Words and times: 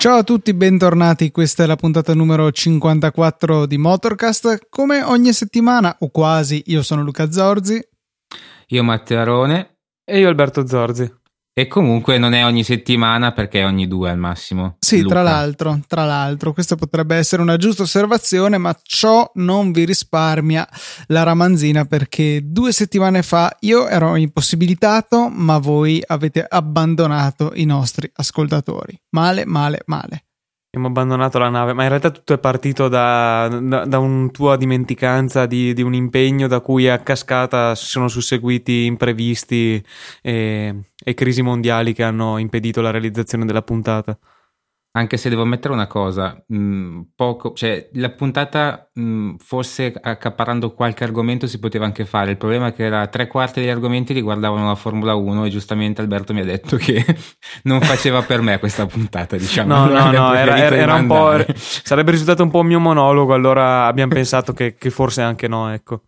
Ciao 0.00 0.16
a 0.16 0.22
tutti, 0.22 0.54
bentornati. 0.54 1.30
Questa 1.30 1.62
è 1.62 1.66
la 1.66 1.76
puntata 1.76 2.14
numero 2.14 2.50
54 2.50 3.66
di 3.66 3.76
Motorcast. 3.76 4.68
Come 4.70 5.02
ogni 5.02 5.34
settimana, 5.34 5.94
o 6.00 6.08
quasi, 6.08 6.62
io 6.68 6.82
sono 6.82 7.02
Luca 7.02 7.30
Zorzi. 7.30 7.86
Io 8.68 8.82
Matteo 8.82 9.20
Arone. 9.20 9.76
E 10.02 10.18
io 10.20 10.28
Alberto 10.28 10.66
Zorzi. 10.66 11.19
E 11.52 11.66
comunque 11.66 12.16
non 12.16 12.32
è 12.32 12.44
ogni 12.44 12.62
settimana 12.62 13.32
perché 13.32 13.60
è 13.60 13.66
ogni 13.66 13.88
due 13.88 14.08
al 14.10 14.18
massimo. 14.18 14.76
Sì, 14.78 15.02
Luca. 15.02 15.14
tra 15.14 15.22
l'altro, 15.22 15.80
tra 15.86 16.04
l'altro, 16.04 16.52
questa 16.52 16.76
potrebbe 16.76 17.16
essere 17.16 17.42
una 17.42 17.56
giusta 17.56 17.82
osservazione, 17.82 18.56
ma 18.56 18.74
ciò 18.82 19.30
non 19.34 19.72
vi 19.72 19.84
risparmia 19.84 20.66
la 21.08 21.22
ramanzina 21.24 21.84
perché 21.84 22.40
due 22.44 22.72
settimane 22.72 23.22
fa 23.22 23.54
io 23.60 23.88
ero 23.88 24.16
impossibilitato, 24.16 25.28
ma 25.28 25.58
voi 25.58 26.02
avete 26.06 26.46
abbandonato 26.48 27.52
i 27.54 27.64
nostri 27.64 28.10
ascoltatori. 28.14 28.98
Male, 29.10 29.44
male, 29.44 29.82
male. 29.86 30.24
Abbiamo 30.72 30.86
abbandonato 30.86 31.38
la 31.40 31.48
nave, 31.48 31.72
ma 31.72 31.82
in 31.82 31.88
realtà 31.88 32.10
tutto 32.10 32.32
è 32.32 32.38
partito 32.38 32.86
da, 32.86 33.48
da, 33.60 33.84
da 33.86 33.98
un 33.98 34.30
tua 34.30 34.56
dimenticanza 34.56 35.44
di, 35.46 35.72
di, 35.74 35.82
un 35.82 35.94
impegno 35.94 36.46
da 36.46 36.60
cui 36.60 36.88
a 36.88 37.00
cascata 37.00 37.74
si 37.74 37.86
sono 37.86 38.06
susseguiti 38.06 38.84
imprevisti 38.84 39.84
e, 40.22 40.80
e 40.96 41.14
crisi 41.14 41.42
mondiali 41.42 41.92
che 41.92 42.04
hanno 42.04 42.38
impedito 42.38 42.80
la 42.82 42.92
realizzazione 42.92 43.46
della 43.46 43.62
puntata. 43.62 44.16
Anche 44.92 45.16
se 45.18 45.28
devo 45.28 45.44
mettere 45.44 45.72
una 45.72 45.86
cosa, 45.86 46.42
mh, 46.48 47.00
poco, 47.14 47.52
cioè 47.52 47.90
la 47.92 48.10
puntata 48.10 48.90
mh, 48.92 49.36
forse 49.36 49.94
accaparrando 50.00 50.74
qualche 50.74 51.04
argomento 51.04 51.46
si 51.46 51.60
poteva 51.60 51.84
anche 51.84 52.04
fare, 52.04 52.32
il 52.32 52.36
problema 52.36 52.66
è 52.66 52.74
che 52.74 52.86
era 52.86 53.06
tre 53.06 53.28
quarti 53.28 53.60
degli 53.60 53.68
argomenti 53.68 54.12
riguardavano 54.12 54.66
la 54.66 54.74
Formula 54.74 55.14
1 55.14 55.44
e 55.44 55.48
giustamente 55.48 56.00
Alberto 56.00 56.32
mi 56.32 56.40
ha 56.40 56.44
detto 56.44 56.76
che 56.76 57.04
non 57.64 57.80
faceva 57.80 58.22
per 58.22 58.40
me 58.40 58.58
questa 58.58 58.84
puntata, 58.86 59.36
diciamo. 59.36 59.72
No, 59.72 59.86
no, 59.86 60.10
no, 60.10 60.34
era, 60.34 60.56
era, 60.58 60.76
era 60.76 60.94
un 60.94 61.06
po', 61.06 61.44
sarebbe 61.54 62.10
risultato 62.10 62.42
un 62.42 62.50
po' 62.50 62.58
un 62.58 62.66
mio 62.66 62.80
monologo, 62.80 63.32
allora 63.32 63.86
abbiamo 63.86 64.12
pensato 64.12 64.52
che, 64.52 64.74
che, 64.74 64.90
forse 64.90 65.22
anche 65.22 65.46
no, 65.46 65.72
ecco. 65.72 66.02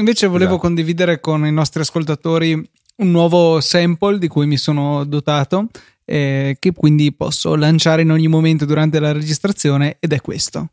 Invece 0.00 0.26
volevo 0.26 0.54
esatto. 0.54 0.66
condividere 0.66 1.20
con 1.20 1.46
i 1.46 1.52
nostri 1.52 1.80
ascoltatori 1.80 2.68
un 2.96 3.10
nuovo 3.10 3.60
sample 3.60 4.18
di 4.18 4.28
cui 4.28 4.46
mi 4.46 4.56
sono 4.56 5.04
dotato 5.04 5.68
eh, 6.04 6.56
che 6.58 6.72
quindi 6.72 7.12
posso 7.12 7.54
lanciare 7.56 8.02
in 8.02 8.10
ogni 8.10 8.28
momento 8.28 8.64
durante 8.64 9.00
la 9.00 9.12
registrazione 9.12 9.96
ed 10.00 10.12
è 10.12 10.20
questo. 10.20 10.70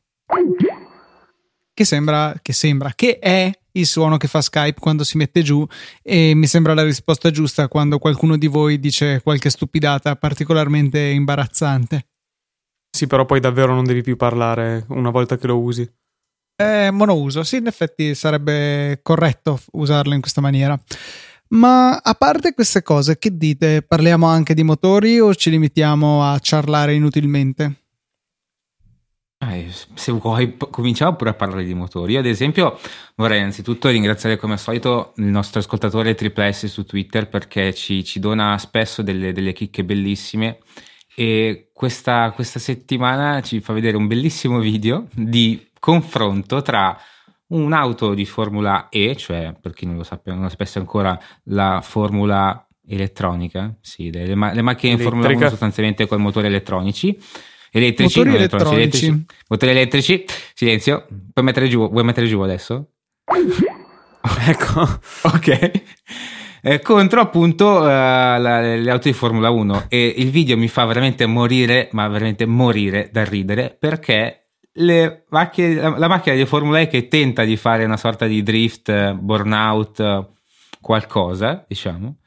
Che 1.73 1.85
sembra, 1.85 2.35
che 2.41 2.53
sembra, 2.53 2.91
che 2.93 3.17
è 3.17 3.51
il 3.73 3.85
suono 3.85 4.17
che 4.17 4.27
fa 4.27 4.41
Skype 4.41 4.79
quando 4.79 5.03
si 5.03 5.17
mette 5.17 5.41
giù 5.41 5.65
e 6.01 6.33
mi 6.35 6.47
sembra 6.47 6.73
la 6.73 6.83
risposta 6.83 7.31
giusta 7.31 7.69
quando 7.69 7.97
qualcuno 7.97 8.37
di 8.37 8.47
voi 8.47 8.79
dice 8.79 9.21
qualche 9.23 9.49
stupidata 9.49 10.15
particolarmente 10.15 10.99
imbarazzante. 10.99 12.07
Sì, 12.91 13.07
però 13.07 13.25
poi 13.25 13.39
davvero 13.39 13.73
non 13.73 13.85
devi 13.85 14.01
più 14.01 14.17
parlare 14.17 14.85
una 14.89 15.09
volta 15.09 15.37
che 15.37 15.47
lo 15.47 15.59
usi. 15.59 15.89
È 16.53 16.89
monouso, 16.91 17.43
sì, 17.43 17.57
in 17.57 17.67
effetti 17.67 18.13
sarebbe 18.13 18.99
corretto 19.01 19.59
usarlo 19.71 20.13
in 20.13 20.21
questa 20.21 20.41
maniera. 20.41 20.79
Ma 21.51 21.97
a 21.97 22.13
parte 22.13 22.53
queste 22.53 22.81
cose, 22.81 23.17
che 23.17 23.35
dite? 23.35 23.81
Parliamo 23.81 24.25
anche 24.25 24.53
di 24.53 24.63
motori 24.63 25.19
o 25.19 25.35
ci 25.35 25.49
limitiamo 25.49 26.23
a 26.23 26.39
ciarlare 26.39 26.93
inutilmente? 26.93 27.81
Eh, 29.37 29.67
se 29.95 30.11
vuoi, 30.11 30.55
cominciamo 30.69 31.15
pure 31.15 31.31
a 31.31 31.33
parlare 31.33 31.65
di 31.65 31.73
motori. 31.73 32.13
Io, 32.13 32.19
ad 32.19 32.25
esempio, 32.25 32.79
vorrei 33.15 33.39
innanzitutto 33.39 33.89
ringraziare 33.89 34.37
come 34.37 34.53
al 34.53 34.59
solito 34.59 35.13
il 35.17 35.25
nostro 35.25 35.59
ascoltatore 35.59 36.15
Triple 36.15 36.53
S 36.53 36.67
su 36.67 36.85
Twitter 36.85 37.27
perché 37.27 37.73
ci, 37.73 38.03
ci 38.05 38.19
dona 38.19 38.57
spesso 38.57 39.01
delle, 39.01 39.33
delle, 39.33 39.51
chicche 39.51 39.83
bellissime. 39.83 40.59
E 41.15 41.71
questa, 41.73 42.31
questa 42.31 42.59
settimana 42.59 43.41
ci 43.41 43.59
fa 43.59 43.73
vedere 43.73 43.97
un 43.97 44.07
bellissimo 44.07 44.59
video 44.59 45.07
di 45.11 45.69
confronto 45.79 46.61
tra 46.61 46.95
un'auto 47.51 48.13
di 48.13 48.25
Formula 48.25 48.89
E, 48.89 49.15
cioè 49.15 49.55
per 49.59 49.73
chi 49.73 49.85
non 49.85 49.95
lo, 49.95 50.03
sappia, 50.03 50.33
non 50.33 50.43
lo 50.43 50.49
sapesse 50.49 50.79
ancora, 50.79 51.17
la 51.45 51.81
Formula 51.83 52.65
elettronica, 52.87 53.73
sì, 53.81 54.11
le, 54.11 54.25
le, 54.25 54.35
le 54.53 54.61
macchine 54.61 54.93
in 54.93 54.99
Formula 54.99 55.29
1 55.29 55.49
sostanzialmente 55.49 56.07
con 56.07 56.21
motori 56.21 56.47
elettronici. 56.47 57.17
Elettrici, 57.73 58.17
motori 58.19 58.35
elettronici. 58.35 58.75
elettrici. 58.75 59.25
Motori 59.47 59.71
elettrici, 59.71 60.25
silenzio. 60.53 61.07
Puoi 61.31 61.45
mettere 61.45 61.69
giù, 61.69 61.89
vuoi 61.89 62.03
mettere 62.03 62.27
giù 62.27 62.41
adesso? 62.41 62.89
ecco, 64.47 64.99
ok. 65.23 65.71
Eh, 66.63 66.79
contro 66.81 67.21
appunto 67.21 67.79
uh, 67.79 67.85
la, 67.85 68.75
le 68.75 68.91
auto 68.91 69.07
di 69.07 69.13
Formula 69.13 69.49
1 69.49 69.85
e 69.87 70.13
il 70.17 70.29
video 70.29 70.57
mi 70.57 70.67
fa 70.67 70.85
veramente 70.85 71.25
morire, 71.25 71.89
ma 71.93 72.07
veramente 72.07 72.45
morire 72.45 73.09
da 73.11 73.23
ridere 73.23 73.75
perché 73.79 74.40
macchine, 75.29 75.75
la, 75.75 75.97
la, 75.97 76.07
macchina 76.07 76.35
di 76.35 76.45
Formula 76.45 76.79
E 76.79 76.87
che 76.87 77.07
tenta 77.07 77.43
di 77.43 77.57
fare 77.57 77.83
una 77.83 77.97
sorta 77.97 78.25
di 78.25 78.41
drift, 78.43 79.13
burnout, 79.13 80.29
qualcosa, 80.79 81.63
diciamo, 81.67 82.17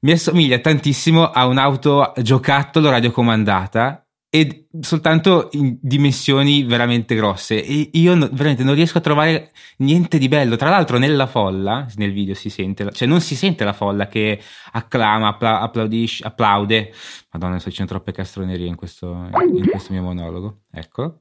mi 0.00 0.12
assomiglia 0.12 0.58
tantissimo 0.58 1.30
a 1.30 1.46
un'auto 1.46 2.12
giocattolo 2.18 2.90
radiocomandata 2.90 4.03
e 4.34 4.66
soltanto 4.80 5.48
in 5.52 5.78
dimensioni 5.80 6.64
veramente 6.64 7.14
grosse. 7.14 7.64
E 7.64 7.90
io 7.92 8.16
no, 8.16 8.28
veramente 8.32 8.64
non 8.64 8.74
riesco 8.74 8.98
a 8.98 9.00
trovare 9.00 9.52
niente 9.76 10.18
di 10.18 10.26
bello. 10.26 10.56
Tra 10.56 10.70
l'altro, 10.70 10.98
nella 10.98 11.28
folla, 11.28 11.86
nel 11.94 12.12
video 12.12 12.34
si 12.34 12.50
sente, 12.50 12.90
cioè 12.90 13.06
non 13.06 13.20
si 13.20 13.36
sente 13.36 13.62
la 13.62 13.72
folla 13.72 14.08
che 14.08 14.40
acclama, 14.72 15.28
appla- 15.28 15.60
applaudisce, 15.60 16.24
applaude. 16.24 16.92
Madonna, 17.30 17.60
so, 17.60 17.70
ci 17.70 17.76
sono 17.76 17.86
troppe 17.86 18.10
castronerie 18.10 18.66
in 18.66 18.74
questo, 18.74 19.28
in 19.52 19.68
questo 19.70 19.92
mio 19.92 20.02
monologo. 20.02 20.62
Ecco. 20.72 21.20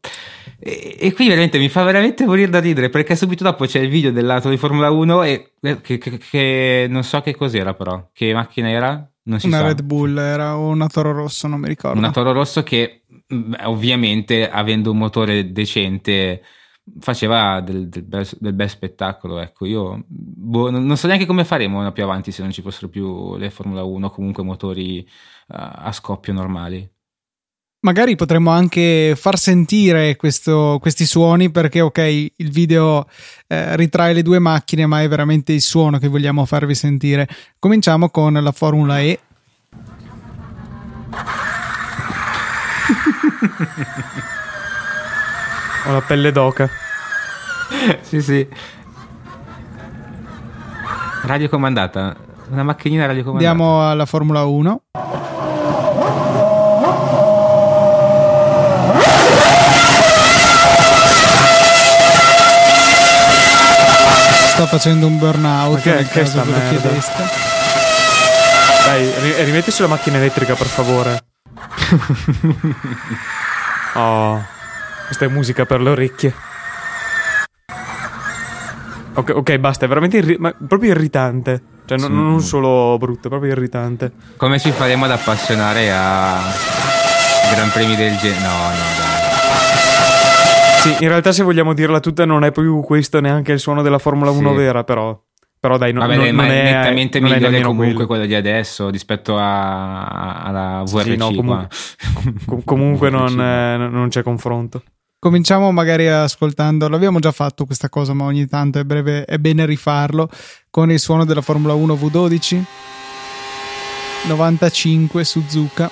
E, 0.58 0.98
e, 1.00 1.14
qui 1.14 1.28
veramente 1.28 1.60
mi 1.60 1.70
fa 1.70 1.84
veramente 1.84 2.26
morire 2.26 2.50
da 2.50 2.60
ridere 2.60 2.90
perché 2.90 3.16
subito 3.16 3.44
dopo 3.44 3.68
c'è 3.68 3.80
il 3.80 3.90
video 3.90 4.12
dell'auto 4.12 4.50
di 4.50 4.58
Formula 4.58 4.90
1 4.90 5.22
e 5.22 5.52
che, 5.82 6.00
che, 6.00 6.18
che 6.18 6.88
non 6.90 7.04
so 7.04 7.22
che 7.22 7.36
cos'era 7.36 7.76
però. 7.76 8.10
Che 8.12 8.34
macchina 8.34 8.72
era? 8.72 9.08
Non 9.26 9.40
si 9.40 9.48
una 9.48 9.60
sa. 9.60 9.68
Red 9.68 9.84
Bull 9.84 10.18
era 10.18 10.56
una 10.58 10.88
Toro 10.88 11.14
Rosso, 11.14 11.48
non 11.48 11.62
mi 11.62 11.68
ricordo. 11.68 11.98
Una 11.98 12.12
Toro 12.12 12.34
Rosso 12.34 12.62
che 12.64 13.03
ovviamente 13.64 14.50
avendo 14.50 14.92
un 14.92 14.98
motore 14.98 15.52
decente 15.52 16.42
faceva 17.00 17.62
del, 17.62 17.88
del, 17.88 18.04
bel, 18.04 18.28
del 18.40 18.54
bel, 18.54 18.70
spettacolo 18.70 19.40
ecco. 19.40 19.66
Io 19.66 20.04
boh, 20.08 20.70
non 20.70 20.98
so 20.98 21.08
neanche 21.08 21.26
come 21.26 21.46
faremo 21.46 21.90
più 21.92 22.04
avanti 22.04 22.32
se 22.32 22.42
non 22.42 22.52
ci 22.52 22.62
fossero 22.62 22.90
più 22.90 23.38
le 23.38 23.50
Formula 23.50 23.84
1 23.84 24.06
o 24.06 24.10
comunque 24.10 24.44
motori 24.44 25.00
uh, 25.00 25.56
a 25.56 25.92
scoppio 25.92 26.34
normali. 26.34 26.90
Magari 27.84 28.16
potremmo 28.16 28.50
anche 28.50 29.14
far 29.18 29.38
sentire 29.38 30.16
questo, 30.16 30.78
questi 30.80 31.06
suoni 31.06 31.52
perché 31.52 31.82
ok 31.82 31.98
il 32.38 32.50
video 32.50 33.06
eh, 33.46 33.76
ritrae 33.76 34.14
le 34.14 34.22
due 34.22 34.40
macchine 34.40 34.86
ma 34.86 35.02
è 35.02 35.08
veramente 35.10 35.52
il 35.52 35.60
suono 35.60 35.98
che 35.98 36.08
vogliamo 36.08 36.46
farvi 36.46 36.76
sentire. 36.76 37.28
Cominciamo 37.60 38.10
con 38.10 38.34
la 38.34 38.52
Formula 38.54 39.02
E 39.02 39.20
Ho 45.86 45.92
la 45.92 46.02
pelle 46.02 46.32
d'oca. 46.32 46.70
sì, 48.02 48.22
sì. 48.22 48.48
Radiocomandata. 51.24 52.16
Una 52.50 52.64
macchinina 52.64 53.06
radiocomandata. 53.06 53.50
Andiamo 53.50 53.90
alla 53.90 54.06
Formula 54.06 54.44
1. 54.44 54.82
Sta 64.54 64.68
facendo 64.68 65.08
un 65.08 65.18
burnout 65.18 65.82
che, 65.82 65.94
nel 65.94 66.08
che 66.08 66.22
caso 66.22 66.44
lo 66.44 66.54
chiedeste. 66.70 67.24
Dai, 68.86 69.44
rimetti 69.46 69.72
sulla 69.72 69.88
macchina 69.88 70.18
elettrica 70.18 70.54
per 70.56 70.68
favore. 70.68 71.33
oh, 73.96 74.42
questa 75.06 75.26
è 75.26 75.28
musica 75.28 75.66
per 75.66 75.82
le 75.82 75.90
orecchie. 75.90 76.34
Ok, 79.16 79.32
okay 79.36 79.60
basta, 79.60 79.86
è 79.86 79.88
veramente 79.88 80.18
irri- 80.18 80.40
proprio 80.68 80.90
irritante. 80.92 81.62
Cioè, 81.86 82.00
sì. 82.00 82.08
non, 82.08 82.32
non 82.32 82.42
solo 82.42 82.98
brutto, 82.98 83.28
è 83.28 83.30
proprio 83.30 83.52
irritante. 83.52 84.12
Come 84.38 84.58
ci 84.60 84.72
faremo 84.72 85.06
ad 85.06 85.12
appassionare 85.12 85.92
a 85.92 86.40
Gran 87.54 87.70
Premi 87.72 87.96
del 87.96 88.18
genere? 88.18 88.42
No, 88.42 88.50
no, 88.50 88.74
dai. 88.98 89.22
Sì, 90.82 90.96
in 91.04 91.08
realtà 91.08 91.32
se 91.32 91.44
vogliamo 91.44 91.74
dirla 91.74 92.00
tutta 92.00 92.26
non 92.26 92.44
è 92.44 92.52
più 92.52 92.82
questo 92.82 93.22
neanche 93.22 93.54
il 93.54 93.60
suono 93.60 93.82
della 93.82 94.00
Formula 94.00 94.32
1 94.32 94.50
sì. 94.50 94.56
vera, 94.56 94.84
però 94.84 95.18
Però 95.64 95.78
dai, 95.78 95.94
non, 95.94 96.06
Vabbè, 96.06 96.18
non, 96.18 96.36
ma 96.36 96.42
non 96.44 96.52
è 96.52 96.60
è 96.60 96.64
nettamente 96.74 97.20
non 97.22 97.30
è 97.30 97.34
migliore 97.36 97.52
nemmeno 97.54 97.70
comunque 97.70 97.94
quello. 97.94 98.08
quello 98.08 98.26
di 98.26 98.36
adesso 98.36 98.90
rispetto 98.90 99.38
a- 99.38 100.04
a- 100.08 100.42
alla 100.42 100.84
VRC. 100.86 101.04
Sì, 101.04 101.16
no, 101.16 101.28
comunque- 101.34 101.68
Com- 102.46 102.64
comunque 102.66 103.10
non, 103.10 103.28
VRC. 103.28 103.40
eh, 103.40 103.88
non 103.90 104.10
c'è 104.10 104.24
confronto. 104.24 104.84
Cominciamo 105.20 105.72
magari 105.72 106.06
ascoltando, 106.10 106.90
l'abbiamo 106.90 107.20
già 107.20 107.32
fatto 107.32 107.64
questa 107.64 107.88
cosa, 107.88 108.12
ma 108.14 108.26
ogni 108.26 108.46
tanto 108.46 108.80
è, 108.80 108.84
breve, 108.84 109.24
è 109.24 109.38
bene 109.38 109.66
rifarlo 109.66 110.28
con 110.70 110.92
il 110.92 111.00
suono 111.00 111.24
della 111.24 111.40
Formula 111.40 111.74
1 111.74 111.94
V12 111.94 112.62
95 114.28 115.24
Suzuka. 115.24 115.90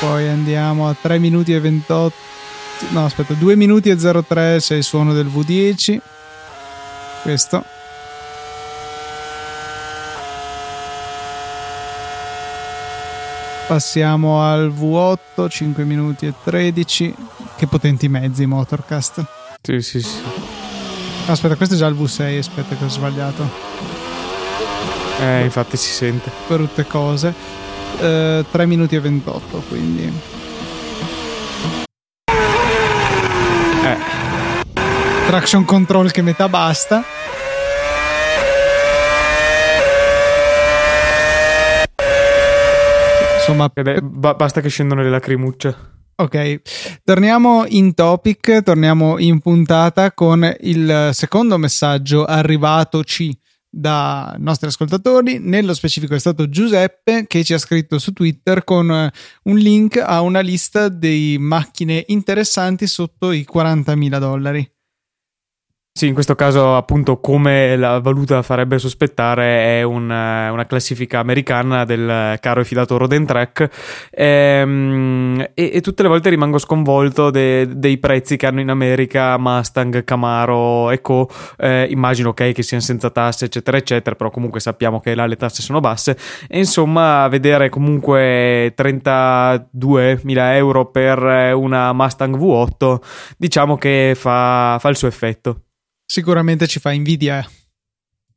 Poi 0.00 0.28
andiamo 0.48 0.88
a 0.88 0.96
3 0.98 1.18
minuti 1.18 1.52
e 1.52 1.60
28. 1.60 2.16
No, 2.90 3.04
aspetta, 3.04 3.34
2 3.34 3.54
minuti 3.54 3.90
e 3.90 3.96
03 3.96 4.56
c'è 4.58 4.76
il 4.76 4.82
suono 4.82 5.12
del 5.12 5.26
V10. 5.26 5.98
Questo. 7.22 7.64
Passiamo 13.66 14.42
al 14.42 14.72
V8, 14.72 15.48
5 15.50 15.84
minuti 15.84 16.26
e 16.26 16.32
13. 16.42 17.14
Che 17.56 17.66
potenti 17.66 18.08
mezzi 18.08 18.46
Motorcast. 18.46 19.24
Sì, 19.60 19.80
sì, 19.82 20.00
sì. 20.00 20.16
Aspetta, 21.26 21.56
questo 21.56 21.74
è 21.74 21.78
già 21.78 21.86
il 21.88 21.94
V6, 21.94 22.38
aspetta 22.38 22.74
che 22.74 22.84
ho 22.84 22.88
sbagliato. 22.88 23.46
Eh, 25.20 25.44
infatti 25.44 25.76
si 25.76 25.90
sente. 25.90 26.30
Brutte 26.46 26.86
cose. 26.86 27.34
Eh, 28.00 28.44
3 28.50 28.66
minuti 28.66 28.94
e 28.94 29.00
28, 29.00 29.64
quindi... 29.68 30.37
Traction 35.28 35.66
control 35.66 36.10
che 36.10 36.22
metà 36.22 36.48
basta. 36.48 37.04
Insomma, 43.36 43.70
ed 43.74 43.88
è- 43.88 44.00
ba- 44.00 44.32
basta 44.32 44.62
che 44.62 44.70
scendono 44.70 45.02
le 45.02 45.10
lacrimucce. 45.10 45.76
Ok, 46.16 47.00
torniamo 47.04 47.66
in 47.68 47.92
topic, 47.92 48.62
torniamo 48.62 49.18
in 49.18 49.40
puntata 49.40 50.12
con 50.12 50.50
il 50.60 51.10
secondo 51.12 51.58
messaggio 51.58 52.24
arrivatoci 52.24 53.38
da 53.68 54.34
nostri 54.38 54.68
ascoltatori. 54.68 55.40
Nello 55.40 55.74
specifico 55.74 56.14
è 56.14 56.18
stato 56.18 56.48
Giuseppe 56.48 57.26
che 57.26 57.44
ci 57.44 57.52
ha 57.52 57.58
scritto 57.58 57.98
su 57.98 58.14
Twitter 58.14 58.64
con 58.64 58.90
eh, 58.90 59.12
un 59.42 59.58
link 59.58 60.02
a 60.02 60.22
una 60.22 60.40
lista 60.40 60.88
di 60.88 61.36
macchine 61.38 62.02
interessanti 62.06 62.86
sotto 62.86 63.30
i 63.30 63.46
40.000 63.46 64.18
dollari. 64.18 64.72
Sì, 65.98 66.06
in 66.06 66.14
questo 66.14 66.36
caso, 66.36 66.76
appunto, 66.76 67.18
come 67.18 67.74
la 67.74 67.98
valuta 67.98 68.40
farebbe 68.42 68.78
sospettare, 68.78 69.80
è 69.80 69.82
un, 69.82 70.08
eh, 70.08 70.48
una 70.48 70.64
classifica 70.64 71.18
americana 71.18 71.84
del 71.84 72.38
caro 72.38 72.60
e 72.60 72.64
fidato 72.64 72.96
Roden 72.96 73.26
Track. 73.26 73.68
Ehm, 74.12 75.44
e, 75.54 75.70
e 75.74 75.80
tutte 75.80 76.04
le 76.04 76.08
volte 76.08 76.28
rimango 76.30 76.58
sconvolto 76.58 77.30
de- 77.30 77.76
dei 77.76 77.98
prezzi 77.98 78.36
che 78.36 78.46
hanno 78.46 78.60
in 78.60 78.70
America 78.70 79.36
Mustang, 79.38 80.04
Camaro 80.04 80.92
e 80.92 81.00
co. 81.00 81.28
Eh, 81.56 81.88
immagino 81.90 82.28
ok 82.28 82.52
che 82.52 82.62
siano 82.62 82.80
senza 82.84 83.10
tasse, 83.10 83.46
eccetera, 83.46 83.76
eccetera, 83.76 84.14
però 84.14 84.30
comunque 84.30 84.60
sappiamo 84.60 85.00
che 85.00 85.16
là 85.16 85.26
le 85.26 85.34
tasse 85.34 85.62
sono 85.62 85.80
basse. 85.80 86.16
E 86.46 86.58
insomma, 86.58 87.26
vedere 87.26 87.70
comunque 87.70 88.72
32.000 88.76 90.54
euro 90.54 90.92
per 90.92 91.18
una 91.56 91.92
Mustang 91.92 92.36
V8, 92.36 92.98
diciamo 93.36 93.76
che 93.76 94.12
fa, 94.14 94.76
fa 94.78 94.88
il 94.90 94.96
suo 94.96 95.08
effetto. 95.08 95.62
Sicuramente 96.18 96.66
ci 96.66 96.80
fa 96.80 96.90
invidia. 96.92 97.46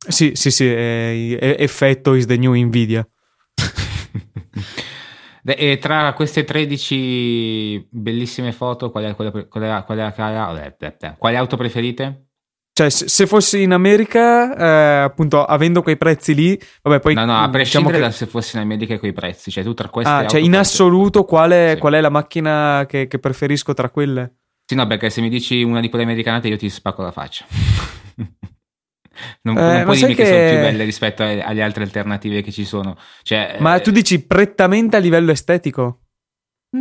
Sì, 0.06 0.32
sì, 0.34 0.50
sì, 0.50 0.64
eh, 0.66 1.38
eh, 1.40 1.56
effetto 1.58 2.12
is 2.12 2.26
the 2.26 2.36
new 2.36 2.52
Nvidia. 2.54 3.06
De- 5.42 5.54
E 5.54 5.78
tra 5.78 6.12
queste 6.12 6.44
13 6.44 7.88
bellissime 7.90 8.52
foto, 8.52 8.90
qual 8.90 9.04
è, 9.04 9.14
quella, 9.14 9.30
qual 9.30 9.44
è- 9.64 9.84
qual 9.84 9.98
è 9.98 10.00
la- 10.00 10.64
eh, 10.64 10.76
eh, 10.78 10.96
eh, 11.00 11.14
quali 11.16 11.36
auto 11.36 11.56
preferite? 11.56 12.26
Cioè, 12.74 12.90
se, 12.90 13.26
fossi 13.26 13.62
in 13.62 13.72
America, 13.72 14.54
eh, 14.54 15.02
appunto, 15.04 15.42
avendo 15.44 15.82
quei 15.82 15.96
prezzi 15.96 16.34
lì, 16.34 16.60
vabbè, 16.82 17.00
poi 17.00 17.14
no, 17.14 17.24
no, 17.24 17.32
a 17.32 17.34
diciamo 17.36 17.50
prescindere 17.52 17.94
che- 17.96 18.02
da 18.02 18.10
se 18.10 18.26
fossi 18.26 18.56
in 18.56 18.62
America 18.62 18.92
e 18.94 18.98
quei 18.98 19.12
prezzi, 19.14 19.50
cioè 19.50 19.64
tu 19.64 19.72
tra 19.72 19.88
queste 19.88 20.12
Ah, 20.12 20.26
cioè, 20.26 20.40
in 20.40 20.54
assoluto, 20.56 21.24
qual 21.24 21.50
è, 21.52 21.70
Sì. 21.74 21.78
qual 21.80 21.94
è 21.94 22.00
la 22.02 22.10
macchina 22.10 22.84
che, 22.86 23.06
che 23.06 23.18
preferisco 23.18 23.72
tra 23.72 23.88
quelle? 23.90 24.36
Sì, 24.72 24.78
no, 24.78 24.86
perché 24.86 25.10
se 25.10 25.20
mi 25.20 25.28
dici 25.28 25.62
una 25.62 25.80
di 25.80 25.90
quelle 25.90 26.04
americanate 26.04 26.48
io 26.48 26.56
ti 26.56 26.70
spacco 26.70 27.02
la 27.02 27.12
faccia. 27.12 27.44
non, 29.42 29.54
Eh, 29.56 29.58
non 29.60 29.84
puoi 29.84 29.96
dirmi 29.98 30.14
che... 30.14 30.24
sono 30.24 30.40
che- 30.40 30.48
più 30.48 30.58
belle 30.58 30.84
rispetto 30.84 31.22
alle, 31.22 31.62
altre 31.62 31.82
alternative 31.84 32.40
che 32.40 32.50
ci 32.50 32.64
sono. 32.64 32.96
Cioè, 33.22 33.56
Ma 33.60 33.76
eh, 33.76 33.80
tu 33.82 33.90
dici 33.90 34.24
prettamente 34.24 34.96
a 34.96 35.00
livello 35.00 35.30
estetico? 35.30 36.00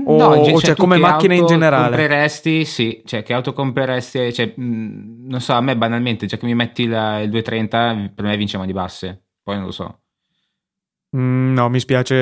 o- 0.06 0.16
no, 0.16 0.28
o 0.30 0.46
cioè, 0.46 0.56
cioè, 0.64 0.76
tu 0.76 0.82
come 0.82 0.96
che 0.96 1.02
macchine 1.02 1.36
in 1.36 1.46
generale? 1.46 1.96
compreresti, 1.96 2.66
sì, 2.66 3.02
cioè 3.06 3.24
che 3.24 3.34
auto 3.34 3.52
compreresti, 3.54 4.34
cioè, 4.34 4.54
mh, 4.56 5.28
non 5.28 5.42
so, 5.42 5.54
a 5.54 5.62
me 5.62 5.76
banalmente, 5.78 6.26
già 6.28 6.38
che 6.38 6.46
mi 6.46 6.56
metti 6.56 6.88
la- 6.88 7.20
il 7.20 7.30
230, 7.30 8.12
per 8.16 8.26
me 8.26 8.38
vince 8.38 8.56
a 8.56 8.60
mani 8.60 8.72
basse, 8.74 9.26
poi 9.44 9.56
non 9.58 9.66
lo 9.66 9.72
so. 9.72 10.00
Mm, 11.16 11.54
no, 11.54 11.68
mi 11.70 11.80
spiace, 11.80 12.16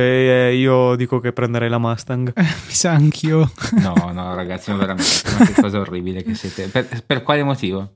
eh, 0.49 0.55
io 0.55 0.95
dico 0.95 1.19
che 1.19 1.31
prenderei 1.31 1.69
la 1.69 1.77
Mustang. 1.77 2.33
Mi 2.35 2.73
sa 2.73 2.91
anch'io. 2.91 3.51
No, 3.81 3.93
no, 4.11 4.33
ragazzi, 4.33 4.71
ma 4.71 4.77
veramente, 4.77 5.11
ma 5.37 5.45
che 5.45 5.61
cosa 5.61 5.79
orribile 5.79 6.23
che 6.23 6.33
siete. 6.33 6.67
Per, 6.69 7.03
per 7.05 7.21
quale 7.21 7.43
motivo? 7.43 7.93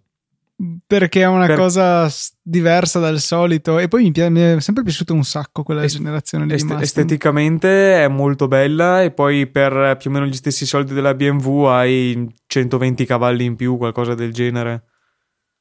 Perché 0.86 1.22
è 1.22 1.26
una 1.28 1.48
Per- 1.48 1.58
cosa 1.58 2.08
diversa 2.44 3.00
dal 3.00 3.20
solito. 3.20 3.80
E 3.80 3.88
poi 3.88 4.04
mi, 4.04 4.12
pi- 4.12 4.30
mi 4.30 4.40
è 4.40 4.60
sempre 4.60 4.84
piaciuto 4.84 5.14
un 5.16 5.24
sacco 5.24 5.64
quella 5.64 5.84
Est- 5.84 5.98
generazione 5.98 6.46
di 6.46 6.54
Est- 6.54 6.64
Mustang. 6.66 6.84
esteticamente 6.84 8.04
è 8.04 8.08
molto 8.08 8.48
bella 8.48 9.02
e 9.02 9.10
poi 9.10 9.48
per 9.48 9.98
più 10.00 10.12
o 10.12 10.14
meno 10.14 10.28
gli 10.28 10.34
stessi 10.36 10.68
soldi 10.68 10.94
della 10.94 11.16
BMW 11.16 11.64
hai 11.66 12.32
120 12.46 13.04
cavalli 13.08 13.46
in 13.46 13.56
più, 13.56 13.78
qualcosa 13.78 14.14
del 14.14 14.32
genere. 14.32 14.84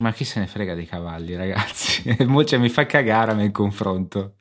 Ma 0.02 0.12
chi 0.12 0.24
se 0.24 0.40
ne 0.40 0.46
frega 0.46 0.74
dei 0.74 0.86
cavalli, 0.86 1.36
ragazzi? 1.36 2.02
Cioè, 2.44 2.58
mi 2.58 2.68
fa 2.68 2.84
cagare 2.84 3.30
a 3.32 3.34
me 3.34 3.44
il 3.44 3.50
confronto. 3.52 4.34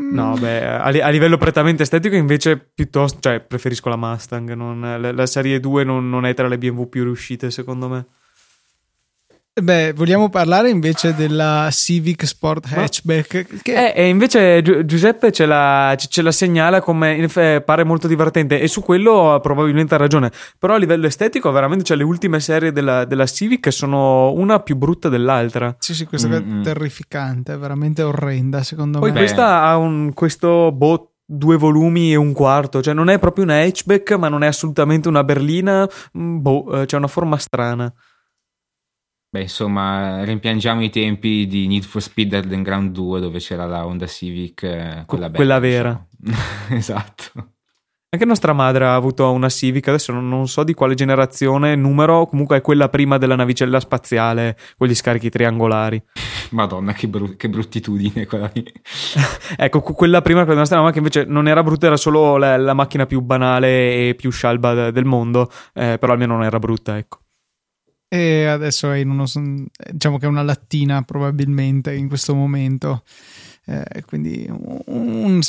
Mm, 0.00 0.14
No, 0.14 0.36
beh, 0.38 0.64
a, 0.66 0.88
li- 0.88 1.00
a 1.02 1.08
livello 1.10 1.36
prettamente 1.36 1.82
estetico 1.82 2.14
invece 2.16 2.56
piuttosto, 2.58 3.18
cioè 3.20 3.40
preferisco 3.40 3.88
la 3.90 3.96
Mustang, 3.96 4.52
non- 4.54 4.80
la, 4.80 5.12
la 5.12 5.26
serie 5.26 5.60
2 5.60 5.84
non, 5.84 6.08
non 6.08 6.24
è 6.24 6.32
tra 6.34 6.48
le 6.48 6.56
BMW 6.58 6.84
più 6.88 7.04
riuscite 7.04 7.50
secondo 7.50 7.88
me. 7.88 8.06
Beh, 9.54 9.92
vogliamo 9.92 10.30
parlare 10.30 10.70
invece 10.70 11.14
della 11.14 11.68
Civic 11.70 12.26
Sport 12.26 12.72
Hatchback. 12.72 13.60
Che 13.60 13.92
Eh, 13.92 13.92
e 14.04 14.08
invece 14.08 14.62
Gi- 14.62 14.86
Giuseppe 14.86 15.30
ce 15.30 15.44
la, 15.44 15.94
ce- 15.98 16.22
la 16.22 16.32
segnala 16.32 16.80
come 16.80 17.12
in 17.16 17.24
eff- 17.24 17.60
pare 17.60 17.84
molto 17.84 18.08
divertente 18.08 18.58
e 18.58 18.66
su 18.66 18.80
quello 18.80 19.38
probabilmente 19.42 19.94
ha 19.94 19.98
ragione, 19.98 20.30
però 20.58 20.72
a 20.72 20.78
livello 20.78 21.06
estetico 21.06 21.50
veramente 21.50 21.84
cioè, 21.84 21.98
le 21.98 22.02
ultime 22.02 22.40
serie 22.40 22.72
della, 22.72 23.04
della 23.04 23.26
Civic 23.26 23.70
sono 23.70 24.32
una 24.32 24.60
più 24.60 24.74
brutta 24.76 25.10
dell'altra. 25.10 25.76
Sì, 25.78 25.92
sì, 25.94 26.06
questa 26.06 26.28
qua 26.28 26.40
Mm, 26.40 26.50
mm. 26.50 26.60
è 26.60 26.64
terrificante, 26.64 27.52
è 27.52 27.58
veramente 27.58 28.02
orrenda 28.02 28.62
secondo 28.62 29.00
Poi 29.00 29.08
me. 29.10 29.12
Beh. 29.14 29.18
questa 29.20 29.64
ha 29.64 29.76
un, 29.76 30.14
questo 30.14 30.72
boh, 30.72 31.10
due 31.26 31.58
volumi 31.58 32.10
e 32.10 32.16
un 32.16 32.32
quarto, 32.32 32.80
cioè 32.80 32.94
non 32.94 33.10
è 33.10 33.18
proprio 33.18 33.44
una 33.44 33.60
hatchback, 33.60 34.12
ma 34.12 34.30
non 34.30 34.44
è 34.44 34.46
assolutamente 34.46 35.08
una 35.08 35.22
berlina. 35.24 35.86
mm, 36.16 36.40
Boh, 36.40 36.80
eh, 36.80 36.86
c'è 36.86 36.96
una 36.96 37.06
forma 37.06 37.36
strana. 37.36 37.92
Beh, 39.32 39.40
insomma, 39.40 40.24
rimpiangiamo 40.24 40.82
i 40.82 40.90
tempi 40.90 41.46
di 41.46 41.66
Need 41.66 41.84
for 41.84 42.02
Speed 42.02 42.34
Hard 42.34 42.54
Ground 42.60 42.90
2 42.92 43.18
dove 43.18 43.38
c'era 43.38 43.64
la 43.64 43.86
Honda 43.86 44.06
Civic, 44.06 44.62
eh, 44.62 45.04
quella, 45.06 45.30
bella, 45.30 45.36
quella 45.36 45.58
vera. 45.58 46.06
esatto. 46.68 47.32
Anche 48.10 48.26
nostra 48.26 48.52
madre 48.52 48.84
ha 48.84 48.94
avuto 48.94 49.32
una 49.32 49.48
Civic, 49.48 49.88
adesso 49.88 50.12
non, 50.12 50.46
so 50.46 50.64
di 50.64 50.74
quale 50.74 50.92
generazione, 50.92 51.74
numero, 51.76 52.26
comunque 52.26 52.58
è 52.58 52.60
quella 52.60 52.90
prima 52.90 53.16
della 53.16 53.34
navicella 53.34 53.80
spaziale, 53.80 54.54
con 54.76 54.86
gli 54.86 54.94
scarichi 54.94 55.30
triangolari. 55.30 56.02
Madonna, 56.52 56.92
che, 56.92 57.08
bru- 57.08 57.34
che 57.36 57.48
bruttitudine 57.48 58.26
quella 58.26 58.50
lì. 58.52 58.62
Ecco, 59.56 59.80
que- 59.80 59.94
quella 59.94 60.20
prima, 60.20 60.44
quella 60.44 60.58
nostra 60.58 60.76
mamma, 60.76 60.92
che 60.92 60.98
invece 60.98 61.24
non 61.24 61.48
era 61.48 61.62
brutta, 61.62 61.86
era 61.86 61.96
solo 61.96 62.36
la, 62.36 62.58
la 62.58 62.74
macchina 62.74 63.06
più 63.06 63.22
banale 63.22 64.08
e 64.08 64.14
più 64.14 64.30
scialba 64.30 64.74
de- 64.74 64.92
del 64.92 65.06
mondo, 65.06 65.50
eh, 65.72 65.96
però 65.98 66.12
almeno 66.12 66.34
non 66.34 66.44
era 66.44 66.58
brutta, 66.58 66.98
ecco. 66.98 67.21
E 68.14 68.44
adesso 68.44 68.90
è 68.90 68.98
in 68.98 69.08
uno. 69.08 69.24
diciamo 69.90 70.18
che 70.18 70.26
è 70.26 70.28
una 70.28 70.42
lattina 70.42 71.00
probabilmente 71.00 71.94
in 71.94 72.08
questo 72.08 72.34
momento. 72.34 73.04
Eh, 73.64 74.02
quindi 74.04 74.46
un, 74.50 75.40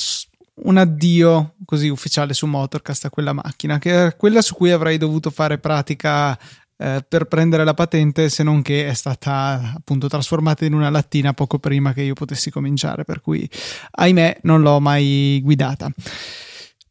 un 0.54 0.78
addio 0.78 1.56
così 1.66 1.90
ufficiale 1.90 2.34
su 2.34 2.46
Motorcast 2.46 3.04
a 3.04 3.10
quella 3.10 3.34
macchina, 3.34 3.80
che 3.80 4.06
è 4.06 4.16
quella 4.16 4.42
su 4.42 4.56
cui 4.56 4.72
avrei 4.72 4.98
dovuto 4.98 5.30
fare 5.30 5.58
pratica 5.58 6.40
eh, 6.78 7.04
per 7.06 7.26
prendere 7.26 7.66
la 7.66 7.74
patente, 7.74 8.30
se 8.30 8.44
non 8.44 8.62
che 8.62 8.88
è 8.88 8.94
stata 8.94 9.74
appunto 9.76 10.08
trasformata 10.08 10.64
in 10.64 10.74
una 10.74 10.90
lattina 10.90 11.34
poco 11.34 11.60
prima 11.60 11.92
che 11.92 12.04
io 12.04 12.14
potessi 12.14 12.50
cominciare, 12.50 13.04
per 13.04 13.20
cui 13.20 13.46
ahimè 13.92 14.40
non 14.44 14.62
l'ho 14.62 14.80
mai 14.80 15.42
guidata. 15.44 15.92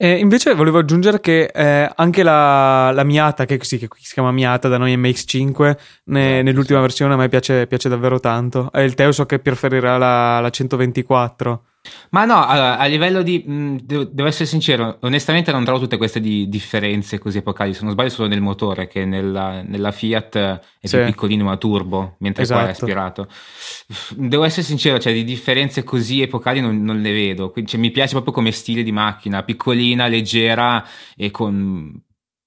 E 0.02 0.18
invece 0.18 0.54
volevo 0.54 0.78
aggiungere 0.78 1.21
che 1.21 1.44
eh, 1.44 1.88
anche 1.94 2.25
la, 2.25 2.90
la, 2.90 3.04
Miata, 3.04 3.44
che, 3.44 3.61
sì, 3.62 3.78
che 3.78 3.87
si 4.00 4.14
chiama 4.14 4.32
Miata 4.32 4.66
da 4.66 4.76
noi 4.76 4.97
MX5, 4.97 5.76
ne, 6.06 6.42
nell'ultima 6.42 6.80
versione 6.80 7.14
a 7.14 7.16
me 7.16 7.28
piace, 7.28 7.68
piace 7.68 7.88
davvero 7.88 8.18
tanto. 8.18 8.73
E 8.73 8.82
il 8.82 8.94
Teo 8.94 9.12
so 9.12 9.26
che 9.26 9.38
preferirà 9.38 9.99
la, 9.99 10.40
la 10.40 10.50
124. 10.50 11.66
Ma 12.10 12.24
no, 12.24 12.46
allora, 12.46 12.78
a 12.78 12.84
livello 12.86 13.22
di. 13.22 13.42
Mh, 13.44 13.76
devo 13.84 14.26
essere 14.26 14.46
sincero, 14.46 14.98
onestamente 15.00 15.50
non 15.50 15.64
trovo 15.64 15.80
tutte 15.80 15.96
queste 15.96 16.20
di 16.20 16.48
differenze 16.48 17.18
così 17.18 17.38
epocali. 17.38 17.74
Se 17.74 17.82
non 17.82 17.92
sbaglio, 17.92 18.10
solo 18.10 18.28
nel 18.28 18.40
motore, 18.40 18.86
che 18.86 19.04
nella, 19.04 19.62
nella 19.62 19.90
Fiat 19.90 20.36
è 20.36 20.60
sì. 20.86 20.96
più 20.96 21.06
piccolino 21.06 21.44
ma 21.44 21.56
turbo, 21.56 22.16
mentre 22.18 22.44
esatto. 22.44 22.60
qua 22.60 22.68
è 22.68 22.72
esatto. 22.72 22.84
aspirato. 22.84 23.28
Devo 24.16 24.44
essere 24.44 24.62
sincero, 24.62 24.98
cioè 24.98 25.12
di 25.12 25.24
differenze 25.24 25.82
così 25.82 26.22
epocali 26.22 26.60
non, 26.60 26.82
non 26.82 27.00
le 27.00 27.12
vedo. 27.12 27.50
Quindi, 27.50 27.70
cioè, 27.70 27.80
mi 27.80 27.90
piace 27.90 28.12
proprio 28.12 28.32
come 28.32 28.52
stile 28.52 28.82
di 28.82 28.92
macchina, 28.92 29.42
piccolina, 29.42 30.06
leggera 30.06 30.86
e 31.16 31.30
con 31.32 32.00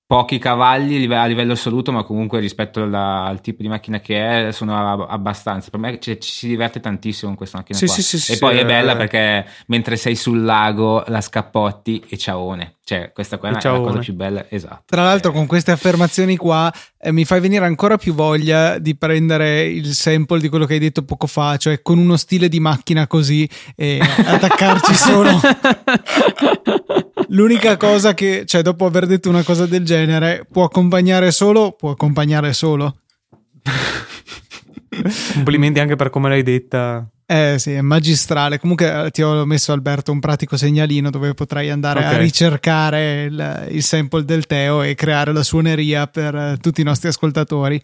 pochi 0.08 0.38
cavalli 0.38 1.12
a 1.12 1.26
livello 1.26 1.54
assoluto, 1.54 1.92
ma 1.92 2.04
comunque 2.04 2.40
rispetto 2.40 2.84
alla, 2.84 3.24
al 3.24 3.42
tipo 3.42 3.64
di 3.64 3.68
macchina 3.68 4.00
che 4.00 4.48
è, 4.48 4.52
sono 4.52 5.06
abbastanza. 5.08 5.72
Per 5.72 5.80
me 5.80 6.00
cioè, 6.00 6.18
ci 6.20 6.32
si 6.32 6.48
diverte 6.48 6.80
tantissimo 6.80 7.30
con 7.30 7.38
questa 7.38 7.58
macchina. 7.58 7.78
Sì. 7.78 7.88
Sì, 7.88 8.20
sì, 8.20 8.34
e 8.34 8.38
poi 8.38 8.58
è 8.58 8.66
bella 8.66 8.94
eh... 8.94 8.98
perché 8.98 9.46
mentre 9.68 9.98
sei 9.98 10.16
sul 10.16 10.44
lago 10.44 11.04
la 11.08 11.22
scappotti 11.22 12.04
e 12.08 12.18
ciaone. 12.18 12.76
Cioè, 12.84 13.12
questa 13.14 13.40
qua 13.40 13.50
è 13.50 13.52
la 13.54 13.60
cosa 13.60 13.98
più 13.98 14.14
bella, 14.14 14.46
esatto. 14.48 14.84
Tra 14.86 15.04
l'altro, 15.04 15.32
con 15.32 15.48
queste 15.48 15.72
affermazioni 15.72 16.38
qua 16.38 16.72
eh, 17.00 17.12
mi 17.12 17.26
fai 17.26 17.40
venire 17.40 17.66
ancora 17.66 17.98
più 17.98 18.14
voglia 18.14 18.78
di 18.78 18.96
prendere 18.96 19.64
il 19.64 19.94
sample 19.96 20.40
di 20.40 20.50
quello 20.50 20.66
che 20.66 20.74
hai 20.74 20.80
detto 20.80 21.04
poco 21.04 21.26
fa, 21.26 21.58
cioè 21.58 21.82
con 21.82 21.98
uno 21.98 22.16
stile 22.16 22.48
di 22.48 22.60
macchina 22.60 23.08
così 23.08 23.50
e 23.76 24.00
attaccarci 24.00 24.94
solo. 24.94 25.32
L'unica 27.29 27.77
cosa 27.77 28.13
che, 28.13 28.44
cioè, 28.46 28.62
dopo 28.62 28.86
aver 28.86 29.05
detto 29.05 29.29
una 29.29 29.44
cosa 29.44 29.65
del 29.65 29.84
genere, 29.84 30.46
può 30.51 30.63
accompagnare 30.63 31.32
solo, 31.32 31.72
può 31.72 31.91
accompagnare 31.91 32.53
solo. 32.53 32.98
Complimenti 35.34 35.79
anche 35.79 35.96
per 35.96 36.10
come 36.10 36.29
l'hai 36.29 36.44
detta. 36.44 37.08
Eh 37.27 37.55
sì, 37.58 37.72
è 37.72 37.82
magistrale. 37.82 38.60
Comunque 38.60 39.05
eh, 39.05 39.10
ti 39.10 39.24
ho 39.24 39.46
messo 39.46 39.72
Alberto 39.72 40.12
un 40.12 40.20
pratico 40.20 40.58
segnalino 40.58 41.10
dove 41.10 41.34
potrai 41.34 41.72
andare 41.72 42.00
okay. 42.00 42.13
a 42.13 42.17
ricercare 42.17 43.24
il, 43.24 43.67
il, 43.72 43.84
sample 43.84 44.24
del 44.24 44.46
Teo 44.46 44.84
e 44.84 44.94
creare 44.94 45.34
la 45.34 45.41
suoneria 45.41 46.05
per 46.05 46.36
uh, 46.36 46.58
tutti 46.58 46.82
i 46.82 46.84
nostri 46.84 47.08
ascoltatori. 47.08 47.82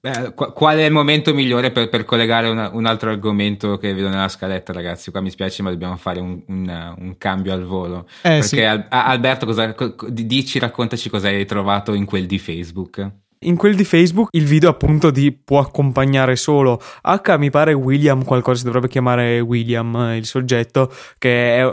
Beh, 0.00 0.32
qual 0.34 0.78
è 0.78 0.84
il 0.84 0.92
momento 0.92 1.34
migliore 1.34 1.70
per, 1.70 1.88
per 1.88 2.04
collegare 2.04 2.48
una, 2.48 2.70
un 2.72 2.86
altro 2.86 3.10
argomento 3.10 3.76
che 3.78 3.94
vedo 3.94 4.08
nella 4.08 4.28
scaletta, 4.28 4.72
ragazzi? 4.72 5.10
Qua 5.10 5.20
mi 5.20 5.30
spiace, 5.30 5.62
ma 5.62 5.70
dobbiamo 5.70 5.96
fare 5.96 6.20
un, 6.20 6.42
un, 6.46 6.94
un 6.98 7.18
cambio 7.18 7.52
al 7.52 7.64
volo. 7.64 8.06
Eh, 8.22 8.40
Perché 8.40 8.46
sì. 8.46 8.60
Alberto, 8.88 9.46
cosa, 9.46 9.74
dici, 10.08 10.58
raccontaci 10.58 11.08
cosa 11.08 11.28
hai 11.28 11.46
trovato 11.46 11.94
in 11.94 12.04
quel 12.04 12.26
di 12.26 12.38
Facebook 12.38 13.22
in 13.44 13.56
quel 13.56 13.74
di 13.74 13.84
Facebook 13.84 14.28
il 14.32 14.44
video 14.44 14.68
appunto 14.68 15.10
di 15.10 15.32
può 15.32 15.60
accompagnare 15.60 16.36
solo. 16.36 16.80
H 17.02 17.36
mi 17.38 17.50
pare 17.50 17.72
William 17.72 18.24
qualcosa 18.24 18.58
si 18.58 18.64
dovrebbe 18.64 18.88
chiamare 18.88 19.40
William 19.40 19.94
eh, 19.96 20.16
il 20.16 20.26
soggetto 20.26 20.92
che 21.18 21.56
è 21.56 21.72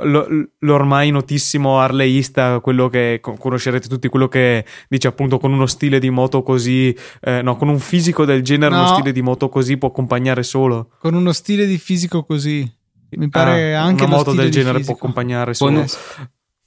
l'ormai 0.60 1.12
notissimo 1.12 1.80
arleista 1.80 2.60
quello 2.60 2.90
che 2.90 3.20
conoscerete 3.22 3.88
tutti 3.88 4.08
quello 4.08 4.28
che 4.28 4.66
dice 4.88 5.08
appunto 5.08 5.38
con 5.38 5.52
uno 5.52 5.66
stile 5.66 6.00
di 6.00 6.10
moto 6.10 6.44
così 6.44 6.96
eh, 7.22 7.42
no 7.42 7.56
con 7.56 7.70
un 7.70 7.80
fisico 7.80 8.26
del 8.26 8.44
genere 8.44 8.74
no. 8.74 8.82
uno 8.82 8.94
stile 8.94 9.12
di 9.12 9.22
moto 9.22 9.50
così 9.50 9.78
può 9.78 9.90
accompagnare 9.90 10.44
solo. 10.44 10.90
Con 11.00 11.14
uno 11.14 11.32
stile 11.32 11.66
di 11.66 11.78
fisico 11.78 12.24
così. 12.24 12.70
Mi 13.14 13.30
pare 13.30 13.76
ah, 13.76 13.84
anche 13.84 14.06
una 14.06 14.16
moto 14.16 14.32
del 14.32 14.50
genere 14.50 14.78
fisico. 14.78 14.96
può 14.96 14.96
accompagnare 14.96 15.54
solo. 15.54 15.72
uno, 15.72 15.86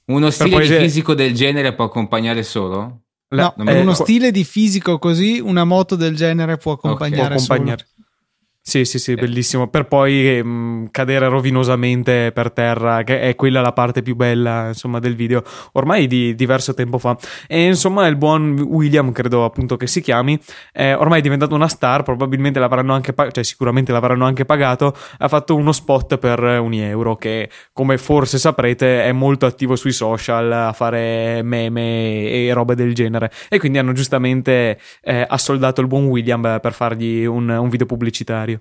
uno 0.05 0.29
stile 0.29 0.67
di 0.67 0.75
fisico 0.75 1.13
del 1.15 1.33
genere 1.33 1.73
può 1.73 1.85
accompagnare 1.85 2.43
solo 2.43 3.04
No, 3.41 3.53
no 3.63 3.79
uno 3.79 3.91
eh, 3.91 3.95
stile 3.95 4.31
di 4.31 4.43
fisico 4.43 4.97
così, 4.99 5.39
una 5.39 5.63
moto 5.63 5.95
del 5.95 6.15
genere 6.15 6.57
può 6.57 6.73
accompagnare. 6.73 7.35
Okay, 7.35 7.45
può 7.45 7.55
accompagnare. 7.55 7.87
Sì, 8.67 8.83
sì, 8.83 8.97
sì, 8.97 9.13
bellissimo. 9.13 9.67
Per 9.67 9.85
poi 9.85 10.41
mh, 10.43 10.47
mm, 10.47 10.85
cadere 10.89 11.27
rovinosamente 11.29 12.31
per 12.33 12.51
terra, 12.51 13.03
che 13.03 13.21
è 13.21 13.35
quella 13.35 13.61
la 13.61 13.73
parte 13.73 14.01
più 14.01 14.15
bella, 14.15 14.69
insomma, 14.69 14.97
del 14.97 15.15
video, 15.15 15.43
ormai 15.73 16.07
di 16.07 16.33
diverso 16.33 16.73
tempo 16.73 16.97
fa. 16.97 17.15
E 17.47 17.63
insomma, 17.67 18.07
il 18.07 18.15
buon 18.15 18.59
William, 18.59 19.11
credo 19.11 19.45
appunto 19.45 19.77
che 19.77 19.85
si 19.85 20.01
chiami, 20.01 20.39
è 20.71 20.95
ormai 20.95 21.19
è 21.19 21.21
diventato 21.21 21.53
una 21.53 21.67
star, 21.67 22.01
probabilmente 22.01 22.57
l'avranno 22.59 22.93
anche 22.93 23.13
pagato, 23.13 23.35
cioè 23.35 23.43
sicuramente 23.43 23.91
l'avranno 23.91 24.25
anche 24.25 24.45
pagato, 24.45 24.95
ha 25.19 25.27
fatto 25.27 25.55
uno 25.55 25.71
spot 25.71 26.17
per 26.17 26.39
un 26.39 26.73
euro 26.73 27.15
che, 27.17 27.49
come 27.71 27.99
forse 27.99 28.39
saprete, 28.39 29.03
è 29.03 29.11
molto 29.11 29.45
attivo 29.45 29.75
sui 29.75 29.91
social 29.91 30.51
a 30.51 30.73
fare 30.73 31.43
meme 31.43 32.29
e 32.31 32.51
robe 32.51 32.73
del 32.73 32.95
genere. 32.95 33.29
E 33.47 33.59
quindi 33.59 33.77
hanno 33.77 33.93
giustamente 33.93 34.79
eh, 35.03 35.23
assoldato 35.29 35.81
il 35.81 35.87
buon 35.87 36.05
William 36.05 36.59
per 36.59 36.73
fargli 36.73 37.25
un, 37.25 37.47
un 37.49 37.69
video 37.69 37.85
pubblicitario. 37.85 38.54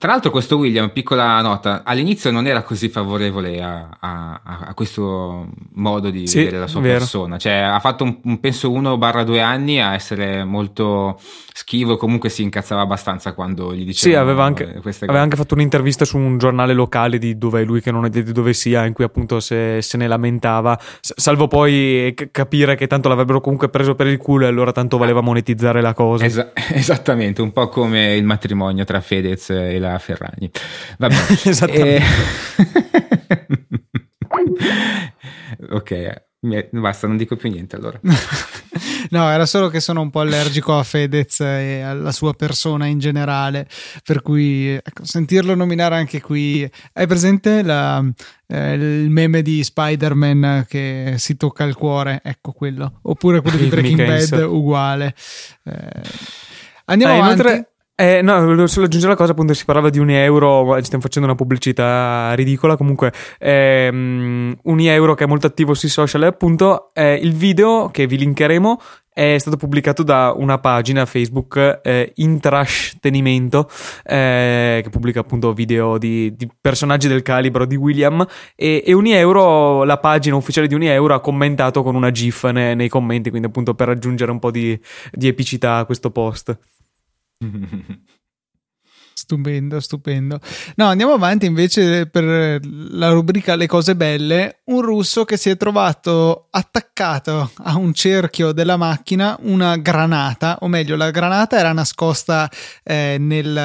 Tra 0.00 0.12
l'altro 0.12 0.30
questo 0.30 0.56
William, 0.56 0.88
piccola 0.92 1.42
nota, 1.42 1.82
all'inizio 1.84 2.30
non 2.30 2.46
era 2.46 2.62
così 2.62 2.88
favorevole 2.88 3.62
a, 3.62 3.86
a, 4.00 4.40
a 4.42 4.72
questo 4.72 5.48
modo 5.74 6.08
di 6.08 6.26
sì, 6.26 6.38
vedere 6.38 6.58
la 6.60 6.68
sua 6.68 6.80
vero. 6.80 7.00
persona, 7.00 7.36
cioè 7.36 7.52
ha 7.52 7.78
fatto 7.80 8.04
un, 8.04 8.18
un 8.22 8.40
penso 8.40 8.70
uno 8.70 8.96
barra 8.96 9.24
due 9.24 9.42
anni 9.42 9.78
a 9.78 9.92
essere 9.92 10.42
molto 10.42 11.20
schivo, 11.52 11.98
comunque 11.98 12.30
si 12.30 12.42
incazzava 12.42 12.80
abbastanza 12.80 13.34
quando 13.34 13.74
gli 13.74 13.84
diceva. 13.84 14.14
Sì, 14.14 14.18
aveva 14.18 14.44
anche, 14.44 14.80
aveva 15.00 15.20
anche, 15.20 15.36
fatto 15.36 15.52
un'intervista 15.52 16.06
su 16.06 16.16
un 16.16 16.38
giornale 16.38 16.72
locale 16.72 17.18
di 17.18 17.36
dove 17.36 17.62
lui 17.64 17.82
che 17.82 17.90
non 17.90 18.06
è 18.06 18.08
di 18.08 18.22
dove 18.22 18.54
sia, 18.54 18.86
in 18.86 18.94
cui 18.94 19.04
appunto 19.04 19.38
se, 19.38 19.82
se 19.82 19.98
ne 19.98 20.06
lamentava, 20.06 20.80
salvo 21.00 21.46
poi 21.46 22.14
capire 22.30 22.74
che 22.74 22.86
tanto 22.86 23.10
l'avrebbero 23.10 23.42
comunque 23.42 23.68
preso 23.68 23.94
per 23.94 24.06
il 24.06 24.16
culo 24.16 24.46
e 24.46 24.48
allora 24.48 24.72
tanto 24.72 24.96
valeva 24.96 25.20
monetizzare 25.20 25.82
la 25.82 25.92
cosa. 25.92 26.24
Esa- 26.24 26.52
esattamente, 26.72 27.42
un 27.42 27.52
po' 27.52 27.68
come 27.68 28.14
il 28.14 28.24
matrimonio 28.24 28.84
tra 28.84 29.02
Fedez 29.02 29.50
e 29.50 29.78
la 29.78 29.89
Ferragni. 29.98 30.50
Vabbè. 30.98 31.14
Esattamente. 31.44 31.96
E... 31.96 32.02
ok, 35.70 36.22
basta, 36.70 37.06
non 37.06 37.16
dico 37.16 37.36
più 37.36 37.50
niente 37.50 37.76
allora. 37.76 38.00
no, 39.10 39.30
era 39.30 39.46
solo 39.46 39.68
che 39.68 39.80
sono 39.80 40.00
un 40.00 40.10
po' 40.10 40.20
allergico 40.20 40.78
a 40.78 40.82
Fedez 40.82 41.40
e 41.40 41.80
alla 41.80 42.12
sua 42.12 42.32
persona 42.34 42.86
in 42.86 42.98
generale, 42.98 43.68
per 44.04 44.22
cui 44.22 44.68
ecco, 44.68 45.04
sentirlo 45.04 45.54
nominare 45.54 45.96
anche 45.96 46.20
qui. 46.20 46.68
Hai 46.92 47.06
presente 47.06 47.62
la, 47.62 48.02
eh, 48.46 48.72
il 48.74 49.10
meme 49.10 49.42
di 49.42 49.62
Spider-Man 49.62 50.66
che 50.68 51.14
si 51.18 51.36
tocca 51.36 51.64
il 51.64 51.74
cuore? 51.74 52.20
Ecco 52.24 52.52
quello. 52.52 53.00
Oppure 53.02 53.40
quello 53.40 53.58
di 53.58 53.66
Breaking 53.66 54.06
Bad, 54.06 54.42
uguale. 54.42 55.14
Eh, 55.64 56.02
andiamo 56.86 57.14
ah, 57.14 57.26
avanti. 57.26 57.68
Eh, 58.00 58.22
no, 58.22 58.40
volevo 58.40 58.66
solo 58.66 58.86
aggiungere 58.86 59.12
la 59.12 59.18
cosa, 59.18 59.32
appunto 59.32 59.52
si 59.52 59.66
parlava 59.66 59.90
di 59.90 59.98
un 59.98 60.08
euro, 60.08 60.74
stiamo 60.80 61.02
facendo 61.02 61.28
una 61.28 61.36
pubblicità 61.36 62.32
ridicola, 62.32 62.78
comunque 62.78 63.12
ehm, 63.38 64.56
un 64.62 64.80
euro 64.80 65.14
che 65.14 65.24
è 65.24 65.26
molto 65.26 65.46
attivo 65.46 65.74
sui 65.74 65.90
social 65.90 66.22
appunto 66.22 66.92
eh, 66.94 67.16
il 67.16 67.34
video 67.34 67.90
che 67.90 68.06
vi 68.06 68.16
linkeremo 68.16 68.80
è 69.12 69.36
stato 69.36 69.58
pubblicato 69.58 70.02
da 70.02 70.32
una 70.34 70.56
pagina 70.56 71.04
Facebook 71.04 71.80
eh, 71.82 72.12
Intrash 72.14 72.96
Tenimento 73.00 73.68
eh, 74.02 74.80
che 74.82 74.88
pubblica 74.88 75.20
appunto 75.20 75.52
video 75.52 75.98
di, 75.98 76.34
di, 76.34 76.48
personaggi 76.58 77.06
del 77.06 77.20
calibro 77.20 77.66
di 77.66 77.76
William 77.76 78.26
e, 78.56 78.82
e 78.82 78.94
Unieuro, 78.94 79.84
la 79.84 79.98
pagina 79.98 80.36
ufficiale 80.36 80.68
di 80.68 80.74
Unieuro 80.74 81.12
ha 81.12 81.20
commentato 81.20 81.82
con 81.82 81.94
una 81.94 82.10
gif 82.10 82.44
ne, 82.44 82.74
nei 82.74 82.88
commenti 82.88 83.28
quindi 83.28 83.48
appunto 83.48 83.74
per 83.74 83.90
aggiungere 83.90 84.30
un 84.30 84.38
po' 84.38 84.50
di, 84.50 84.80
di 85.12 85.28
epicità 85.28 85.76
a 85.76 85.84
questo 85.84 86.10
post. 86.10 86.58
Stupendo, 89.20 89.80
stupendo. 89.80 90.40
No, 90.76 90.86
andiamo 90.86 91.12
avanti 91.12 91.44
invece 91.44 92.06
per 92.06 92.24
la 92.64 93.10
rubrica 93.10 93.54
Le 93.54 93.66
cose 93.66 93.94
belle. 93.94 94.62
Un 94.64 94.80
russo 94.80 95.24
che 95.24 95.36
si 95.36 95.50
è 95.50 95.56
trovato 95.56 96.48
attaccato 96.50 97.50
a 97.58 97.76
un 97.76 97.92
cerchio 97.92 98.52
della 98.52 98.76
macchina 98.76 99.36
una 99.42 99.76
granata, 99.76 100.58
o 100.62 100.68
meglio, 100.68 100.96
la 100.96 101.10
granata 101.10 101.58
era 101.58 101.72
nascosta 101.72 102.50
eh, 102.82 103.18
nel, 103.20 103.56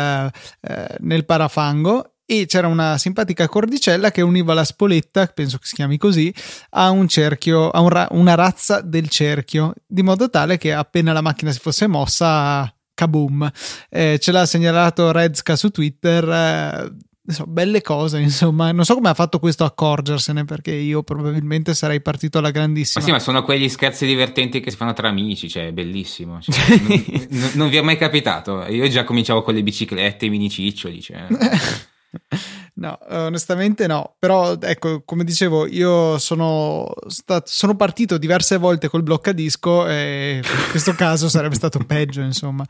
eh, 0.62 0.96
nel 1.00 1.26
parafango 1.26 2.16
e 2.26 2.48
c'era 2.48 2.68
una 2.68 2.98
simpatica 2.98 3.48
cordicella 3.48 4.12
che 4.12 4.22
univa 4.22 4.54
la 4.54 4.66
spoletta, 4.66 5.28
penso 5.28 5.58
che 5.58 5.68
si 5.68 5.76
chiami 5.76 5.98
così, 5.98 6.34
a 6.72 6.90
un 6.90 7.08
cerchio, 7.08 7.70
a 7.70 7.80
un 7.80 7.90
ra- 7.90 8.08
una 8.12 8.36
razza 8.36 8.82
del 8.82 9.10
cerchio, 9.10 9.74
di 9.86 10.02
modo 10.04 10.30
tale 10.30 10.58
che 10.58 10.74
appena 10.74 11.14
la 11.14 11.22
macchina 11.22 11.52
si 11.52 11.60
fosse 11.60 11.88
mossa 11.88 12.75
kaboom. 12.96 13.52
Eh, 13.90 14.18
ce 14.20 14.32
l'ha 14.32 14.46
segnalato 14.48 15.12
Redska 15.12 15.56
su 15.56 15.70
Twitter. 15.70 16.28
Eh, 16.28 17.32
so, 17.32 17.44
belle 17.46 17.82
cose, 17.82 18.20
insomma. 18.22 18.72
Non 18.72 18.86
so 18.86 18.96
come 18.96 19.10
ha 19.10 19.14
fatto 19.14 19.38
questo 19.38 19.64
a 19.64 19.68
accorgersene, 19.68 20.46
perché 20.46 20.72
io 20.72 21.04
probabilmente 21.04 21.76
sarei 21.76 22.02
partito 22.02 22.40
alla 22.40 22.52
grandissima. 22.52 23.02
Ma 23.02 23.06
sì, 23.06 23.12
ma 23.14 23.20
sono 23.20 23.44
quegli 23.44 23.70
scherzi 23.70 24.08
divertenti 24.08 24.60
che 24.62 24.72
si 24.72 24.78
fanno 24.78 24.94
tra 24.94 25.10
amici, 25.10 25.48
cioè, 25.48 25.68
è 25.68 25.72
bellissimo. 25.72 26.40
Cioè, 26.42 26.56
non, 27.30 27.52
non, 27.54 27.70
vi 27.70 27.78
è 27.78 27.82
mai 27.82 27.98
capitato? 27.98 28.66
Io 28.70 28.88
già 28.88 29.04
cominciavo 29.04 29.44
con 29.44 29.54
le 29.54 29.62
biciclette, 29.62 30.26
i 30.26 30.30
mini 30.30 30.50
ciccioli, 30.50 31.02
cioè. 31.02 31.28
No, 32.78 32.98
onestamente 33.08 33.88
no, 33.88 34.16
però 34.20 34.58
ecco, 34.60 35.04
come 35.04 35.24
dicevo, 35.24 35.66
io 35.66 36.18
sono, 36.18 36.92
stato, 37.08 37.50
sono 37.50 37.76
partito 37.78 38.18
diverse 38.18 38.58
volte 38.58 38.90
col 38.90 39.02
bloccadisco 39.02 39.88
e 39.88 40.42
in 40.44 40.72
questo 40.72 40.92
caso 40.96 41.30
sarebbe 41.30 41.56
stato 41.56 41.80
peggio, 41.80 42.22
insomma. 42.22 42.66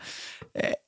Eh, 0.52 0.84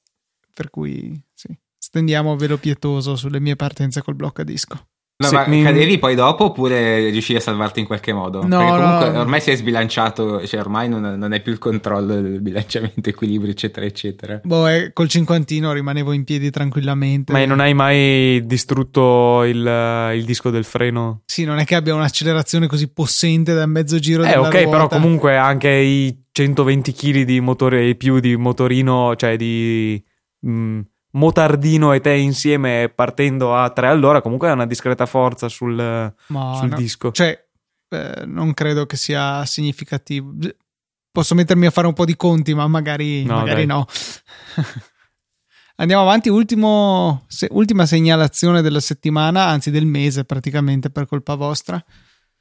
per 0.54 0.70
cui 0.70 1.20
sì, 1.34 1.48
stendiamo 1.78 2.36
velo 2.36 2.58
pietoso 2.58 3.16
sulle 3.16 3.40
mie 3.40 3.56
partenze 3.56 4.04
col 4.04 4.16
bloccadisco. 4.16 4.88
No, 5.20 5.32
ma 5.32 5.48
mi... 5.48 5.64
cadevi 5.64 5.98
poi 5.98 6.14
dopo 6.14 6.46
oppure 6.46 7.10
riuscivi 7.10 7.40
a 7.40 7.42
salvarti 7.42 7.80
in 7.80 7.88
qualche 7.88 8.14
modo? 8.14 8.46
No, 8.46 8.60
Perché 8.60 8.72
comunque 8.72 9.10
no. 9.10 9.20
ormai 9.20 9.42
si 9.42 9.50
è 9.50 9.56
sbilanciato, 9.56 10.46
cioè 10.46 10.60
ormai 10.60 10.88
non, 10.88 11.02
non 11.02 11.32
hai 11.32 11.42
più 11.42 11.52
il 11.52 11.58
controllo 11.58 12.22
del 12.22 12.40
bilanciamento, 12.40 13.10
equilibrio, 13.10 13.50
eccetera, 13.50 13.88
eccetera. 13.88 14.40
Boh, 14.44 14.68
eh, 14.68 14.92
col 14.94 15.10
cinquantino 15.10 15.74
rimanevo 15.74 16.12
in 16.12 16.24
piedi 16.24 16.52
tranquillamente. 16.52 17.32
Ma 17.34 17.44
non 17.46 17.62
hai 17.62 17.74
mai 17.74 18.46
distrutto 18.46 19.44
il, 19.44 20.12
il, 20.14 20.24
disco 20.24 20.52
del 20.52 20.64
freno? 20.64 21.24
Sì, 21.26 21.46
non 21.46 21.58
è 21.58 21.66
che 21.66 21.74
abbia 21.74 21.96
un'accelerazione 21.96 22.68
così 22.68 22.88
possente 22.88 23.56
da 23.56 23.66
mezzo 23.66 23.98
giro 23.98 24.22
eh, 24.22 24.38
ok, 24.38 24.52
ruota. 24.52 24.70
però 24.70 24.88
comunque 24.88 25.36
anche 25.36 25.70
i 25.70 26.16
120 26.32 26.94
kg 26.94 27.22
di 27.24 27.40
motore 27.40 27.90
e 27.90 27.96
più 27.96 28.20
di 28.20 28.36
motorino, 28.36 29.16
cioè 29.16 29.36
di... 29.36 30.00
Mh, 30.42 30.52
mm, 30.52 30.80
motardino 31.18 31.94
e 31.94 32.00
te 32.00 32.14
insieme 32.14 32.92
partendo 32.94 33.56
a 33.56 33.70
tre 33.72 33.88
all'ora, 33.88 34.22
comunque 34.22 34.50
è 34.50 34.52
una 34.52 34.66
discreta 34.66 35.06
forza 35.06 35.50
sul, 35.50 36.14
sul 36.28 36.68
no. 36.70 36.76
disco. 36.76 37.12
Cioè, 37.12 37.46
eh, 37.90 38.24
non 38.26 38.54
credo 38.54 38.86
che 38.86 38.96
sia 38.96 39.44
significativo. 39.46 40.34
Posso 41.12 41.36
mettermi 41.36 41.66
a 41.66 41.72
fare 41.72 41.88
un 41.88 41.94
po' 41.94 42.06
di 42.06 42.16
conti, 42.16 42.54
ma 42.54 42.68
magari 42.68 43.24
no. 43.24 43.38
Magari 43.38 43.66
no. 43.66 43.86
Andiamo 45.80 46.02
avanti, 46.02 46.30
Ultimo, 46.30 47.26
se, 47.28 47.48
ultima 47.52 47.86
segnalazione 47.86 48.62
della 48.62 48.80
settimana, 48.80 49.46
anzi 49.46 49.70
del 49.70 49.86
mese 49.86 50.26
praticamente 50.26 50.90
per 50.90 51.06
colpa 51.06 51.36
vostra. 51.36 51.84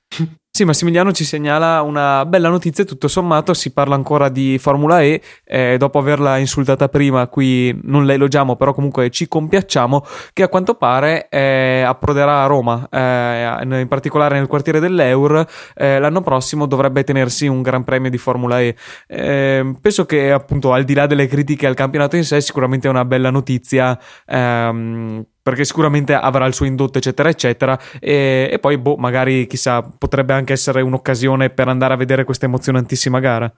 Sì, 0.57 0.65
Massimiliano 0.65 1.13
ci 1.13 1.25
segnala 1.25 1.83
una 1.83 2.25
bella 2.25 2.49
notizia, 2.49 2.83
tutto 2.87 3.09
sommato 3.09 3.53
si 3.53 3.75
parla 3.75 3.95
ancora 3.95 4.31
di 4.31 4.57
Formula 4.57 5.03
E, 5.03 5.21
eh, 5.45 5.77
dopo 5.77 5.99
averla 5.99 6.39
insultata 6.39 6.89
prima, 6.89 7.27
qui 7.29 7.79
non 7.83 8.07
la 8.07 8.15
elogiamo, 8.15 8.57
però 8.57 8.73
comunque 8.73 9.11
ci 9.11 9.29
compiacciamo, 9.29 10.03
che 10.33 10.43
a 10.43 10.49
quanto 10.49 10.77
pare 10.77 11.29
eh, 11.29 11.83
approderà 11.87 12.43
a 12.43 12.47
Roma, 12.47 12.89
eh, 12.91 13.59
in 13.65 13.87
particolare 13.87 14.39
nel 14.39 14.47
quartiere 14.47 14.81
dell'Eur, 14.81 15.47
eh, 15.75 15.99
l'anno 15.99 16.23
prossimo 16.23 16.65
dovrebbe 16.65 17.05
tenersi 17.05 17.47
un 17.47 17.61
gran 17.61 17.85
premio 17.85 18.09
di 18.09 18.17
Formula 18.17 18.59
E. 18.59 18.75
Eh, 19.09 19.75
penso 19.79 20.07
che 20.07 20.33
appunto 20.33 20.73
al 20.73 20.85
di 20.85 20.95
là 20.95 21.05
delle 21.05 21.27
critiche 21.27 21.67
al 21.67 21.75
campionato 21.75 22.17
in 22.17 22.25
sé, 22.25 22.41
sicuramente 22.41 22.87
è 22.87 22.91
una 22.91 23.05
bella 23.05 23.29
notizia. 23.29 24.01
Ehm, 24.27 25.23
perché 25.47 25.65
sicuramente 25.65 26.13
avrà 26.13 26.45
il 26.47 26.55
suo 26.55 26.67
indotto, 26.67 26.99
eccetera, 26.99 27.29
eccetera. 27.29 27.79
E, 28.01 28.49
e 28.51 28.59
poi, 28.59 28.79
boh, 28.79 28.97
magari 28.97 29.47
chissà, 29.47 29.81
potrebbe 29.81 30.33
anche 30.33 30.53
essere 30.53 30.81
un'occasione 30.81 31.51
per 31.51 31.69
andare 31.69 31.95
a 31.95 31.97
vedere 31.97 32.25
questa 32.25 32.47
emozionantissima 32.47 33.21
gara. 33.21 33.53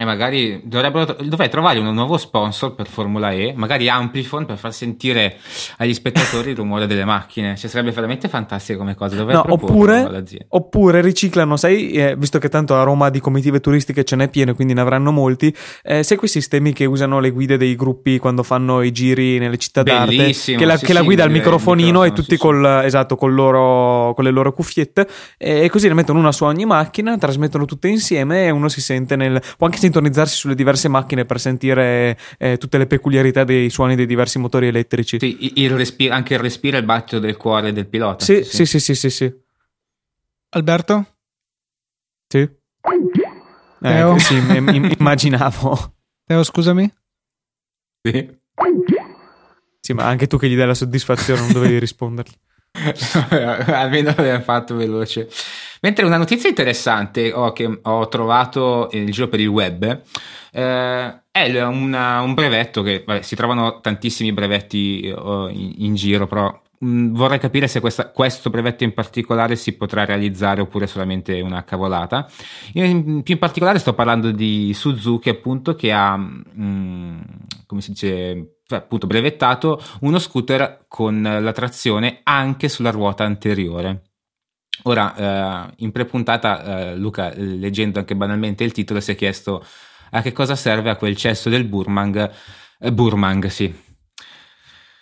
E 0.00 0.04
magari 0.04 0.60
dovrebbero 0.62 1.16
dovrei 1.24 1.48
trovare 1.48 1.80
un 1.80 1.92
nuovo 1.92 2.18
sponsor 2.18 2.72
per 2.72 2.86
Formula 2.86 3.32
E, 3.32 3.52
magari 3.56 3.88
Amplifon 3.88 4.46
per 4.46 4.56
far 4.56 4.72
sentire 4.72 5.38
agli 5.78 5.92
spettatori 5.92 6.50
il 6.50 6.56
rumore 6.56 6.86
delle 6.86 7.04
macchine. 7.04 7.56
Cioè, 7.56 7.68
sarebbe 7.68 7.90
veramente 7.90 8.28
fantastica 8.28 8.78
come 8.78 8.94
cosa. 8.94 9.20
no, 9.24 9.44
oppure, 9.48 10.24
oppure 10.50 11.00
riciclano, 11.00 11.56
sai, 11.56 11.90
eh, 11.90 12.14
visto 12.16 12.38
che 12.38 12.48
tanto 12.48 12.76
a 12.76 12.84
Roma 12.84 13.10
di 13.10 13.18
comitive 13.18 13.58
turistiche 13.58 14.04
ce 14.04 14.14
n'è 14.14 14.28
pieno, 14.28 14.54
quindi 14.54 14.72
ne 14.72 14.82
avranno 14.82 15.10
molti. 15.10 15.52
Eh, 15.82 16.04
sai 16.04 16.16
quei 16.16 16.30
sistemi 16.30 16.72
che 16.72 16.84
usano 16.84 17.18
le 17.18 17.30
guide 17.30 17.56
dei 17.56 17.74
gruppi 17.74 18.18
quando 18.18 18.44
fanno 18.44 18.82
i 18.82 18.92
giri 18.92 19.40
nelle 19.40 19.58
città 19.58 19.82
Bellissimo, 19.82 20.22
d'arte? 20.22 20.54
Che 20.58 20.64
la, 20.64 20.76
sì, 20.76 20.86
che 20.86 20.92
la 20.92 21.02
guida 21.02 21.24
al 21.24 21.32
microfonino 21.32 22.04
e 22.04 22.12
tutti 22.12 22.36
sì, 22.36 22.38
col, 22.38 22.82
esatto, 22.84 23.16
con, 23.16 23.34
loro, 23.34 24.14
con 24.14 24.22
le 24.22 24.30
loro 24.30 24.52
cuffiette. 24.52 25.08
E 25.36 25.68
così 25.68 25.88
ne 25.88 25.94
mettono 25.94 26.20
una 26.20 26.30
su 26.30 26.44
ogni 26.44 26.66
macchina, 26.66 27.18
trasmettono 27.18 27.64
tutte 27.64 27.88
insieme 27.88 28.44
e 28.44 28.50
uno 28.50 28.68
si 28.68 28.80
sente 28.80 29.16
nel. 29.16 29.42
può 29.56 29.66
anche 29.66 29.86
sintonizzarsi 29.88 30.36
sulle 30.36 30.54
diverse 30.54 30.88
macchine 30.88 31.24
per 31.24 31.40
sentire 31.40 32.18
eh, 32.38 32.58
tutte 32.58 32.78
le 32.78 32.86
peculiarità 32.86 33.44
dei 33.44 33.70
suoni 33.70 33.96
dei 33.96 34.06
diversi 34.06 34.38
motori 34.38 34.68
elettrici. 34.68 35.18
Sì, 35.18 35.52
il 35.56 35.70
respiro, 35.70 36.14
anche 36.14 36.34
il 36.34 36.40
respiro 36.40 36.76
e 36.76 36.80
il 36.80 36.86
battito 36.86 37.18
del 37.18 37.36
cuore 37.36 37.72
del 37.72 37.86
pilota. 37.86 38.24
Sì, 38.24 38.44
sì, 38.44 38.64
sì, 38.66 38.78
sì, 38.78 38.94
sì. 38.94 39.10
sì. 39.10 39.34
Alberto? 40.50 41.06
Sì. 42.28 42.48
Eh, 43.80 44.18
sì, 44.18 44.36
immaginavo. 44.36 45.94
Teo, 46.24 46.42
scusami? 46.42 46.92
Sì. 48.02 48.36
Sì, 49.80 49.92
ma 49.94 50.04
anche 50.04 50.26
tu 50.26 50.36
che 50.36 50.48
gli 50.48 50.56
dai 50.56 50.66
la 50.66 50.74
soddisfazione 50.74 51.40
non 51.40 51.52
dovevi 51.52 51.78
rispondergli. 51.78 52.34
Almeno 53.72 54.12
l'abbiamo 54.16 54.42
fatto 54.42 54.76
veloce. 54.76 55.28
Mentre 55.80 56.04
una 56.04 56.16
notizia 56.16 56.48
interessante 56.48 57.32
oh, 57.32 57.52
che 57.52 57.80
ho 57.82 58.08
trovato 58.08 58.88
in 58.92 59.10
giro 59.10 59.28
per 59.28 59.40
il 59.40 59.48
web 59.48 60.02
eh, 60.52 61.22
è 61.30 61.62
una, 61.64 62.20
un 62.20 62.34
brevetto 62.34 62.82
che 62.82 63.04
vabbè, 63.06 63.22
si 63.22 63.36
trovano 63.36 63.80
tantissimi 63.80 64.32
brevetti 64.32 65.12
oh, 65.14 65.48
in, 65.48 65.74
in, 65.78 65.94
giro, 65.94 66.26
però 66.26 66.60
mm, 66.84 67.14
vorrei 67.14 67.38
capire 67.38 67.68
se 67.68 67.80
questa, 67.80 68.10
questo 68.10 68.50
brevetto 68.50 68.84
in 68.84 68.92
particolare 68.92 69.56
si 69.56 69.76
potrà 69.76 70.04
realizzare 70.04 70.60
oppure 70.60 70.86
solamente 70.86 71.40
una 71.40 71.64
cavolata. 71.64 72.28
Io 72.74 72.84
in, 72.84 73.22
più 73.22 73.34
in 73.34 73.40
particolare 73.40 73.78
sto 73.78 73.94
parlando 73.94 74.30
di 74.32 74.72
Suzuki, 74.74 75.28
appunto, 75.28 75.74
che 75.74 75.92
ha, 75.92 76.16
mm, 76.16 77.20
come 77.66 77.80
si 77.80 77.90
dice, 77.92 78.58
appunto 78.68 79.06
brevettato 79.06 79.80
uno 80.00 80.18
scooter 80.18 80.86
con 80.88 81.22
la 81.22 81.52
trazione 81.52 82.20
anche 82.24 82.68
sulla 82.68 82.90
ruota 82.90 83.24
anteriore. 83.24 84.07
Ora, 84.84 85.68
eh, 85.68 85.74
in 85.78 85.92
prepuntata, 85.92 86.90
eh, 86.90 86.96
Luca, 86.96 87.32
leggendo 87.34 87.98
anche 87.98 88.16
banalmente 88.16 88.64
il 88.64 88.72
titolo, 88.72 89.00
si 89.00 89.12
è 89.12 89.16
chiesto 89.16 89.64
a 90.10 90.22
che 90.22 90.32
cosa 90.32 90.56
serve 90.56 90.90
a 90.90 90.96
quel 90.96 91.16
cesso 91.16 91.48
del 91.48 91.64
Burmang. 91.64 92.30
Eh, 92.80 92.92
Burmang, 92.92 93.46
sì. 93.46 93.74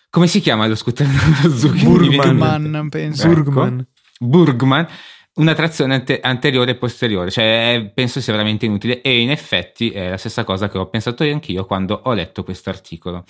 Come 0.09 0.27
si 0.27 0.41
chiama 0.41 0.67
lo 0.67 0.75
scooter 0.75 1.07
Suzuki? 1.43 1.85
Burgman, 1.85 2.89
penso. 2.89 3.29
Burgman. 3.29 3.81
Ecco. 3.81 3.91
Burgman 4.19 4.89
una 5.37 5.55
trazione 5.55 5.95
ante- 5.95 6.21
anteriore 6.21 6.73
e 6.73 6.77
posteriore, 6.77 7.31
cioè 7.31 7.91
penso 7.95 8.21
sia 8.21 8.33
veramente 8.33 8.65
inutile 8.65 9.03
e 9.03 9.21
in 9.21 9.31
effetti 9.31 9.91
è 9.91 10.09
la 10.09 10.17
stessa 10.17 10.45
cosa 10.45 10.69
che 10.69 10.79
ho 10.79 10.89
pensato 10.89 11.25
io 11.25 11.35
anch'io 11.35 11.67
quando 11.67 12.01
ho 12.05 12.13
letto 12.15 12.43
questo 12.43 12.71
articolo. 12.71 13.25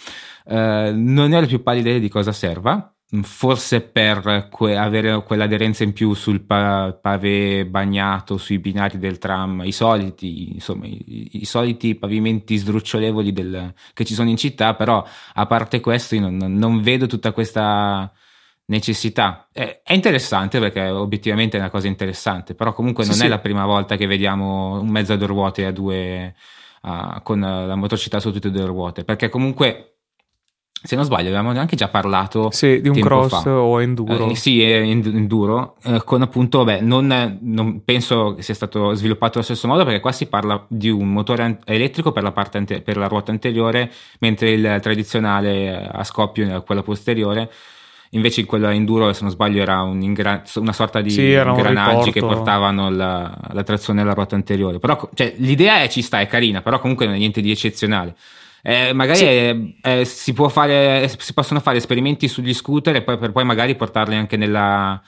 Uh, 0.45 0.93
non 0.95 1.29
ne 1.29 1.37
ho 1.37 1.41
la 1.41 1.47
più 1.47 1.63
pallida 1.63 1.89
idea 1.89 2.01
di 2.01 2.09
cosa 2.09 2.31
serva, 2.31 2.96
forse 3.23 3.83
per 3.83 4.49
que- 4.51 4.77
avere 4.77 5.23
quell'aderenza 5.23 5.85
in 5.85 5.92
più 5.92 6.12
sul 6.14 6.40
pa- 6.42 6.99
pavé 7.01 7.64
bagnato, 7.64 8.37
sui 8.37 8.59
binari 8.59 8.99
del 8.99 9.19
tram, 9.19 9.62
i 9.64 9.73
soliti, 9.73 10.55
insomma, 10.55 10.87
i, 10.87 11.29
i 11.33 11.45
soliti 11.45 11.95
pavimenti 11.95 12.57
sdrucciolevoli 12.57 13.33
del- 13.33 13.73
che 13.92 14.05
ci 14.05 14.14
sono 14.14 14.29
in 14.29 14.37
città, 14.37 14.75
però 14.75 15.05
a 15.35 15.47
parte 15.47 15.81
questo 15.81 16.16
io 16.16 16.29
non, 16.29 16.37
non 16.37 16.81
vedo 16.81 17.07
tutta 17.07 17.33
questa 17.33 18.12
necessità. 18.66 19.49
È, 19.53 19.83
è, 19.85 19.92
interessante 19.92 20.59
perché 20.59 20.88
obiettivamente 20.88 21.57
è 21.57 21.61
una 21.61 21.71
cosa 21.71 21.87
interessante, 21.87 22.55
però 22.55 22.73
comunque 22.73 23.05
non 23.05 23.14
sì, 23.14 23.21
è 23.21 23.25
sì. 23.25 23.31
la 23.31 23.38
prima 23.38 23.64
volta 23.66 23.97
che 23.97 24.07
vediamo 24.07 24.81
un 24.81 24.88
mezzo 24.88 25.12
a 25.12 25.16
due 25.16 25.27
ruote 25.29 25.64
a 25.64 25.71
due, 25.71 26.35
uh, 26.83 27.23
con 27.23 27.40
la 27.40 27.77
motricità 27.77 28.19
su 28.19 28.33
tutte 28.33 28.49
e 28.49 28.51
due 28.51 28.62
le 28.62 28.66
ruote, 28.66 29.05
perché 29.05 29.29
comunque 29.29 29.96
se 30.83 30.95
non 30.95 31.05
sbaglio 31.05 31.29
avevamo 31.29 31.51
anche 31.59 31.75
già 31.75 31.89
parlato 31.89 32.51
sì, 32.51 32.81
di 32.81 32.89
un 32.89 33.01
cross 33.01 33.43
fa. 33.43 33.51
o 33.51 33.81
enduro. 33.81 34.31
Eh, 34.31 34.35
sì, 34.37 34.62
enduro, 34.62 35.77
eh, 35.85 36.03
con 36.05 36.23
appunto, 36.23 36.65
beh, 36.65 36.81
non, 36.81 37.39
non, 37.41 37.83
penso 37.85 38.35
che 38.35 38.43
sia 38.43 38.55
stato 38.55 38.95
sviluppato 38.95 39.39
allo 39.39 39.45
stesso 39.45 39.67
modo 39.67 39.85
perché 39.85 40.01
qua 40.01 40.12
si 40.12 40.27
parla 40.27 40.65
di 40.69 40.89
un 40.89 41.12
motore 41.12 41.59
elettrico 41.65 42.12
per 42.12 42.23
la, 42.23 42.33
ante- 42.53 42.83
per 42.83 42.97
la 42.97 43.09
ruota 43.09 43.33
anteriore, 43.33 43.91
mentre 44.21 44.51
il 44.51 44.79
tradizionale 44.81 45.89
a 45.91 46.05
scoppio 46.05 46.57
è 46.57 46.62
quello 46.62 46.83
posteriore 46.83 47.51
Invece 48.11 48.41
in 48.41 48.47
quella 48.47 48.73
enduro, 48.73 49.12
se 49.12 49.23
non 49.23 49.31
sbaglio, 49.31 49.61
era 49.61 49.83
un 49.83 50.01
ingra- 50.01 50.43
una 50.57 50.73
sorta 50.73 51.01
di 51.01 51.11
sì, 51.11 51.33
ingranaggi 51.33 52.12
che 52.12 52.21
portavano 52.21 52.89
la, 52.89 53.37
la, 53.53 53.62
trazione 53.65 54.01
alla 54.01 54.12
ruota 54.12 54.37
anteriore. 54.37 54.79
Però 54.79 55.11
cioè, 55.12 55.35
l'idea 55.39 55.81
è, 55.81 55.89
ci 55.89 56.03
sta, 56.03 56.21
è 56.21 56.27
carina, 56.27 56.62
però 56.62 56.79
comunque 56.79 57.07
non 57.07 57.17
è 57.17 57.19
niente 57.19 57.41
di 57.41 57.51
eccezionale. 57.51 58.15
Eh, 58.69 58.93
magari 58.93 59.19
sì. 59.19 59.25
è, 59.25 59.57
è, 59.81 60.03
si, 60.03 60.33
fare, 60.33 61.07
si, 61.07 61.33
possono 61.35 61.61
fare 61.61 61.77
esperimenti 61.77 62.27
sugli 62.27 62.53
scooter 62.53 62.97
e 62.97 63.03
poi, 63.03 63.17
per 63.17 63.31
poi 63.31 63.45
magari 63.45 63.77
portarli 63.77 64.17
anche 64.17 64.37
nella, 64.37 65.01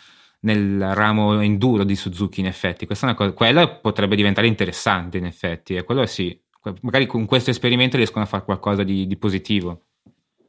nel 0.42 0.94
ramo 0.94 1.40
enduro 1.40 1.82
di 1.82 1.96
Suzuki 1.96 2.38
in 2.38 2.46
effetti. 2.46 2.86
Questa 2.86 3.06
è 3.06 3.08
una 3.08 3.18
cosa, 3.18 3.32
quello 3.32 3.80
potrebbe 3.80 4.14
diventare 4.14 4.46
interessante 4.46 5.18
in 5.18 5.26
effetti 5.26 5.74
e 5.74 5.82
quello 5.82 6.06
sì. 6.06 6.40
Magari 6.82 7.06
con 7.06 7.26
questo 7.26 7.50
esperimento 7.50 7.96
riescono 7.96 8.22
a 8.22 8.28
fare 8.28 8.44
qualcosa 8.44 8.84
di, 8.84 9.08
di 9.08 9.16
positivo. 9.16 9.87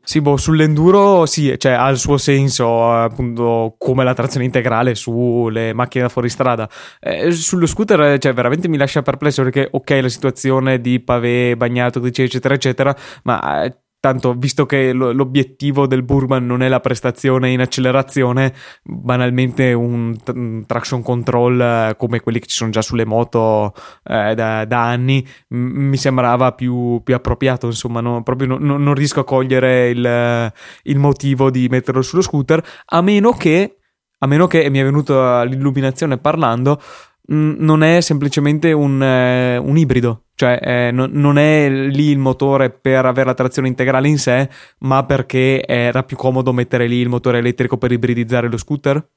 Sì, 0.01 0.21
boh, 0.21 0.37
sull'enduro 0.37 1.25
sì, 1.27 1.53
cioè 1.59 1.73
ha 1.73 1.87
il 1.89 1.97
suo 1.99 2.17
senso, 2.17 2.91
appunto, 2.91 3.75
come 3.77 4.03
la 4.03 4.15
trazione 4.15 4.45
integrale 4.45 4.95
sulle 4.95 5.71
macchine 5.73 6.03
da 6.05 6.09
fuoristrada. 6.09 6.67
Eh, 6.99 7.31
sullo 7.31 7.67
scooter, 7.67 8.17
cioè, 8.17 8.33
veramente 8.33 8.67
mi 8.67 8.77
lascia 8.77 9.03
perplesso 9.03 9.43
perché, 9.43 9.67
ok, 9.69 9.89
la 10.01 10.09
situazione 10.09 10.81
di 10.81 10.99
pavé 10.99 11.55
bagnato, 11.55 12.03
eccetera, 12.03 12.55
eccetera, 12.55 12.95
ma 13.23 13.63
tanto 13.99 14.33
visto 14.33 14.65
che 14.65 14.93
lo, 14.93 15.11
l'obiettivo 15.11 15.85
del 15.85 16.03
Burman 16.03 16.45
non 16.45 16.61
è 16.61 16.67
la 16.67 16.79
prestazione 16.79 17.51
in 17.51 17.59
accelerazione, 17.59 18.53
banalmente 18.83 19.73
un, 19.73 20.15
traction 20.65 21.01
control 21.01 21.59
eh, 21.59 21.95
come 21.97 22.21
quelli 22.21 22.39
che 22.39 22.47
ci 22.47 22.55
sono 22.55 22.71
già 22.71 22.81
sulle 22.81 23.05
moto 23.05 23.73
eh, 24.03 24.35
da, 24.35 24.65
da, 24.65 24.83
anni 24.83 25.25
mi 25.49 25.97
sembrava 25.97 26.53
più, 26.53 27.01
più 27.03 27.13
appropriato, 27.13 27.65
insomma, 27.65 27.99
no? 28.01 28.23
proprio 28.23 28.57
no, 28.57 28.77
non 28.77 28.93
riesco 28.93 29.19
a 29.19 29.25
cogliere 29.25 29.89
il, 29.89 30.53
il 30.83 30.97
motivo 30.97 31.49
di 31.49 31.67
metterlo 31.69 32.01
sullo 32.01 32.21
scooter, 32.21 32.63
a 32.85 33.01
meno 33.01 33.31
che 33.31 33.75
a 34.21 34.27
meno 34.27 34.47
che 34.47 34.69
mi 34.69 34.79
è 34.79 34.83
venuta 34.83 35.43
l'illuminazione 35.43 36.17
parlando, 36.17 36.77
non 37.29 37.83
è 37.83 38.01
semplicemente 38.01 38.71
un, 38.71 39.01
eh, 39.01 39.57
un 39.57 39.77
ibrido, 39.77 40.25
cioè 40.35 40.59
eh, 40.61 40.91
no, 40.91 41.07
non 41.09 41.37
è 41.37 41.69
lì 41.69 42.09
il 42.09 42.17
motore 42.17 42.69
per 42.69 43.05
avere 43.05 43.27
la 43.27 43.33
trazione 43.33 43.67
integrale 43.67 44.07
in 44.07 44.17
sé, 44.17 44.49
ma 44.79 45.05
perché 45.05 45.65
era 45.65 46.03
più 46.03 46.17
comodo 46.17 46.53
mettere 46.53 46.87
lì 46.87 46.97
il 46.97 47.09
motore 47.09 47.39
elettrico 47.39 47.77
per 47.77 47.91
ibridizzare 47.91 48.49
lo 48.49 48.57
scooter? 48.57 49.07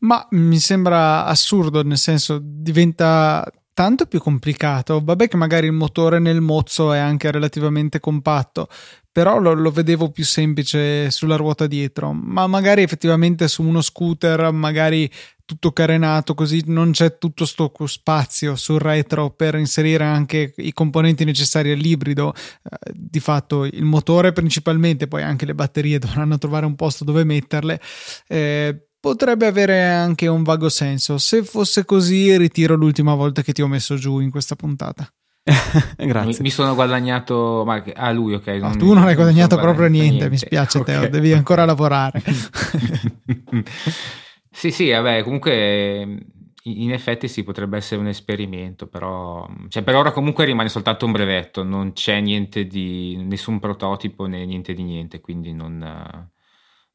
Ma 0.00 0.26
mi 0.32 0.58
sembra 0.58 1.24
assurdo, 1.24 1.82
nel 1.82 1.98
senso 1.98 2.38
diventa 2.42 3.50
tanto 3.78 4.06
più 4.06 4.20
complicato. 4.20 5.00
Vabbè 5.02 5.28
che 5.28 5.36
magari 5.36 5.66
il 5.66 5.72
motore 5.72 6.18
nel 6.18 6.40
mozzo 6.40 6.92
è 6.92 6.98
anche 6.98 7.30
relativamente 7.30 8.00
compatto, 8.00 8.68
però 9.10 9.38
lo, 9.38 9.52
lo, 9.54 9.70
vedevo 9.70 10.10
più 10.10 10.24
semplice 10.24 11.10
sulla 11.10 11.36
ruota 11.36 11.66
dietro, 11.66 12.12
ma 12.12 12.46
magari 12.46 12.82
effettivamente 12.82 13.48
su 13.48 13.62
uno 13.62 13.80
scooter, 13.80 14.50
magari 14.52 15.08
tutto 15.48 15.72
carenato 15.72 16.34
così 16.34 16.62
non 16.66 16.90
c'è 16.90 17.16
tutto 17.16 17.46
sto 17.46 17.72
spazio 17.86 18.54
sul 18.54 18.80
retro 18.80 19.30
per 19.30 19.54
inserire 19.54 20.04
anche 20.04 20.52
i 20.58 20.74
componenti 20.74 21.24
necessari 21.24 21.72
all'ibrido 21.72 22.34
eh, 22.34 22.92
di 22.92 23.18
fatto 23.18 23.64
il 23.64 23.84
motore 23.84 24.32
principalmente 24.32 25.08
poi 25.08 25.22
anche 25.22 25.46
le 25.46 25.54
batterie 25.54 25.98
dovranno 25.98 26.36
trovare 26.36 26.66
un 26.66 26.74
posto 26.74 27.02
dove 27.02 27.24
metterle 27.24 27.80
eh, 28.26 28.88
potrebbe 29.00 29.46
avere 29.46 29.86
anche 29.86 30.26
un 30.26 30.42
vago 30.42 30.68
senso 30.68 31.16
se 31.16 31.42
fosse 31.42 31.86
così 31.86 32.36
ritiro 32.36 32.74
l'ultima 32.74 33.14
volta 33.14 33.40
che 33.40 33.54
ti 33.54 33.62
ho 33.62 33.68
messo 33.68 33.94
giù 33.94 34.20
in 34.20 34.30
questa 34.30 34.54
puntata 34.54 35.10
Grazie. 35.96 36.26
Mi, 36.26 36.36
mi, 36.40 36.50
sono 36.50 36.74
guadagnato. 36.74 37.62
Ma, 37.64 37.82
ah, 37.94 38.12
lui, 38.12 38.34
ok. 38.34 38.48
Non, 38.48 38.76
tu 38.76 38.92
non 38.92 39.04
hai 39.04 39.14
guadagnato 39.14 39.56
proprio 39.56 39.88
niente, 39.88 40.10
niente, 40.10 40.28
mi 40.28 40.36
spiace, 40.36 40.76
okay. 40.84 41.00
Teo, 41.00 41.08
devi 41.08 41.32
ancora 41.32 41.64
lavorare. 41.64 42.22
sì, 44.58 44.72
sì, 44.72 44.90
vabbè, 44.90 45.22
comunque. 45.22 46.26
In 46.64 46.92
effetti 46.92 47.28
sì, 47.28 47.44
potrebbe 47.44 47.78
essere 47.78 48.00
un 48.00 48.08
esperimento, 48.08 48.88
però 48.88 49.48
cioè, 49.68 49.82
per 49.82 49.94
ora 49.94 50.10
comunque 50.10 50.44
rimane 50.44 50.68
soltanto 50.68 51.06
un 51.06 51.12
brevetto, 51.12 51.62
non 51.62 51.92
c'è 51.92 52.20
niente 52.20 52.66
di 52.66 53.16
nessun 53.24 53.58
prototipo 53.58 54.26
né 54.26 54.44
niente 54.44 54.74
di 54.74 54.82
niente, 54.82 55.20
quindi 55.20 55.54
non, 55.54 55.78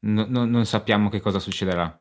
non, 0.00 0.28
non 0.28 0.66
sappiamo 0.66 1.08
che 1.08 1.20
cosa 1.20 1.40
succederà. 1.40 1.98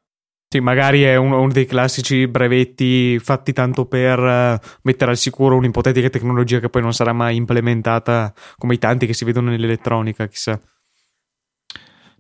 Sì, 0.50 0.60
magari 0.60 1.02
è 1.02 1.16
uno, 1.16 1.42
uno, 1.42 1.52
dei 1.52 1.66
classici 1.66 2.28
brevetti 2.28 3.18
fatti 3.18 3.54
tanto 3.54 3.88
per 3.88 4.20
uh, 4.20 4.68
mettere 4.84 5.10
al 5.10 5.18
sicuro 5.18 5.56
un'ipotetica 5.56 6.10
tecnologia 6.10 6.60
che 6.60 6.70
poi 6.70 6.84
non 6.84 6.94
sarà 6.94 7.12
mai 7.12 7.38
implementata 7.38 8.32
come 8.58 8.76
i 8.76 8.78
tanti 8.78 9.08
che 9.08 9.16
si 9.16 9.26
vedono 9.26 9.50
nell'elettronica, 9.50 10.28
chissà. 10.28 10.60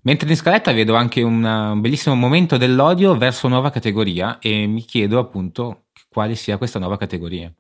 Mentre 0.03 0.29
in 0.29 0.35
scaletta 0.35 0.73
vedo 0.73 0.95
anche 0.95 1.21
un 1.21 1.77
bellissimo 1.79 2.15
momento 2.15 2.57
dell'odio 2.57 3.17
verso 3.17 3.47
nuova 3.47 3.69
categoria 3.69 4.39
e 4.39 4.67
mi 4.67 4.81
chiedo 4.81 5.17
appunto 5.17 5.85
quale 6.09 6.35
sia 6.35 6.57
questa 6.57 6.79
nuova 6.79 6.97
categoria. 6.97 7.51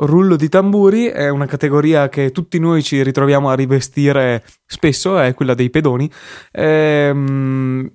Rullo 0.00 0.36
di 0.36 0.48
tamburi 0.48 1.06
è 1.06 1.28
una 1.28 1.46
categoria 1.46 2.08
che 2.08 2.30
tutti 2.30 2.60
noi 2.60 2.84
ci 2.84 3.02
ritroviamo 3.02 3.48
a 3.48 3.54
rivestire 3.54 4.44
spesso, 4.64 5.18
è 5.18 5.34
quella 5.34 5.54
dei 5.54 5.70
pedoni. 5.70 6.08
Ehm, 6.52 7.90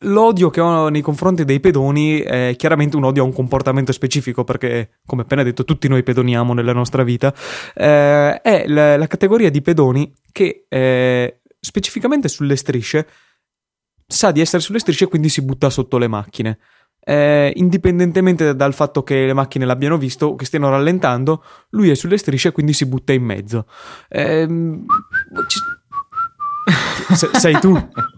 l'odio 0.00 0.50
che 0.50 0.60
ho 0.60 0.88
nei 0.88 1.00
confronti 1.00 1.44
dei 1.44 1.60
pedoni 1.60 2.18
è 2.18 2.54
chiaramente 2.56 2.96
un 2.96 3.04
odio 3.04 3.22
a 3.22 3.26
un 3.26 3.32
comportamento 3.32 3.92
specifico, 3.92 4.42
perché, 4.42 4.98
come 5.06 5.22
appena 5.22 5.44
detto, 5.44 5.64
tutti 5.64 5.86
noi 5.86 6.02
pedoniamo 6.02 6.52
nella 6.52 6.72
nostra 6.72 7.04
vita. 7.04 7.32
Eh, 7.74 8.40
è 8.40 8.66
la, 8.66 8.96
la, 8.96 9.06
categoria 9.06 9.50
di 9.50 9.62
pedoni 9.62 10.12
che 10.32 10.64
eh, 10.68 11.37
specificamente 11.60 12.28
sulle 12.28 12.56
strisce 12.56 13.06
sa 14.06 14.30
di 14.30 14.40
essere 14.40 14.62
sulle 14.62 14.78
strisce 14.78 15.04
e 15.04 15.08
quindi 15.08 15.28
si 15.28 15.42
butta 15.42 15.70
sotto 15.70 15.98
le 15.98 16.08
macchine 16.08 16.58
eh, 17.08 17.52
indipendentemente 17.56 18.54
dal 18.54 18.74
fatto 18.74 19.02
che 19.02 19.24
le 19.24 19.32
macchine 19.32 19.64
l'abbiano 19.64 19.96
visto 19.96 20.26
o 20.26 20.34
che 20.34 20.44
stiano 20.44 20.68
rallentando, 20.68 21.42
lui 21.70 21.88
è 21.88 21.94
sulle 21.94 22.18
strisce 22.18 22.48
e 22.48 22.52
quindi 22.52 22.74
si 22.74 22.84
butta 22.84 23.14
in 23.14 23.22
mezzo. 23.22 23.64
Eh, 24.08 24.46
ci... 25.46 25.58
sei 27.38 27.58
tu. 27.58 27.76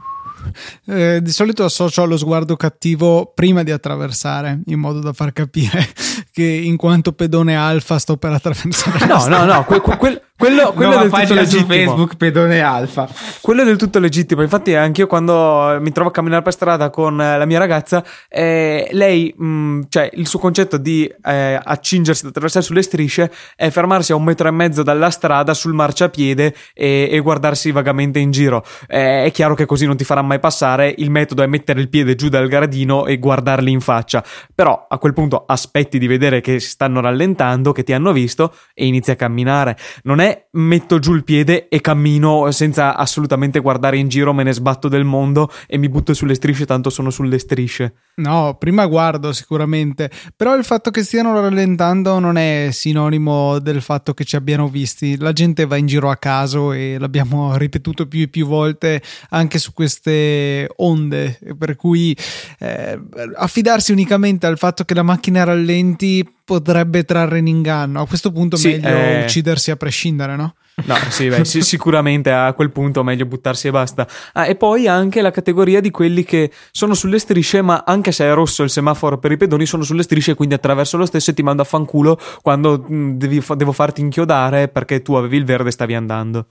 Eh, 0.87 1.21
di 1.23 1.31
solito 1.31 1.63
associo 1.65 2.03
allo 2.03 2.17
sguardo 2.17 2.57
cattivo 2.57 3.31
prima 3.33 3.63
di 3.63 3.71
attraversare, 3.71 4.63
in 4.67 4.81
modo 4.81 4.99
da 4.99 5.13
far 5.13 5.33
capire 5.33 5.87
che 6.33 6.43
in 6.43 6.77
quanto 6.77 7.13
pedone 7.13 7.55
alfa 7.55 7.99
sto 7.99 8.17
per 8.17 8.33
attraversare. 8.33 9.07
No, 9.07 9.27
no, 9.29 9.45
no, 9.45 9.65
que- 9.65 9.81
que- 9.81 10.23
quello, 10.41 10.73
quello 10.73 10.93
è 10.95 11.03
del 11.03 11.11
tutto 11.11 11.35
legittimo. 11.35 11.67
Facebook 11.67 12.17
pedone 12.17 12.61
alfa. 12.61 13.07
Quello 13.43 13.61
è 13.61 13.65
del 13.67 13.77
tutto 13.77 13.99
legittimo. 13.99 14.41
Infatti, 14.41 14.75
anche 14.75 15.03
io 15.03 15.07
quando 15.07 15.77
mi 15.81 15.93
trovo 15.93 16.09
a 16.09 16.13
camminare 16.13 16.41
per 16.41 16.55
strada 16.55 16.89
con 16.89 17.21
eh, 17.21 17.37
la 17.37 17.45
mia 17.45 17.59
ragazza, 17.59 18.03
eh, 18.27 18.89
lei, 18.93 19.35
mh, 19.37 19.47
mm, 19.47 19.81
cioè, 19.91 20.09
il 20.15 20.27
suo 20.27 20.39
concetto 20.39 20.79
di 20.79 21.05
eh, 21.25 21.61
accingersi 21.63 22.23
ad 22.23 22.31
attraversare 22.31 22.65
sulle 22.65 22.81
strisce 22.81 23.31
è 23.55 23.69
fermarsi 23.69 24.13
a 24.13 24.17
un 24.17 24.25
metro 24.25 24.49
e 24.49 24.51
mezzo 24.51 24.83
dalla 24.83 25.11
strada 25.11 25.53
sul 25.53 25.75
marciapiede 25.75 26.55
e, 26.73 27.09
e 27.11 27.19
guardarsi 27.21 27.71
vagamente 27.71 28.19
in 28.19 28.31
giro. 28.31 28.65
Eh, 28.89 29.25
è 29.25 29.31
chiaro 29.33 29.55
che 29.55 29.67
così 29.67 29.85
non 29.85 29.99
ti 29.99 30.05
farà 30.05 30.23
mai 30.23 30.41
passare. 30.41 30.95
Il 30.97 31.11
metodo 31.11 31.43
è 31.43 31.47
mettere 31.47 31.81
il 31.81 31.91
piede 31.91 32.15
giù 32.15 32.31
dal 32.31 32.49
gradino 32.49 33.05
e 33.05 33.19
guardarli 33.19 33.71
in 33.71 33.81
faccia. 33.81 34.25
Però 34.55 34.87
a 34.89 34.97
quel 34.97 35.13
punto 35.13 35.45
aspetti 35.47 35.99
di 35.99 36.07
vedere 36.07 36.41
che 36.41 36.61
stanno 36.61 37.03
rallentando, 37.03 37.73
che 37.73 37.83
ti 37.83 37.93
hanno 37.93 38.13
visto 38.13 38.55
e 38.73 38.87
inizi 38.87 39.11
a 39.11 39.17
camminare. 39.17 39.77
Non 40.05 40.21
è 40.21 40.30
metto 40.53 40.99
giù 40.99 41.15
il 41.15 41.25
piede 41.25 41.69
e 41.69 41.81
cammino 41.81 42.51
senza 42.51 42.97
assolutamente 42.97 43.61
guardare 43.61 43.99
in 43.99 44.09
giro, 44.09 44.33
me 44.33 44.43
ne 44.43 44.53
sbatto 44.53 44.89
del 44.89 45.05
mondo 45.05 45.51
e 45.67 45.79
mi 45.79 45.89
butto 45.89 46.15
sulle 46.15 46.35
strisce, 46.35 46.67
tanto 46.67 46.91
sono 46.91 47.11
sulle 47.11 47.39
strisce. 47.39 47.95
No, 48.17 48.57
prima 48.59 48.87
guardo 48.87 49.33
sicuramente, 49.33 50.11
però 50.35 50.57
il 50.57 50.65
fatto 50.65 50.91
che 50.91 51.03
stiano 51.03 51.39
rallentando 51.41 52.19
non 52.19 52.37
è 52.37 52.69
sinonimo 52.71 53.59
del 53.61 53.81
fatto 53.81 54.13
che 54.13 54.25
ci 54.25 54.37
abbiano 54.37 54.69
visti. 54.69 55.17
La 55.17 55.33
gente 55.33 55.67
va 55.67 55.77
in 55.77 55.87
giro 55.87 56.11
a 56.11 56.17
caso 56.17 56.73
e 56.73 56.97
l'abbiamo 56.99 57.57
ripetuto 57.59 58.07
più 58.07 58.23
e 58.23 58.29
più 58.29 58.47
volte 58.47 59.03
anche 59.31 59.59
su 59.59 59.73
queste 59.73 60.69
onde, 60.77 61.39
per 61.57 61.77
cui 61.77 62.17
eh, 62.59 63.01
affidarsi 63.37 63.93
unicamente 63.93 64.47
al 64.47 64.59
fatto 64.59 64.85
che 64.85 64.95
la 64.95 65.03
macchina 65.03 65.45
rallenti 65.45 66.27
potrebbe 66.51 67.05
trarre 67.05 67.39
in 67.39 67.47
inganno. 67.47 68.01
A 68.01 68.07
questo 68.09 68.33
punto 68.33 68.57
sì, 68.57 68.71
meglio 68.71 68.89
eh... 68.89 69.23
uccidersi 69.23 69.71
a 69.71 69.77
prescindere, 69.77 70.35
no? 70.35 70.55
No, 70.85 70.97
sì, 71.09 71.29
beh, 71.29 71.45
sì, 71.45 71.61
sicuramente 71.61 72.33
a 72.33 72.53
quel 72.55 72.73
punto 72.73 73.05
meglio 73.05 73.25
buttarsi 73.25 73.69
e 73.69 73.71
basta. 73.71 74.05
Ah, 74.33 74.47
e 74.47 74.57
poi 74.57 74.89
anche 74.89 75.21
la 75.21 75.31
categoria 75.31 75.81
di 75.81 75.93
quelli 75.93 76.25
che 76.25 76.51
sono 76.73 76.95
sulle 76.95 77.21
strisce, 77.21 77.63
ma 77.63 77.85
anche 77.87 78.11
se 78.11 78.25
è 78.25 78.35
rosso 78.35 78.65
il 78.65 78.71
semaforo 78.71 79.19
per 79.19 79.31
i 79.31 79.37
pedoni, 79.37 79.65
sono 79.65 79.85
sulle 79.85 80.03
strisce, 80.03 80.35
quindi 80.35 80.57
attraverso 80.57 80.97
lo 80.97 81.07
stesso 81.07 81.31
e 81.31 81.35
ti 81.35 81.43
mando 81.45 81.63
a 81.63 81.67
fanculo 81.67 82.19
quando 82.43 82.85
mh, 82.85 83.13
devi, 83.13 83.41
devo 83.55 83.71
farti 83.71 84.01
inchiodare 84.01 84.67
perché 84.67 85.03
tu 85.03 85.15
avevi 85.15 85.37
il 85.37 85.45
verde 85.45 85.69
e 85.69 85.73
stavi 85.73 85.95
andando. 85.95 86.47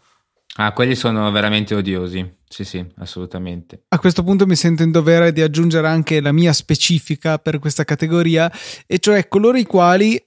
Ah, 0.55 0.73
quelli 0.73 0.95
sono 0.95 1.29
veramente 1.31 1.73
odiosi. 1.75 2.37
Sì, 2.47 2.63
sì, 2.63 2.85
assolutamente. 2.97 3.83
A 3.89 3.99
questo 3.99 4.23
punto 4.23 4.47
mi 4.47 4.55
sento 4.55 4.81
in 4.81 4.91
dovere 4.91 5.31
di 5.31 5.41
aggiungere 5.41 5.87
anche 5.87 6.19
la 6.19 6.31
mia 6.31 6.51
specifica 6.51 7.37
per 7.37 7.59
questa 7.59 7.83
categoria, 7.83 8.51
e 8.87 8.97
cioè 8.97 9.27
coloro 9.27 9.57
i 9.57 9.65
quali, 9.65 10.19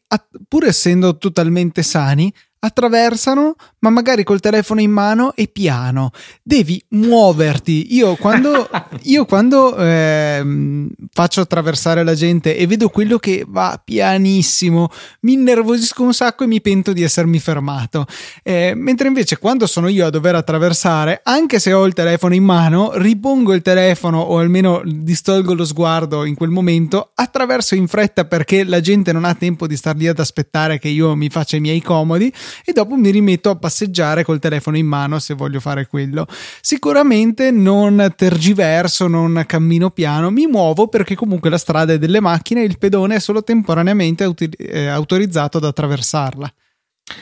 pur 0.46 0.64
essendo 0.64 1.18
totalmente 1.18 1.82
sani, 1.82 2.32
attraversano, 2.64 3.56
ma 3.80 3.90
magari 3.90 4.22
col 4.22 4.38
telefono 4.38 4.80
in 4.80 4.92
mano 4.92 5.32
e 5.34 5.48
piano. 5.48 6.10
Devi 6.42 6.82
muoverti. 6.90 7.94
Io 7.94 8.14
quando, 8.14 8.68
io 9.02 9.24
quando 9.24 9.76
eh, 9.76 10.86
faccio 11.12 11.40
attraversare 11.40 12.04
la 12.04 12.14
gente 12.14 12.56
e 12.56 12.66
vedo 12.68 12.88
quello 12.88 13.18
che 13.18 13.44
va 13.46 13.80
pianissimo, 13.84 14.90
mi 15.22 15.32
innervosisco 15.32 16.04
un 16.04 16.14
sacco 16.14 16.44
e 16.44 16.46
mi 16.46 16.60
pento 16.60 16.92
di 16.92 17.02
essermi 17.02 17.40
fermato. 17.40 18.06
Eh, 18.44 18.74
mentre 18.76 19.08
invece 19.08 19.38
quando 19.38 19.66
sono 19.66 19.88
io 19.88 20.06
a 20.06 20.10
dover 20.10 20.36
attraversare, 20.36 21.20
anche 21.24 21.58
se 21.58 21.72
ho 21.72 21.84
il 21.84 21.94
telefono 21.94 22.34
in 22.34 22.44
mano, 22.44 22.92
ripongo 22.94 23.54
il 23.54 23.62
telefono 23.62 24.20
o 24.20 24.38
almeno 24.38 24.82
distolgo 24.84 25.54
lo 25.54 25.64
sguardo 25.64 26.24
in 26.24 26.36
quel 26.36 26.50
momento, 26.50 27.10
attraverso 27.16 27.74
in 27.74 27.88
fretta 27.88 28.24
perché 28.24 28.62
la 28.62 28.80
gente 28.80 29.10
non 29.12 29.24
ha 29.24 29.34
tempo 29.34 29.66
di 29.66 29.76
star 29.76 29.96
lì 29.96 30.06
ad 30.06 30.20
aspettare 30.20 30.78
che 30.78 30.88
io 30.88 31.16
mi 31.16 31.28
faccia 31.28 31.56
i 31.56 31.60
miei 31.60 31.82
comodi 31.82 32.32
e 32.64 32.72
dopo 32.72 32.96
mi 32.96 33.10
rimetto 33.10 33.50
a 33.50 33.56
passeggiare 33.56 34.24
col 34.24 34.38
telefono 34.38 34.76
in 34.76 34.86
mano 34.86 35.18
se 35.18 35.34
voglio 35.34 35.60
fare 35.60 35.86
quello. 35.86 36.26
Sicuramente 36.60 37.50
non 37.50 38.12
tergiverso, 38.16 39.06
non 39.06 39.44
cammino 39.46 39.90
piano, 39.90 40.30
mi 40.30 40.46
muovo 40.46 40.88
perché 40.88 41.14
comunque 41.14 41.50
la 41.50 41.58
strada 41.58 41.92
è 41.92 41.98
delle 41.98 42.20
macchine 42.20 42.62
e 42.62 42.66
il 42.66 42.78
pedone 42.78 43.16
è 43.16 43.20
solo 43.20 43.42
temporaneamente 43.42 44.24
auti- 44.24 44.50
eh, 44.58 44.86
autorizzato 44.86 45.58
ad 45.58 45.64
attraversarla. 45.64 46.52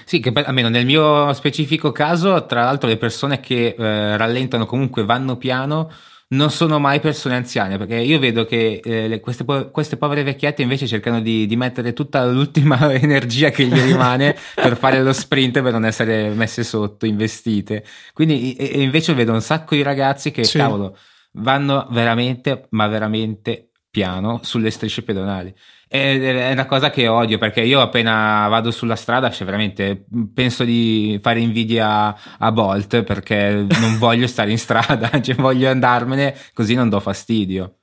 Sì, 0.05 0.21
che 0.21 0.31
almeno 0.45 0.69
nel 0.69 0.85
mio 0.85 1.33
specifico 1.33 1.91
caso, 1.91 2.47
tra 2.47 2.65
l'altro 2.65 2.89
le 2.89 2.97
persone 2.97 3.41
che 3.41 3.75
eh, 3.77 4.17
rallentano 4.17 4.67
comunque 4.67 5.05
vanno 5.05 5.37
piano 5.37 5.91
non 6.33 6.51
sono 6.51 6.79
mai 6.79 7.01
persone 7.01 7.35
anziane, 7.35 7.77
perché 7.77 7.97
io 7.97 8.19
vedo 8.21 8.45
che 8.45 8.81
eh, 8.85 9.21
queste, 9.21 9.45
po- 9.45 9.71
queste, 9.71 9.97
povere 9.97 10.23
vecchiette 10.23 10.63
invece 10.63 10.87
cercano 10.87 11.21
di, 11.21 11.47
di, 11.47 11.57
mettere 11.57 11.93
tutta 11.93 12.25
l'ultima 12.25 12.93
energia 12.95 13.51
che 13.51 13.67
gli 13.67 13.81
rimane 13.81 14.37
per 14.55 14.77
fare 14.77 15.03
lo 15.03 15.13
sprint 15.13 15.61
per 15.61 15.73
non 15.73 15.85
essere 15.85 16.31
messe 16.31 16.63
sotto, 16.63 17.05
investite. 17.05 17.85
Quindi 18.13 18.55
e, 18.55 18.71
e 18.75 18.83
invece 18.83 19.15
vedo 19.15 19.33
un 19.33 19.43
sacco 19.43 19.75
di 19.75 19.83
ragazzi 19.83 20.31
che, 20.31 20.45
sì. 20.45 20.59
cavolo, 20.59 20.97
vanno 21.33 21.89
veramente, 21.91 22.67
ma 22.71 22.87
veramente 22.87 23.71
piano 23.91 24.41
sulle 24.45 24.71
strisce 24.71 25.03
pedonali. 25.03 25.53
È 25.93 26.53
una 26.53 26.67
cosa 26.67 26.89
che 26.89 27.09
odio 27.09 27.37
perché 27.37 27.63
io 27.63 27.81
appena 27.81 28.47
vado 28.47 28.71
sulla 28.71 28.95
strada, 28.95 29.29
cioè 29.29 29.45
veramente 29.45 30.05
penso 30.33 30.63
di 30.63 31.19
fare 31.21 31.41
invidia 31.41 32.17
a 32.39 32.53
Bolt 32.53 33.03
perché 33.03 33.67
non 33.69 33.99
voglio 33.99 34.29
stare 34.29 34.53
in 34.53 34.59
strada, 34.59 35.11
cioè 35.21 35.35
voglio 35.35 35.69
andarmene 35.69 36.37
così 36.55 36.75
non 36.75 36.89
do 36.89 37.01
fastidio. 37.01 37.79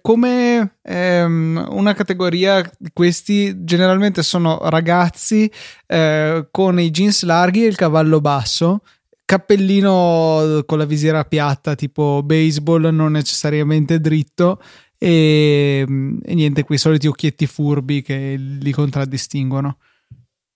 Come 0.00 0.78
ehm, 0.82 1.68
una 1.70 1.94
categoria, 1.94 2.68
questi 2.92 3.62
generalmente 3.62 4.24
sono 4.24 4.58
ragazzi 4.64 5.48
eh, 5.86 6.48
con 6.50 6.80
i 6.80 6.90
jeans 6.90 7.22
larghi 7.22 7.62
e 7.62 7.68
il 7.68 7.76
cavallo 7.76 8.20
basso, 8.20 8.80
cappellino 9.24 10.64
con 10.66 10.78
la 10.78 10.84
visiera 10.84 11.22
piatta 11.24 11.76
tipo 11.76 12.22
baseball, 12.24 12.92
non 12.92 13.12
necessariamente 13.12 14.00
dritto, 14.00 14.60
e, 14.98 15.86
e 16.22 16.34
niente, 16.34 16.64
quei 16.64 16.78
soliti 16.78 17.06
occhietti 17.06 17.46
furbi 17.46 18.02
che 18.02 18.36
li 18.38 18.72
contraddistinguono. 18.72 19.78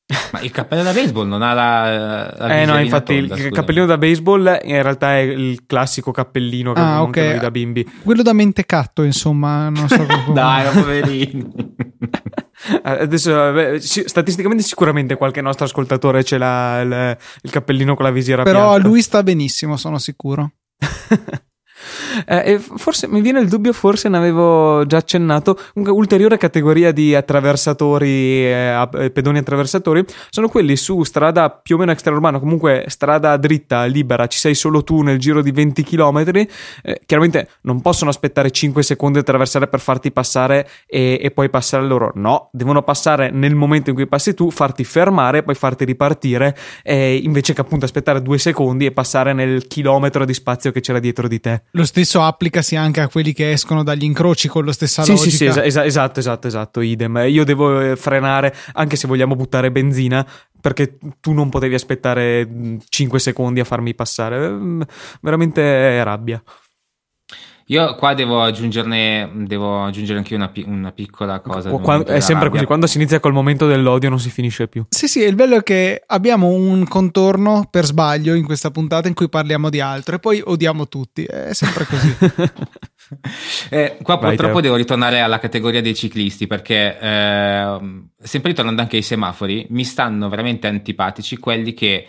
Ma 0.32 0.40
il 0.40 0.50
cappello 0.50 0.82
da 0.82 0.92
baseball 0.92 1.28
non 1.28 1.42
ha 1.42 1.52
la, 1.52 2.34
la 2.38 2.60
Eh 2.60 2.64
no, 2.64 2.78
infatti 2.78 3.26
tonda, 3.26 3.36
il 3.36 3.50
cappellino 3.50 3.84
da 3.84 3.98
baseball 3.98 4.58
in 4.62 4.82
realtà 4.82 5.16
è 5.16 5.20
il 5.20 5.66
classico 5.66 6.12
cappellino 6.12 6.72
che 6.72 6.80
ah, 6.80 7.02
okay. 7.02 7.38
da 7.38 7.50
bimbi. 7.50 7.86
Quello 8.02 8.22
da 8.22 8.32
mentecatto, 8.32 9.02
insomma, 9.02 9.68
non 9.68 9.86
so 9.86 10.06
come. 10.06 10.32
Dai, 10.32 10.72
poverino. 10.72 11.50
Adesso, 12.82 13.52
beh, 13.52 13.80
statisticamente, 13.80 14.62
sicuramente 14.62 15.16
qualche 15.16 15.42
nostro 15.42 15.66
ascoltatore 15.66 16.24
ce 16.24 16.38
l'ha 16.38 16.80
il, 16.80 17.16
il 17.42 17.50
cappellino 17.50 17.94
con 17.94 18.06
la 18.06 18.10
visiera 18.10 18.44
Però 18.44 18.72
piatta. 18.72 18.88
lui 18.88 19.02
sta 19.02 19.22
benissimo, 19.22 19.76
sono 19.76 19.98
sicuro. 19.98 20.52
Eh, 22.26 22.58
forse 22.58 23.08
mi 23.08 23.20
viene 23.20 23.40
il 23.40 23.48
dubbio, 23.48 23.72
forse 23.72 24.08
ne 24.08 24.16
avevo 24.16 24.86
già 24.86 24.98
accennato. 24.98 25.58
Comunque, 25.72 25.96
ulteriore 25.96 26.36
categoria 26.38 26.92
di 26.92 27.14
attraversatori, 27.14 28.44
eh, 28.44 28.88
eh, 28.94 29.10
pedoni 29.10 29.38
attraversatori, 29.38 30.04
sono 30.30 30.48
quelli 30.48 30.76
su 30.76 31.02
strada 31.02 31.50
più 31.50 31.76
o 31.76 31.78
meno 31.78 31.92
extraurbana, 31.92 32.38
comunque 32.38 32.84
strada 32.88 33.36
dritta, 33.36 33.84
libera, 33.84 34.26
ci 34.26 34.38
sei 34.38 34.54
solo 34.54 34.82
tu 34.82 35.02
nel 35.02 35.18
giro 35.18 35.42
di 35.42 35.50
20 35.50 35.82
km. 35.82 36.46
Eh, 36.82 37.00
chiaramente 37.06 37.48
non 37.62 37.80
possono 37.80 38.10
aspettare 38.10 38.50
5 38.50 38.82
secondi 38.82 39.14
di 39.14 39.20
attraversare 39.20 39.68
per 39.68 39.80
farti 39.80 40.10
passare 40.12 40.68
e, 40.86 41.18
e, 41.20 41.30
poi 41.30 41.50
passare 41.50 41.84
loro. 41.84 42.12
No, 42.14 42.48
devono 42.52 42.82
passare 42.82 43.30
nel 43.30 43.54
momento 43.54 43.90
in 43.90 43.96
cui 43.96 44.06
passi 44.06 44.34
tu, 44.34 44.50
farti 44.50 44.84
fermare, 44.84 45.42
poi 45.42 45.54
farti 45.54 45.84
ripartire, 45.84 46.56
invece 46.84 47.52
che 47.52 47.60
appunto 47.60 47.84
aspettare 47.84 48.22
2 48.22 48.38
secondi 48.38 48.86
e 48.86 48.92
passare 48.92 49.32
nel 49.32 49.66
chilometro 49.66 50.24
di 50.24 50.34
spazio 50.34 50.72
che 50.72 50.80
c'era 50.80 50.98
dietro 50.98 51.28
di 51.28 51.40
te. 51.40 51.62
Lo 51.72 51.84
stesso 51.84 52.07
applicasi 52.16 52.76
anche 52.76 53.00
a 53.00 53.08
quelli 53.08 53.32
che 53.32 53.52
escono 53.52 53.82
dagli 53.82 54.04
incroci 54.04 54.48
con 54.48 54.64
la 54.64 54.72
stessa 54.72 55.02
sì, 55.02 55.10
logica. 55.10 55.30
Sì, 55.30 55.36
sì, 55.36 55.44
es- 55.44 55.76
esatto, 55.76 56.20
esatto, 56.20 56.46
esatto, 56.46 56.80
idem. 56.80 57.24
Io 57.28 57.44
devo 57.44 57.80
eh, 57.80 57.96
frenare, 57.96 58.54
anche 58.72 58.96
se 58.96 59.06
vogliamo 59.06 59.36
buttare 59.36 59.70
benzina, 59.70 60.26
perché 60.60 60.98
tu 61.20 61.32
non 61.32 61.48
potevi 61.48 61.74
aspettare 61.74 62.48
5 62.88 63.18
secondi 63.18 63.60
a 63.60 63.64
farmi 63.64 63.94
passare. 63.94 64.48
Mm, 64.48 64.82
veramente 65.20 66.02
rabbia. 66.02 66.42
Io 67.70 67.94
qua 67.96 68.14
devo 68.14 68.42
aggiungerne, 68.42 69.30
devo 69.44 69.84
aggiungere 69.84 70.18
anche 70.18 70.34
una, 70.34 70.50
una 70.64 70.90
piccola 70.90 71.40
cosa. 71.40 71.68
Quando, 71.70 72.06
è 72.06 72.20
sempre 72.20 72.44
rabbia. 72.44 72.50
così, 72.50 72.64
quando 72.64 72.86
si 72.86 72.96
inizia 72.96 73.20
col 73.20 73.34
momento 73.34 73.66
dell'odio 73.66 74.08
non 74.08 74.18
si 74.18 74.30
finisce 74.30 74.68
più. 74.68 74.86
Sì, 74.88 75.06
sì, 75.06 75.20
il 75.20 75.34
bello 75.34 75.56
è 75.56 75.62
che 75.62 76.02
abbiamo 76.06 76.48
un 76.48 76.88
contorno 76.88 77.68
per 77.70 77.84
sbaglio 77.84 78.32
in 78.32 78.46
questa 78.46 78.70
puntata 78.70 79.06
in 79.06 79.12
cui 79.12 79.28
parliamo 79.28 79.68
di 79.68 79.80
altro 79.80 80.14
e 80.14 80.18
poi 80.18 80.40
odiamo 80.42 80.88
tutti, 80.88 81.24
è 81.24 81.52
sempre 81.52 81.84
così. 81.84 82.16
eh, 83.68 83.98
qua 84.00 84.16
Vai 84.16 84.30
purtroppo 84.30 84.56
te. 84.56 84.62
devo 84.62 84.76
ritornare 84.76 85.20
alla 85.20 85.38
categoria 85.38 85.82
dei 85.82 85.94
ciclisti 85.94 86.46
perché 86.46 86.98
eh, 86.98 87.78
sempre 88.18 88.50
ritornando 88.50 88.80
anche 88.80 88.96
ai 88.96 89.02
semafori, 89.02 89.66
mi 89.68 89.84
stanno 89.84 90.30
veramente 90.30 90.68
antipatici 90.68 91.36
quelli 91.36 91.74
che 91.74 92.06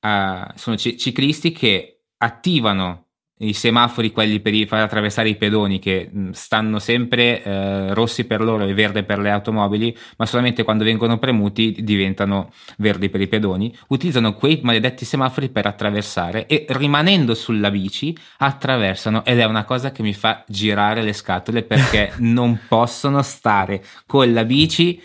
eh, 0.00 0.46
sono 0.54 0.76
c- 0.76 0.96
ciclisti 0.96 1.50
che 1.52 2.02
attivano 2.18 3.07
i 3.38 3.52
semafori, 3.52 4.10
quelli 4.10 4.40
per 4.40 4.66
far 4.66 4.80
attraversare 4.80 5.28
i 5.28 5.36
pedoni, 5.36 5.78
che 5.78 6.10
stanno 6.32 6.78
sempre 6.78 7.42
eh, 7.42 7.94
rossi 7.94 8.24
per 8.24 8.40
loro 8.40 8.64
e 8.64 8.74
verde 8.74 9.04
per 9.04 9.18
le 9.18 9.30
automobili, 9.30 9.96
ma 10.16 10.26
solamente 10.26 10.62
quando 10.64 10.84
vengono 10.84 11.18
premuti 11.18 11.76
diventano 11.80 12.52
verdi 12.78 13.08
per 13.08 13.20
i 13.20 13.28
pedoni, 13.28 13.74
utilizzano 13.88 14.34
quei 14.34 14.60
maledetti 14.62 15.04
semafori 15.04 15.48
per 15.48 15.66
attraversare 15.66 16.46
e 16.46 16.66
rimanendo 16.68 17.34
sulla 17.34 17.70
bici 17.70 18.16
attraversano 18.38 19.24
ed 19.24 19.38
è 19.38 19.44
una 19.44 19.64
cosa 19.64 19.92
che 19.92 20.02
mi 20.02 20.14
fa 20.14 20.44
girare 20.46 21.02
le 21.02 21.12
scatole 21.12 21.62
perché 21.62 22.12
non 22.18 22.60
possono 22.68 23.22
stare 23.22 23.84
con 24.06 24.32
la 24.32 24.44
bici 24.44 25.00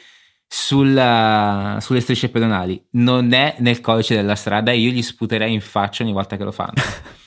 sulla, 0.48 1.78
sulle 1.82 2.00
strisce 2.00 2.30
pedonali. 2.30 2.84
Non 2.92 3.34
è 3.34 3.56
nel 3.60 3.82
codice 3.82 4.16
della 4.16 4.36
strada 4.36 4.72
e 4.72 4.78
io 4.78 4.92
gli 4.92 5.02
sputerei 5.02 5.52
in 5.52 5.62
faccia 5.62 6.04
ogni 6.04 6.14
volta 6.14 6.38
che 6.38 6.44
lo 6.44 6.52
fanno. 6.52 6.74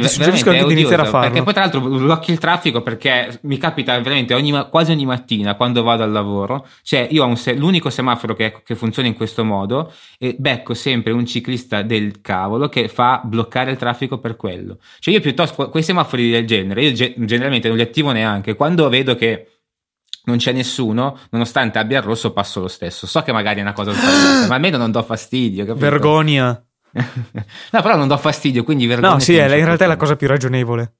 Cioè, 0.00 0.08
suggerisco 0.08 0.50
anche 0.50 0.64
di 0.64 0.72
iniziare 0.72 1.02
a 1.02 1.04
farlo. 1.04 1.28
Perché 1.28 1.42
poi, 1.42 1.52
tra 1.52 1.62
l'altro, 1.62 1.80
blocchi 1.80 2.30
il 2.30 2.38
traffico 2.38 2.80
perché 2.80 3.38
mi 3.42 3.58
capita 3.58 3.98
veramente 4.00 4.32
ogni, 4.32 4.50
quasi 4.70 4.92
ogni 4.92 5.04
mattina 5.04 5.54
quando 5.54 5.82
vado 5.82 6.02
al 6.02 6.10
lavoro. 6.10 6.66
Cioè, 6.82 7.08
io 7.10 7.24
ho 7.24 7.26
un 7.26 7.36
se- 7.36 7.54
l'unico 7.54 7.90
semaforo 7.90 8.34
che, 8.34 8.62
che, 8.64 8.74
funziona 8.74 9.08
in 9.08 9.14
questo 9.14 9.44
modo 9.44 9.92
e 10.18 10.34
becco 10.38 10.72
sempre 10.72 11.12
un 11.12 11.26
ciclista 11.26 11.82
del 11.82 12.22
cavolo 12.22 12.68
che 12.68 12.88
fa 12.88 13.20
bloccare 13.22 13.70
il 13.70 13.76
traffico 13.76 14.18
per 14.18 14.36
quello. 14.36 14.78
Cioè, 14.98 15.12
io 15.12 15.20
piuttosto 15.20 15.68
quei 15.68 15.82
semafori 15.82 16.30
del 16.30 16.46
genere, 16.46 16.84
io 16.84 16.92
ge- 16.92 17.14
generalmente 17.18 17.68
non 17.68 17.76
li 17.76 17.82
attivo 17.82 18.12
neanche. 18.12 18.54
Quando 18.54 18.88
vedo 18.88 19.14
che 19.14 19.48
non 20.24 20.38
c'è 20.38 20.52
nessuno, 20.52 21.18
nonostante 21.30 21.78
abbia 21.78 21.98
il 21.98 22.04
rosso, 22.04 22.32
passo 22.32 22.60
lo 22.60 22.68
stesso. 22.68 23.06
So 23.06 23.20
che 23.22 23.32
magari 23.32 23.58
è 23.58 23.62
una 23.62 23.72
cosa 23.72 23.92
sbagliata, 23.92 24.46
ma 24.48 24.54
almeno 24.54 24.78
non 24.78 24.90
do 24.90 25.02
fastidio. 25.02 25.66
Capito? 25.66 25.84
Vergogna 25.84 26.64
no, 26.92 27.82
però 27.82 27.96
non 27.96 28.08
do 28.08 28.16
fastidio, 28.16 28.64
quindi 28.64 28.86
vergogna. 28.86 29.14
No, 29.14 29.18
sì, 29.18 29.36
è, 29.36 29.44
in 29.56 29.64
realtà 29.64 29.84
è 29.84 29.88
la 29.88 29.96
cosa 29.96 30.16
più 30.16 30.28
ragionevole. 30.28 30.94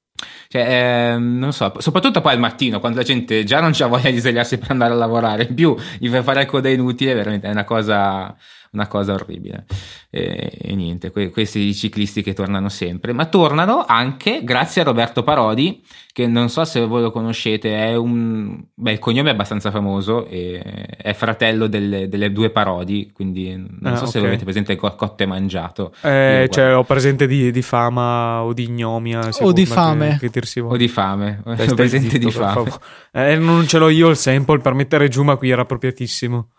Cioè, 0.47 1.13
eh, 1.13 1.17
non 1.17 1.51
so, 1.51 1.73
soprattutto 1.79 2.21
poi 2.21 2.33
al 2.33 2.39
mattino, 2.39 2.79
quando 2.79 2.99
la 2.99 3.03
gente 3.03 3.43
già 3.43 3.59
non 3.59 3.73
ha 3.77 3.85
voglia 3.87 4.11
di 4.11 4.19
svegliarsi 4.19 4.57
per 4.57 4.71
andare 4.71 4.93
a 4.93 4.95
lavorare, 4.95 5.43
in 5.43 5.55
più 5.55 5.75
gli 5.99 6.09
fai 6.09 6.23
fare 6.23 6.45
coda 6.45 6.69
inutile, 6.69 7.13
veramente 7.13 7.47
è 7.47 7.51
una 7.51 7.63
cosa 7.63 8.35
una 8.73 8.87
cosa 8.87 9.13
orribile. 9.13 9.65
E, 10.09 10.57
e 10.61 10.75
niente, 10.75 11.11
que- 11.11 11.29
questi 11.29 11.73
ciclisti 11.73 12.21
che 12.21 12.33
tornano 12.33 12.69
sempre, 12.69 13.13
ma 13.13 13.25
tornano 13.25 13.85
anche 13.87 14.43
grazie 14.43 14.81
a 14.81 14.85
Roberto 14.85 15.23
Parodi, 15.23 15.83
che 16.11 16.27
non 16.27 16.49
so 16.49 16.63
se 16.65 16.85
voi 16.85 17.01
lo 17.01 17.11
conoscete, 17.11 17.75
è 17.75 17.95
un... 17.95 18.63
Beh, 18.73 18.91
il 18.91 18.99
cognome 18.99 19.29
è 19.29 19.33
abbastanza 19.33 19.71
famoso, 19.71 20.27
è 20.27 21.13
fratello 21.15 21.67
delle, 21.67 22.07
delle, 22.07 22.31
due 22.31 22.51
Parodi, 22.51 23.11
quindi 23.11 23.55
non 23.55 23.93
ah, 23.93 23.95
so 23.95 24.05
okay. 24.05 24.21
se 24.21 24.27
avete 24.27 24.43
presente 24.43 24.75
Cotte 24.75 25.25
Mangiato. 25.25 25.93
Eh, 26.01 26.47
cioè, 26.51 26.75
ho 26.75 26.83
presente 26.83 27.25
di, 27.25 27.51
di, 27.51 27.61
fama 27.61 28.43
o 28.43 28.53
di 28.53 28.63
ignomia. 28.63 29.27
O 29.39 29.51
di 29.51 29.65
fame. 29.65 30.17
Che, 30.19 30.29
che 30.29 30.61
o 30.61 30.77
di 30.77 30.87
fame. 30.87 31.41
Ho 31.43 31.55
presente 31.55 31.87
zitto, 31.87 32.17
di 32.17 32.31
fame. 32.31 32.71
Eh, 33.11 33.35
non 33.35 33.67
ce 33.67 33.77
l'ho 33.77 33.89
io 33.89 34.09
il 34.09 34.17
sample 34.17 34.59
per 34.59 34.73
mettere 34.73 35.07
giù, 35.07 35.23
ma 35.23 35.35
qui 35.35 35.49
era 35.49 35.61
appropriatissimo. 35.61 36.49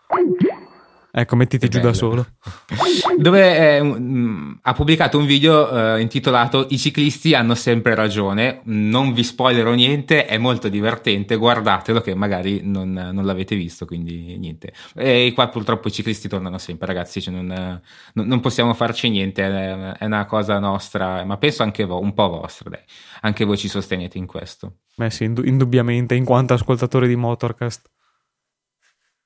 Ecco, 1.17 1.37
mettiti 1.37 1.69
giù 1.69 1.79
da 1.79 1.93
solo. 1.93 2.27
Dove 3.17 3.77
eh, 3.77 3.79
um, 3.79 4.59
ha 4.61 4.73
pubblicato 4.73 5.17
un 5.17 5.25
video 5.25 5.95
eh, 5.95 6.01
intitolato 6.01 6.67
I 6.71 6.77
ciclisti 6.77 7.33
hanno 7.33 7.55
sempre 7.55 7.95
ragione. 7.95 8.59
Non 8.65 9.13
vi 9.13 9.23
spoilerò 9.23 9.73
niente, 9.73 10.25
è 10.25 10.37
molto 10.37 10.67
divertente. 10.67 11.37
Guardatelo, 11.37 12.01
che 12.01 12.15
magari 12.15 12.59
non, 12.65 12.91
non 12.91 13.25
l'avete 13.25 13.55
visto. 13.55 13.85
Quindi 13.85 14.37
niente. 14.37 14.73
E 14.93 15.31
qua 15.33 15.47
purtroppo 15.47 15.87
i 15.87 15.91
ciclisti 15.93 16.27
tornano 16.27 16.57
sempre, 16.57 16.87
ragazzi. 16.87 17.21
Cioè 17.21 17.33
non, 17.33 17.81
non, 18.11 18.39
possiamo 18.41 18.73
farci 18.73 19.07
niente. 19.09 19.95
È, 19.97 20.05
una 20.05 20.25
cosa 20.25 20.59
nostra, 20.59 21.23
ma 21.23 21.37
penso 21.37 21.63
anche 21.63 21.85
vo- 21.85 22.01
un 22.01 22.13
po' 22.13 22.27
vostra. 22.27 22.69
Dai. 22.71 22.81
Anche 23.21 23.45
voi 23.45 23.57
ci 23.57 23.69
sostenete 23.69 24.17
in 24.17 24.25
questo. 24.25 24.79
Beh, 24.97 25.09
sì, 25.09 25.23
indubbiamente, 25.23 26.13
in 26.13 26.25
quanto 26.25 26.53
ascoltatori 26.53 27.07
di 27.07 27.15
Motorcast. 27.15 27.89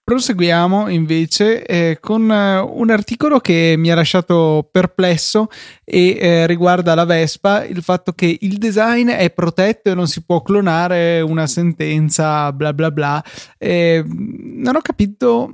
Proseguiamo 0.10 0.88
invece 0.88 1.63
eh, 1.63 2.00
con 2.02 2.32
eh, 2.32 2.58
un 2.58 2.89
articolo 2.89 3.39
che 3.39 3.76
mi 3.78 3.91
ha 3.91 3.95
lasciato 3.95 4.67
perplesso 4.72 5.50
e 5.84 6.17
eh, 6.19 6.48
riguarda 6.48 6.95
la 6.95 7.06
Vespa, 7.06 7.63
il 7.63 7.84
fatto 7.84 8.13
che 8.13 8.36
il 8.41 8.58
design 8.58 9.10
è 9.10 9.30
protetto 9.30 9.91
e 9.91 9.93
non 9.93 10.08
si 10.08 10.24
può 10.26 10.41
clonare 10.41 11.22
una 11.22 11.45
sentenza, 11.45 12.52
bla 12.52 12.74
bla 12.74 12.89
bla. 12.89 13.24
non 13.60 14.76
ho 14.76 14.82
capito 14.82 15.54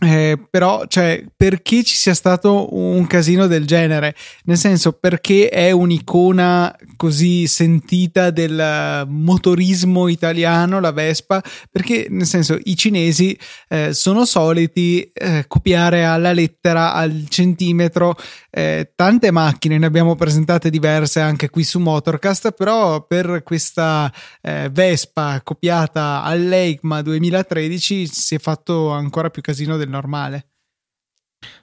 eh, 0.00 0.38
però, 0.48 0.84
cioè, 0.86 1.24
perché 1.36 1.82
ci 1.82 1.96
sia 1.96 2.14
stato 2.14 2.72
un 2.76 3.04
casino 3.08 3.48
del 3.48 3.66
genere? 3.66 4.14
Nel 4.44 4.56
senso, 4.56 4.92
perché 4.92 5.48
è 5.48 5.72
un'icona 5.72 6.72
così 6.96 7.48
sentita 7.48 8.30
del 8.30 9.04
motorismo 9.08 10.06
italiano, 10.06 10.78
la 10.78 10.92
Vespa? 10.92 11.42
Perché, 11.68 12.06
nel 12.10 12.26
senso, 12.26 12.56
i 12.62 12.76
cinesi 12.76 13.36
eh, 13.68 13.92
sono 13.92 14.24
soliti 14.24 15.02
eh, 15.12 15.46
copiare 15.48 16.04
alla 16.04 16.32
lettera, 16.32 16.92
al 16.94 17.24
centimetro, 17.28 18.14
eh, 18.50 18.92
tante 18.94 19.32
macchine, 19.32 19.78
ne 19.78 19.86
abbiamo 19.86 20.14
presentate 20.14 20.70
diverse 20.70 21.18
anche 21.18 21.50
qui 21.50 21.64
su 21.64 21.80
Motorcast, 21.80 22.52
però 22.52 23.04
per 23.04 23.42
questa 23.44 24.12
eh, 24.42 24.68
Vespa 24.70 25.40
copiata 25.42 26.22
all'EICMA 26.22 27.02
2013 27.02 28.06
si 28.06 28.34
è 28.36 28.38
fatto 28.38 28.90
ancora 28.90 29.30
più 29.30 29.42
casino 29.42 29.76
del 29.76 29.86
normale. 29.88 30.50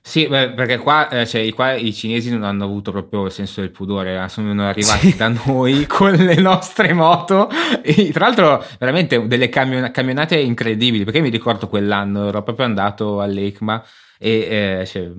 Sì, 0.01 0.27
beh, 0.27 0.51
perché 0.51 0.77
qua, 0.77 1.09
eh, 1.09 1.25
cioè, 1.25 1.51
qua, 1.53 1.73
i 1.73 1.93
cinesi 1.93 2.29
non 2.29 2.43
hanno 2.43 2.63
avuto 2.63 2.91
proprio 2.91 3.25
il 3.25 3.31
senso 3.31 3.59
del 3.59 3.71
pudore, 3.71 4.23
eh, 4.23 4.29
sono 4.29 4.65
arrivati 4.65 5.11
sì. 5.11 5.17
da 5.17 5.27
noi 5.27 5.85
con 5.89 6.11
le 6.11 6.35
nostre 6.35 6.93
moto, 6.93 7.49
e, 7.81 8.11
tra 8.13 8.27
l'altro 8.27 8.63
veramente 8.79 9.27
delle 9.27 9.49
camion- 9.49 9.91
camionate 9.91 10.39
incredibili, 10.39 11.03
perché 11.03 11.19
mi 11.19 11.29
ricordo 11.29 11.67
quell'anno, 11.67 12.27
ero 12.29 12.43
proprio 12.43 12.65
andato 12.65 13.19
all'ECMA 13.19 13.83
e 14.17 14.79
eh, 14.79 14.85
cioè, 14.85 15.11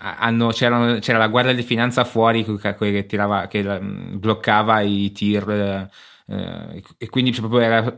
hanno, 0.00 0.48
c'era 0.50 1.18
la 1.18 1.28
guardia 1.28 1.54
di 1.54 1.62
finanza 1.62 2.04
fuori 2.04 2.44
che, 2.44 3.06
tirava, 3.06 3.48
che 3.48 3.80
bloccava 3.80 4.80
i 4.80 5.10
tir 5.10 5.88
eh, 6.28 6.82
e 6.98 7.08
quindi 7.08 7.36
era, 7.60 7.94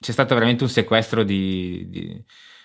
c'è 0.00 0.12
stato 0.12 0.34
veramente 0.34 0.64
un 0.64 0.70
sequestro 0.70 1.22
di, 1.22 1.86
di 1.88 2.24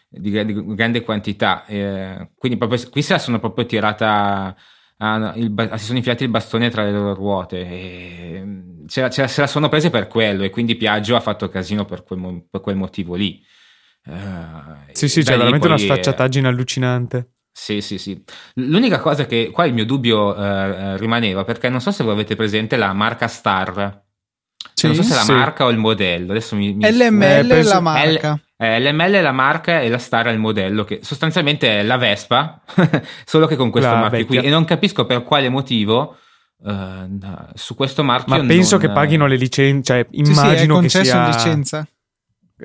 di, 0.10 0.45
di 0.45 0.76
grande 0.76 1.04
quantità. 1.04 1.65
Eh, 1.65 2.32
quindi 2.36 2.58
proprio, 2.58 2.82
qui 2.89 3.02
se 3.02 3.13
la 3.13 3.19
sono 3.19 3.39
proprio 3.39 3.65
tirata, 3.65 4.56
a, 4.98 5.34
il, 5.36 5.72
si 5.76 5.86
sono 5.86 5.98
infilati 5.98 6.24
il 6.24 6.30
bastone 6.30 6.69
tra 6.69 6.84
le 6.84 6.91
loro 6.91 7.13
ruote. 7.13 7.60
E, 7.60 8.43
ce 8.88 9.02
la, 9.02 9.10
ce 9.10 9.22
la, 9.22 9.28
se 9.28 9.41
la 9.41 9.48
sono 9.48 9.69
prese 9.69 9.89
per 9.89 10.08
quello 10.08 10.43
e 10.43 10.50
quindi 10.50 10.76
Piaggio 10.76 11.15
ha 11.15 11.19
fatto 11.22 11.48
casino 11.48 11.86
per 11.86 12.04
quel, 12.04 12.45
per 12.50 12.62
quel 12.62 12.76
motivo 12.76 13.15
lì. 13.15 13.41
Uh, 14.06 14.91
sì, 14.91 15.08
sì, 15.08 15.22
c'è 15.22 15.38
veramente 15.38 15.67
una 15.67 15.78
sfacciataggine 15.78 16.48
è... 16.48 16.52
allucinante. 16.52 17.34
Sì, 17.52 17.82
sì, 17.82 17.98
sì. 17.98 18.22
L'unica 18.56 19.00
cosa 19.00 19.26
che 19.26 19.50
qua 19.52 19.65
il 19.65 19.74
mio 19.74 19.86
dubbio 19.86 20.36
uh, 20.36 20.95
rimaneva, 20.95 21.43
perché 21.43 21.69
non 21.69 21.82
so 21.82 21.91
se 21.91 22.04
voi 22.04 22.13
avete 22.13 22.36
presente 22.36 22.78
la 22.78 22.93
marca 22.93 23.28
Star. 23.28 24.04
Sì, 24.74 24.88
non 24.88 24.95
so 24.95 25.04
se 25.04 25.13
è 25.13 25.15
la 25.15 25.24
sì. 25.24 25.32
marca 25.34 25.65
o 25.65 25.69
il 25.69 25.78
modello. 25.78 26.32
Adesso 26.32 26.56
mi, 26.56 26.74
mi... 26.74 26.89
LML 26.89 27.50
è 27.50 27.63
la 27.63 27.80
marca. 27.82 28.34
L- 28.34 28.48
eh, 28.62 28.78
L'ML 28.82 29.13
è 29.13 29.22
la 29.22 29.32
marca 29.32 29.80
e 29.80 29.88
la 29.88 29.98
Star 29.98 30.26
è 30.26 30.32
il 30.32 30.38
modello, 30.38 30.84
che 30.84 31.00
sostanzialmente 31.02 31.80
è 31.80 31.84
la 31.84 31.95
Vespa, 31.95 32.60
solo 33.24 33.48
che 33.48 33.56
con 33.56 33.69
questo 33.72 33.89
la 33.89 34.00
marchio 34.00 34.17
vecchia. 34.17 34.39
qui. 34.41 34.50
E 34.50 34.52
non 34.52 34.65
capisco 34.65 35.06
per 35.06 35.24
quale 35.24 35.48
motivo 35.48 36.17
uh, 36.58 37.19
su 37.54 37.74
questo 37.76 38.04
marchio. 38.04 38.36
Ma 38.36 38.45
penso 38.45 38.76
non... 38.76 38.86
che 38.86 38.91
paghino 38.91 39.28
le 39.28 39.38
licenze, 39.38 39.93
cioè 39.93 40.08
immagino 40.12 40.82
sì, 40.82 40.89
sì, 40.89 40.98
che 40.98 41.04
sia. 41.06 41.28
licenza. 41.30 41.88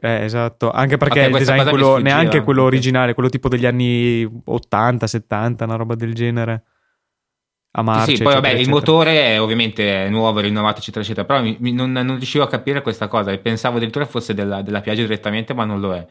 Eh, 0.01 0.25
esatto, 0.25 0.73
anche 0.73 0.97
perché 0.97 1.27
okay, 1.27 1.31
il 1.31 1.39
design 1.39 1.69
quello, 1.69 1.99
neanche 1.99 2.43
quello 2.43 2.65
originale, 2.65 3.15
quello 3.15 3.29
tipo 3.29 3.49
degli 3.49 3.65
anni 3.65 4.29
80, 4.45 5.07
70, 5.07 5.65
una 5.65 5.77
roba 5.77 5.95
del 5.95 6.13
genere 6.13 6.65
a 7.77 7.83
marcia. 7.83 8.05
Sì, 8.07 8.17
sì 8.17 8.23
poi 8.23 8.35
vabbè, 8.35 8.49
eccetera. 8.49 8.65
il 8.65 8.75
motore 8.75 9.27
è 9.27 9.41
ovviamente 9.41 10.09
nuovo, 10.09 10.41
rinnovato, 10.41 10.79
eccetera, 10.79 11.05
eccetera, 11.05 11.27
però 11.27 11.43
mi, 11.43 11.73
non, 11.73 11.91
non, 11.91 12.17
riuscivo 12.17 12.45
a 12.45 12.49
capire 12.49 12.83
questa 12.83 13.09
cosa 13.09 13.33
e 13.33 13.39
pensavo 13.39 13.77
addirittura 13.77 14.07
fosse 14.07 14.33
della, 14.33 14.63
della 14.63 14.81
Piaggio 14.81 15.03
direttamente, 15.03 15.55
ma 15.55 15.65
non 15.65 15.81
lo 15.81 15.95
è. 15.95 16.07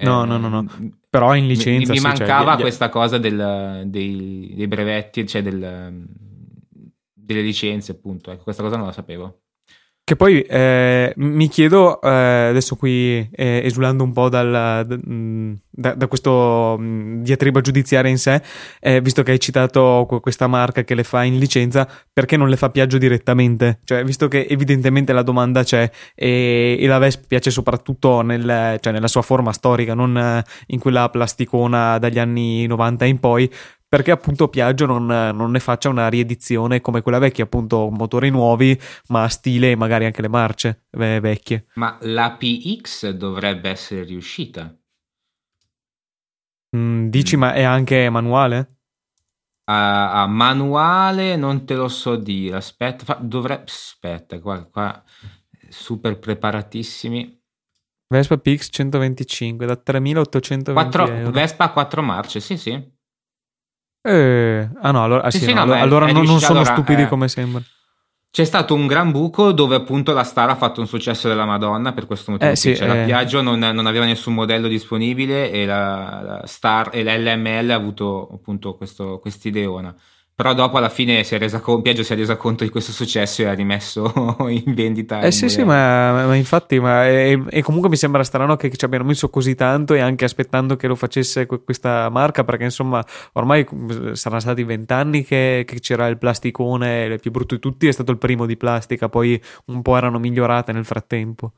No, 0.00 0.22
eh, 0.22 0.26
no, 0.26 0.38
no, 0.38 0.48
no, 0.48 0.66
però 1.10 1.34
in 1.34 1.46
licenza. 1.46 1.92
Mi, 1.92 1.98
mi 1.98 2.04
cioè, 2.04 2.18
mancava 2.18 2.52
cioè, 2.52 2.60
questa 2.60 2.88
cosa 2.88 3.18
del, 3.18 3.82
dei, 3.86 4.52
dei, 4.54 4.66
brevetti, 4.68 5.26
cioè 5.26 5.42
del, 5.42 6.06
delle 7.12 7.42
licenze, 7.42 7.92
appunto. 7.92 8.30
Ecco, 8.30 8.44
questa 8.44 8.62
cosa 8.62 8.76
non 8.76 8.86
la 8.86 8.92
sapevo. 8.92 9.41
Che 10.04 10.16
poi 10.16 10.40
eh, 10.42 11.12
mi 11.18 11.46
chiedo, 11.46 12.00
eh, 12.02 12.48
adesso 12.48 12.74
qui 12.74 13.18
eh, 13.30 13.62
esulando 13.64 14.02
un 14.02 14.12
po' 14.12 14.28
dal, 14.28 14.84
da, 15.70 15.94
da, 15.94 16.06
questo 16.08 16.76
diatriba 16.80 17.60
giudiziaria 17.60 18.10
in 18.10 18.18
sé, 18.18 18.42
eh, 18.80 19.00
visto 19.00 19.22
che 19.22 19.30
hai 19.30 19.38
citato 19.38 20.04
questa 20.20 20.48
marca 20.48 20.82
che 20.82 20.96
le 20.96 21.04
fa 21.04 21.22
in 21.22 21.38
licenza, 21.38 21.88
perché 22.12 22.36
non 22.36 22.48
le 22.48 22.56
fa 22.56 22.70
Piaggio 22.70 22.98
direttamente? 22.98 23.78
Cioè, 23.84 24.02
visto 24.02 24.26
che 24.26 24.44
evidentemente 24.50 25.12
la 25.12 25.22
domanda 25.22 25.62
c'è 25.62 25.88
e, 26.16 26.76
e 26.80 26.86
la 26.88 26.98
Vespa 26.98 27.26
piace 27.28 27.52
soprattutto 27.52 28.22
nel, 28.22 28.78
cioè 28.80 28.92
nella 28.92 29.08
sua 29.08 29.22
forma 29.22 29.52
storica, 29.52 29.94
non 29.94 30.42
in 30.66 30.80
quella 30.80 31.08
plasticona 31.10 31.98
dagli 31.98 32.18
anni 32.18 32.66
90 32.66 33.04
in 33.04 33.20
poi, 33.20 33.48
perché 33.92 34.10
appunto 34.10 34.48
Piaggio 34.48 34.86
non, 34.86 35.04
non, 35.04 35.50
ne 35.50 35.60
faccia 35.60 35.90
una 35.90 36.08
riedizione 36.08 36.80
come 36.80 37.02
quella 37.02 37.18
vecchia, 37.18 37.44
appunto 37.44 37.90
motori 37.90 38.30
nuovi, 38.30 38.80
ma 39.08 39.28
stile 39.28 39.76
magari 39.76 40.06
anche 40.06 40.22
le 40.22 40.30
marce 40.30 40.86
vecchie. 40.92 41.66
Ma 41.74 41.98
la 42.00 42.30
PX 42.30 43.10
dovrebbe 43.10 43.68
essere 43.68 44.04
riuscita. 44.04 44.74
Mm, 46.74 47.08
dici, 47.08 47.36
mm. 47.36 47.40
ma 47.40 47.52
è 47.52 47.64
anche 47.64 48.08
manuale? 48.08 48.76
A, 49.64 50.22
a, 50.22 50.26
manuale 50.26 51.36
non 51.36 51.66
te 51.66 51.74
lo 51.74 51.88
so 51.88 52.16
dire. 52.16 52.56
Aspetta, 52.56 53.04
fa, 53.04 53.18
dovrebbe. 53.20 53.64
Aspetta, 53.64 54.40
qua, 54.40 54.64
qua 54.70 55.04
super 55.68 56.18
preparatissimi. 56.18 57.42
Vespa 58.08 58.38
PX 58.38 58.68
125 58.70 59.66
da 59.66 59.76
3820 59.76 60.72
4, 60.72 61.08
euro. 61.08 61.30
Vespa 61.30 61.64
a 61.64 61.72
4 61.72 62.00
marce, 62.00 62.40
sì, 62.40 62.56
sì. 62.56 63.00
Eh, 64.02 64.68
ah 64.80 64.90
no, 64.90 65.04
allora, 65.04 65.22
ah, 65.22 65.30
sì, 65.30 65.38
sì, 65.38 65.44
sì, 65.46 65.52
no, 65.52 65.64
no, 65.64 65.74
allora 65.74 66.06
non, 66.10 66.24
non, 66.24 66.40
sono 66.40 66.58
allora, 66.58 66.74
stupidi 66.74 67.02
eh, 67.02 67.08
come 67.08 67.28
sembra. 67.28 67.62
C'è 68.30 68.44
stato 68.44 68.74
un 68.74 68.86
gran 68.86 69.10
buco 69.10 69.52
dove 69.52 69.76
appunto 69.76 70.12
la 70.12 70.24
Star 70.24 70.48
ha 70.48 70.56
fatto 70.56 70.80
un 70.80 70.86
successo 70.86 71.28
della 71.28 71.44
Madonna 71.44 71.92
per 71.92 72.06
questo 72.06 72.32
motivo. 72.32 72.50
Eh, 72.50 72.56
sì, 72.56 72.74
cioè, 72.74 72.88
eh. 72.88 72.96
La 72.96 73.04
Piaggio 73.04 73.42
non, 73.42 73.58
non, 73.58 73.86
aveva 73.86 74.04
nessun 74.04 74.34
modello 74.34 74.68
disponibile 74.68 75.50
e 75.50 75.66
la, 75.66 76.20
la 76.22 76.46
Star 76.46 76.90
e 76.92 77.04
l'LML 77.04 77.70
ha 77.70 77.74
avuto 77.74 78.28
appunto 78.32 78.74
questo 78.74 79.18
quest'ideona 79.20 79.94
però 80.34 80.54
dopo 80.54 80.78
alla 80.78 80.88
fine 80.88 81.24
si 81.24 81.34
è 81.34 81.38
resa 81.38 81.60
conto, 81.60 81.82
Piaggio 81.82 82.02
si 82.02 82.14
è 82.14 82.16
resa 82.16 82.36
conto 82.36 82.64
di 82.64 82.70
questo 82.70 82.90
successo 82.90 83.42
e 83.42 83.46
ha 83.46 83.52
rimesso 83.52 84.34
in 84.48 84.72
vendita. 84.74 85.20
Eh 85.20 85.30
sì, 85.30 85.48
sì, 85.50 85.62
ma, 85.62 86.26
ma, 86.26 86.34
infatti, 86.34 86.80
ma, 86.80 87.06
e, 87.06 87.42
e, 87.50 87.62
comunque 87.62 87.90
mi 87.90 87.96
sembra 87.96 88.24
strano 88.24 88.56
che 88.56 88.70
ci 88.70 88.84
abbiano 88.84 89.04
messo 89.04 89.28
così 89.28 89.54
tanto 89.54 89.92
e 89.92 90.00
anche 90.00 90.24
aspettando 90.24 90.76
che 90.76 90.86
lo 90.86 90.94
facesse 90.94 91.46
questa 91.46 92.08
marca, 92.08 92.44
perché 92.44 92.64
insomma 92.64 93.04
ormai 93.34 93.66
saranno 94.12 94.40
stati 94.40 94.64
vent'anni 94.64 95.22
che, 95.22 95.64
che 95.66 95.80
c'era 95.80 96.06
il 96.06 96.16
plasticone, 96.16 97.04
il 97.04 97.20
più 97.20 97.30
brutto 97.30 97.54
di 97.54 97.60
tutti 97.60 97.86
è 97.86 97.92
stato 97.92 98.10
il 98.10 98.18
primo 98.18 98.46
di 98.46 98.56
plastica, 98.56 99.10
poi 99.10 99.40
un 99.66 99.82
po' 99.82 99.96
erano 99.96 100.18
migliorate 100.18 100.72
nel 100.72 100.86
frattempo. 100.86 101.52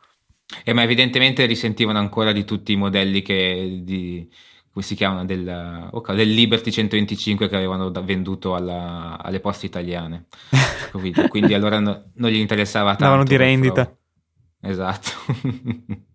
Eh, 0.65 0.73
ma 0.73 0.83
evidentemente 0.83 1.47
risentivano 1.47 1.99
ancora 1.99 2.33
di 2.33 2.45
tutti 2.45 2.73
i 2.73 2.77
modelli 2.77 3.23
che... 3.23 3.81
Di 3.83 4.29
come 4.75 4.85
si 4.85 4.97
chiamano, 4.97 5.25
del, 5.25 5.89
okay, 5.93 6.17
del 6.17 6.35
Liberty 6.35 6.73
125 6.73 7.49
che 7.49 7.55
avevano 7.55 7.93
venduto 7.93 8.57
alla, 8.57 9.17
alle 9.23 9.39
poste 9.39 9.67
italiane. 9.67 10.27
Quindi 11.29 11.55
allora 11.55 11.79
no, 11.79 12.11
non 12.15 12.31
gli 12.31 12.39
interessava 12.39 12.89
tanto. 12.91 13.05
Davano 13.05 13.23
di 13.23 13.37
rendita. 13.37 13.97
Esatto. 14.61 15.11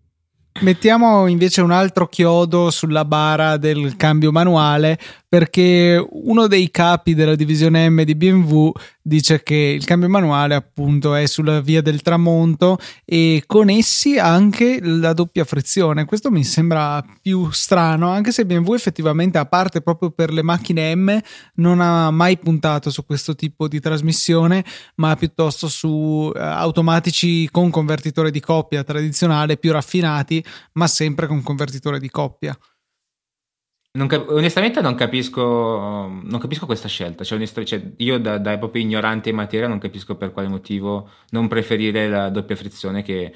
Mettiamo 0.60 1.26
invece 1.26 1.62
un 1.62 1.70
altro 1.70 2.06
chiodo 2.06 2.70
sulla 2.70 3.06
bara 3.06 3.56
del 3.56 3.96
cambio 3.96 4.30
manuale 4.30 4.98
perché 5.26 6.04
uno 6.10 6.48
dei 6.48 6.72
capi 6.72 7.14
della 7.14 7.36
divisione 7.36 7.88
M 7.88 8.02
di 8.02 8.16
BMW 8.16 8.72
dice 9.00 9.44
che 9.44 9.54
il 9.54 9.84
cambio 9.84 10.08
manuale 10.08 10.56
appunto 10.56 11.14
è 11.14 11.26
sulla 11.26 11.60
via 11.60 11.80
del 11.80 12.02
tramonto 12.02 12.78
e 13.04 13.44
con 13.46 13.70
essi 13.70 14.18
anche 14.18 14.80
la 14.82 15.12
doppia 15.12 15.44
frizione. 15.44 16.04
Questo 16.04 16.32
mi 16.32 16.42
sembra 16.42 17.02
più 17.22 17.48
strano, 17.52 18.10
anche 18.10 18.32
se 18.32 18.44
BMW 18.44 18.74
effettivamente 18.74 19.38
a 19.38 19.46
parte 19.46 19.80
proprio 19.82 20.10
per 20.10 20.32
le 20.32 20.42
macchine 20.42 20.94
M 20.96 21.16
non 21.54 21.80
ha 21.80 22.10
mai 22.10 22.36
puntato 22.36 22.90
su 22.90 23.06
questo 23.06 23.36
tipo 23.36 23.68
di 23.68 23.78
trasmissione, 23.78 24.64
ma 24.96 25.14
piuttosto 25.14 25.68
su 25.68 26.32
eh, 26.34 26.40
automatici 26.40 27.48
con 27.52 27.70
convertitore 27.70 28.32
di 28.32 28.40
coppia 28.40 28.82
tradizionale 28.82 29.56
più 29.56 29.70
raffinati, 29.70 30.44
ma 30.72 30.86
sempre 30.86 31.26
con 31.26 31.42
convertitore 31.42 31.98
di 31.98 32.10
coppia. 32.10 32.56
Non 33.92 34.06
cap- 34.06 34.28
onestamente 34.28 34.80
non 34.80 34.94
capisco, 34.94 35.40
non 35.42 36.38
capisco 36.38 36.66
questa 36.66 36.86
scelta. 36.86 37.24
Cioè, 37.24 37.38
onest- 37.38 37.64
cioè, 37.64 37.92
io 37.96 38.20
da, 38.20 38.38
da, 38.38 38.56
proprio 38.56 38.82
ignorante 38.82 39.30
in 39.30 39.34
materia 39.34 39.66
non 39.66 39.78
capisco 39.78 40.16
per 40.16 40.30
quale 40.32 40.48
motivo 40.48 41.10
non 41.30 41.48
preferire 41.48 42.08
la 42.08 42.28
doppia 42.30 42.54
frizione 42.54 43.02
che 43.02 43.34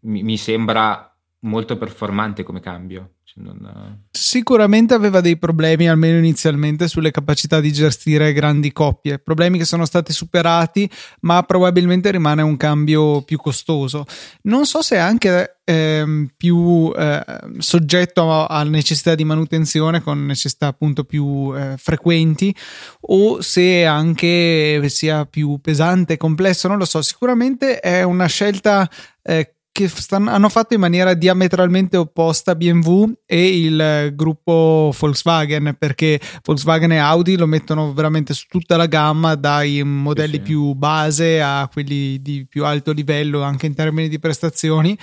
mi, 0.00 0.22
mi 0.22 0.36
sembra 0.38 1.14
molto 1.40 1.76
performante 1.76 2.42
come 2.42 2.60
cambio. 2.60 3.13
Non... 3.36 4.04
Sicuramente 4.10 4.94
aveva 4.94 5.20
dei 5.20 5.36
problemi, 5.36 5.88
almeno 5.88 6.18
inizialmente, 6.18 6.86
sulle 6.86 7.10
capacità 7.10 7.58
di 7.60 7.72
gestire 7.72 8.32
grandi 8.32 8.70
coppie. 8.70 9.18
Problemi 9.18 9.58
che 9.58 9.64
sono 9.64 9.84
stati 9.86 10.12
superati, 10.12 10.88
ma 11.20 11.42
probabilmente 11.42 12.12
rimane 12.12 12.42
un 12.42 12.56
cambio 12.56 13.22
più 13.22 13.38
costoso. 13.38 14.04
Non 14.42 14.66
so 14.66 14.82
se 14.82 14.96
è 14.96 14.98
anche 15.00 15.56
eh, 15.64 16.28
più 16.36 16.92
eh, 16.96 17.24
soggetto 17.58 18.46
a, 18.46 18.62
necessità 18.62 19.16
di 19.16 19.24
manutenzione, 19.24 20.00
con 20.00 20.24
necessità 20.24 20.68
appunto 20.68 21.02
più 21.02 21.52
eh, 21.56 21.74
frequenti, 21.76 22.54
o 23.00 23.40
se 23.40 23.84
anche 23.84 24.80
sia 24.88 25.26
più 25.26 25.58
pesante 25.60 26.12
e 26.12 26.18
complesso, 26.18 26.68
non 26.68 26.78
lo 26.78 26.84
so. 26.84 27.02
Sicuramente 27.02 27.80
è 27.80 28.04
una 28.04 28.26
scelta 28.26 28.88
eh, 29.22 29.53
che 29.74 29.88
stanno, 29.88 30.30
hanno 30.30 30.48
fatto 30.48 30.74
in 30.74 30.78
maniera 30.80 31.14
diametralmente 31.14 31.96
opposta 31.96 32.54
BMW 32.54 33.10
e 33.26 33.58
il 33.58 34.12
gruppo 34.14 34.94
Volkswagen 34.96 35.74
perché 35.76 36.20
Volkswagen 36.44 36.92
e 36.92 36.98
Audi 36.98 37.36
lo 37.36 37.48
mettono 37.48 37.92
veramente 37.92 38.34
su 38.34 38.46
tutta 38.48 38.76
la 38.76 38.86
gamma 38.86 39.34
dai 39.34 39.82
modelli 39.82 40.34
sì, 40.34 40.38
sì. 40.38 40.42
più 40.42 40.74
base 40.74 41.42
a 41.42 41.68
quelli 41.72 42.22
di 42.22 42.46
più 42.48 42.64
alto 42.64 42.92
livello 42.92 43.42
anche 43.42 43.66
in 43.66 43.74
termini 43.74 44.08
di 44.08 44.20
prestazioni. 44.20 44.96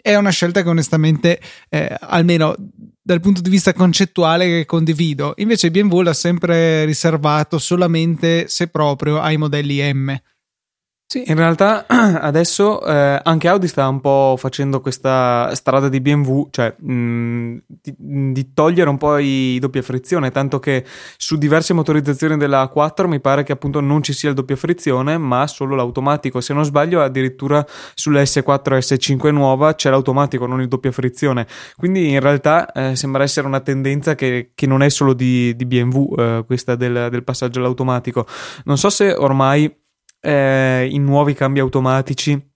È 0.00 0.14
una 0.14 0.30
scelta 0.30 0.62
che 0.62 0.68
onestamente 0.68 1.40
eh, 1.68 1.96
almeno 1.98 2.54
dal 3.02 3.18
punto 3.18 3.40
di 3.40 3.50
vista 3.50 3.72
concettuale 3.72 4.64
condivido. 4.66 5.32
Invece 5.38 5.72
BMW 5.72 6.00
l'ha 6.02 6.14
sempre 6.14 6.84
riservato 6.84 7.58
solamente 7.58 8.46
se 8.46 8.68
proprio 8.68 9.20
ai 9.20 9.36
modelli 9.36 9.92
M 9.92 10.16
sì, 11.12 11.24
in 11.26 11.36
realtà 11.36 11.84
adesso 12.22 12.82
eh, 12.86 13.20
anche 13.22 13.46
Audi 13.46 13.68
sta 13.68 13.86
un 13.86 14.00
po' 14.00 14.34
facendo 14.38 14.80
questa 14.80 15.54
strada 15.54 15.90
di 15.90 16.00
BMW, 16.00 16.48
cioè 16.50 16.74
mh, 16.74 16.92
mm, 16.92 17.56
di, 17.66 17.94
di, 18.32 18.54
togliere 18.54 18.88
un 18.88 18.96
po' 18.96 19.18
i 19.18 19.58
doppia 19.60 19.82
frizione, 19.82 20.30
tanto 20.30 20.58
che 20.58 20.86
su 21.18 21.36
diverse 21.36 21.74
motorizzazioni 21.74 22.38
della 22.38 22.66
4 22.66 23.08
mi 23.08 23.20
pare 23.20 23.42
che 23.42 23.52
appunto 23.52 23.80
non 23.80 24.02
ci 24.02 24.14
sia 24.14 24.30
il 24.30 24.34
doppia 24.34 24.56
frizione, 24.56 25.18
ma 25.18 25.46
solo 25.48 25.74
l'automatico. 25.74 26.40
Se 26.40 26.54
non 26.54 26.64
sbaglio, 26.64 27.02
addirittura 27.02 27.62
sulla 27.92 28.22
S4 28.22 28.76
e 28.76 28.78
S5 28.78 29.32
nuova 29.32 29.74
c'è 29.74 29.90
l'automatico, 29.90 30.46
non 30.46 30.62
il 30.62 30.68
doppia 30.68 30.92
frizione. 30.92 31.46
Quindi 31.76 32.08
in 32.08 32.20
realtà 32.20 32.72
eh, 32.72 32.96
sembra 32.96 33.22
essere 33.22 33.46
una 33.46 33.60
tendenza 33.60 34.14
che, 34.14 34.52
che, 34.54 34.66
non 34.66 34.82
è 34.82 34.88
solo 34.88 35.12
di, 35.12 35.54
di 35.56 35.66
BMW, 35.66 36.14
eh, 36.16 36.44
questa 36.46 36.74
del, 36.74 37.08
del 37.10 37.22
passaggio 37.22 37.58
all'automatico. 37.58 38.26
Non 38.64 38.78
so 38.78 38.88
se 38.88 39.12
ormai 39.12 39.80
eh, 40.22 40.88
in 40.90 41.04
nuovi 41.04 41.34
cambi 41.34 41.60
automatici 41.60 42.51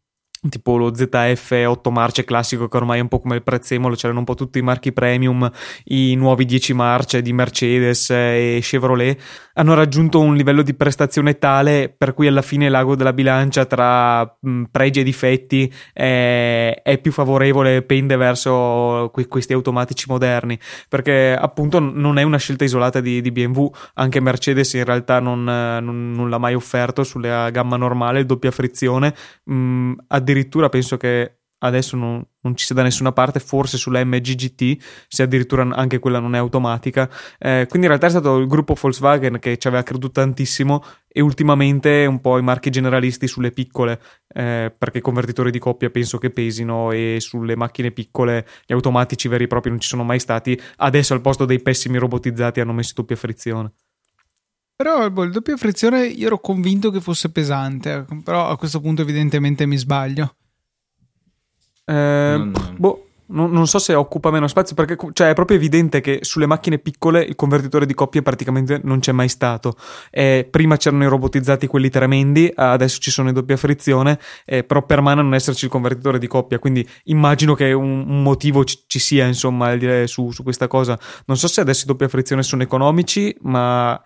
tipo 0.48 0.76
lo 0.76 0.94
ZF 0.94 1.64
8 1.66 1.90
marce 1.90 2.24
classico 2.24 2.68
che 2.68 2.76
ormai 2.76 2.98
è 2.98 3.02
un 3.02 3.08
po' 3.08 3.18
come 3.18 3.36
il 3.36 3.42
prezzemolo, 3.42 3.94
c'erano 3.94 4.20
un 4.20 4.24
po' 4.24 4.34
tutti 4.34 4.58
i 4.58 4.62
marchi 4.62 4.92
premium, 4.92 5.50
i 5.84 6.14
nuovi 6.14 6.44
10 6.44 6.72
marce 6.72 7.22
di 7.22 7.32
Mercedes 7.32 8.10
e 8.10 8.58
Chevrolet, 8.62 9.18
hanno 9.54 9.74
raggiunto 9.74 10.20
un 10.20 10.34
livello 10.36 10.62
di 10.62 10.74
prestazione 10.74 11.38
tale 11.38 11.92
per 11.96 12.12
cui 12.12 12.26
alla 12.26 12.42
fine 12.42 12.68
l'ago 12.68 12.94
della 12.96 13.12
bilancia 13.12 13.64
tra 13.64 14.36
pregi 14.70 15.00
e 15.00 15.02
difetti 15.02 15.72
è, 15.92 16.80
è, 16.82 16.98
più 16.98 17.12
favorevole, 17.12 17.82
pende 17.82 18.16
verso 18.16 19.10
que- 19.12 19.28
questi 19.28 19.52
automatici 19.52 20.06
moderni, 20.08 20.58
perché 20.88 21.36
appunto 21.38 21.78
non 21.78 22.18
è 22.18 22.22
una 22.22 22.38
scelta 22.38 22.64
isolata 22.64 23.00
di, 23.00 23.20
di 23.20 23.30
BMW, 23.30 23.66
anche 23.94 24.20
Mercedes 24.20 24.74
in 24.74 24.84
realtà 24.84 25.20
non, 25.20 25.44
non, 25.44 26.12
non, 26.12 26.28
l'ha 26.28 26.38
mai 26.38 26.54
offerto 26.54 27.02
sulla 27.02 27.50
gamma 27.50 27.76
normale, 27.76 28.26
doppia 28.26 28.50
frizione, 28.50 29.14
mh, 29.44 29.92
addirittura 30.08 30.35
penso 30.44 30.96
che 30.96 31.38
adesso 31.58 31.96
non, 31.96 32.24
non, 32.40 32.56
ci 32.56 32.66
sia 32.66 32.74
da 32.74 32.82
nessuna 32.82 33.12
parte, 33.12 33.40
forse 33.40 33.78
sulla 33.78 34.04
MGGT, 34.04 34.82
se 35.08 35.22
addirittura 35.22 35.62
anche 35.62 35.98
quella 35.98 36.18
non 36.18 36.34
è 36.34 36.38
automatica. 36.38 37.08
Eh, 37.38 37.66
quindi 37.68 37.86
in 37.86 37.88
realtà 37.88 38.06
è 38.06 38.10
stato 38.10 38.36
il 38.38 38.46
gruppo 38.46 38.74
Volkswagen 38.74 39.38
che 39.38 39.56
ci 39.56 39.66
aveva 39.66 39.82
creduto 39.82 40.20
tantissimo 40.20 40.82
e 41.08 41.20
ultimamente 41.20 42.04
un 42.06 42.20
po' 42.20 42.38
i 42.38 42.42
marchi 42.42 42.70
generalisti 42.70 43.26
sulle 43.26 43.50
piccole, 43.52 44.00
eh, 44.28 44.74
perché 44.76 44.98
i 44.98 45.02
convertitori 45.02 45.50
di 45.50 45.58
coppia 45.58 45.90
penso 45.90 46.18
che 46.18 46.30
pesino 46.30 46.90
e 46.92 47.16
sulle 47.20 47.56
macchine 47.56 47.90
piccole 47.90 48.46
gli 48.66 48.72
automatici 48.72 49.28
veri 49.28 49.44
e 49.44 49.46
propri 49.46 49.70
non 49.70 49.80
ci 49.80 49.88
sono 49.88 50.04
mai 50.04 50.20
stati. 50.20 50.60
Adesso 50.76 51.14
al 51.14 51.20
posto 51.20 51.44
dei 51.44 51.60
pessimi 51.60 51.98
robotizzati 51.98 52.60
hanno 52.60 52.72
messo 52.72 52.92
doppia 52.94 53.16
frizione. 53.16 53.72
Però 54.76 55.08
boh, 55.08 55.22
il 55.22 55.32
doppia 55.32 55.56
frizione 55.56 56.06
io 56.06 56.26
ero 56.26 56.38
convinto 56.38 56.90
che 56.90 57.00
fosse 57.00 57.30
pesante, 57.30 58.04
però 58.22 58.48
a 58.48 58.58
questo 58.58 58.78
punto 58.80 59.00
evidentemente 59.00 59.64
mi 59.64 59.78
sbaglio. 59.78 60.36
Eh, 61.86 61.92
non, 62.36 62.52
boh, 62.76 63.06
non, 63.28 63.50
non, 63.52 63.66
so 63.66 63.78
se 63.78 63.94
occupa 63.94 64.30
meno 64.30 64.46
spazio 64.48 64.74
perché 64.74 64.96
cioè, 65.12 65.30
è 65.30 65.34
proprio 65.34 65.56
evidente 65.56 66.00
che 66.00 66.18
sulle 66.22 66.46
macchine 66.46 66.78
piccole 66.78 67.22
il 67.22 67.36
convertitore 67.36 67.86
di 67.86 67.94
coppia 67.94 68.20
praticamente 68.20 68.78
non 68.84 68.98
c'è 68.98 69.12
mai 69.12 69.30
stato. 69.30 69.76
Eh, 70.10 70.46
prima 70.50 70.76
c'erano 70.76 71.04
i 71.04 71.08
robotizzati 71.08 71.66
quelli 71.66 71.88
tremendi, 71.88 72.52
adesso 72.54 72.98
ci 73.00 73.10
sono 73.10 73.30
i 73.30 73.32
doppia 73.32 73.56
frizione, 73.56 74.18
eh, 74.44 74.62
però 74.62 74.84
permane 74.84 75.22
non 75.22 75.32
esserci 75.32 75.64
il 75.64 75.70
convertitore 75.70 76.18
di 76.18 76.26
coppia, 76.26 76.58
quindi 76.58 76.86
immagino 77.04 77.54
che 77.54 77.72
un, 77.72 78.04
un 78.06 78.22
motivo 78.22 78.62
ci, 78.64 78.80
ci, 78.86 78.98
sia 78.98 79.26
insomma 79.26 79.74
su, 80.04 80.30
su 80.32 80.42
questa 80.42 80.68
cosa. 80.68 80.98
Non 81.24 81.38
so 81.38 81.48
se 81.48 81.62
adesso 81.62 81.84
i 81.84 81.86
doppia 81.86 82.08
frizione 82.08 82.42
sono 82.42 82.62
economici, 82.62 83.34
ma 83.40 83.98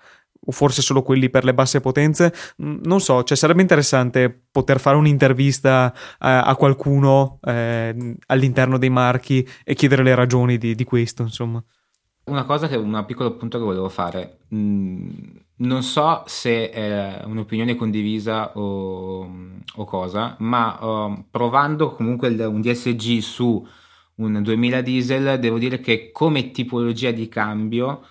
o 0.51 0.53
forse 0.53 0.83
solo 0.83 1.03
quelli 1.03 1.31
per 1.31 1.45
le 1.45 1.55
basse 1.55 1.81
potenze, 1.81 2.35
mm, 2.63 2.81
non 2.83 3.01
so, 3.01 3.23
cioè 3.23 3.37
sarebbe 3.37 3.63
interessante 3.63 4.47
poter 4.51 4.81
fare 4.81 4.97
un'intervista 4.97 5.95
a, 6.19 6.43
a 6.43 6.57
qualcuno 6.57 7.39
eh, 7.45 8.17
all'interno 8.27 8.77
dei 8.77 8.91
marchi 8.91 9.47
e 9.65 9.75
chiedere 9.75 10.03
le 10.03 10.15
ragioni 10.15 10.59
di, 10.59 10.75
di, 10.75 10.85
questo, 10.85 11.23
insomma. 11.23 11.63
Una 12.25 12.45
cosa 12.45 12.67
che, 12.67 12.77
un 12.77 13.05
piccolo 13.07 13.37
punto 13.37 13.59
che 13.59 13.65
volevo 13.65 13.89
fare, 13.89 14.39
mm, 14.53 15.09
non 15.59 15.83
so 15.85 16.25
se 16.27 16.71
è 16.71 17.23
un'opinione 17.25 17.77
condivisa 17.77 18.57
o, 18.57 19.31
o 19.77 19.85
cosa, 19.85 20.35
ma 20.41 20.79
uh, 20.81 21.25
provando 21.31 21.95
comunque 21.95 22.29
il, 22.29 22.41
un 22.41 22.61
DSG 22.61 23.21
su 23.21 23.65
un 24.17 24.43
2000 24.43 24.81
diesel, 24.83 25.39
devo 25.39 25.59
dire 25.59 25.81
che 25.81 26.11
come 26.13 26.51
tipologia 26.51 27.11
di 27.11 27.29
cambio 27.29 28.03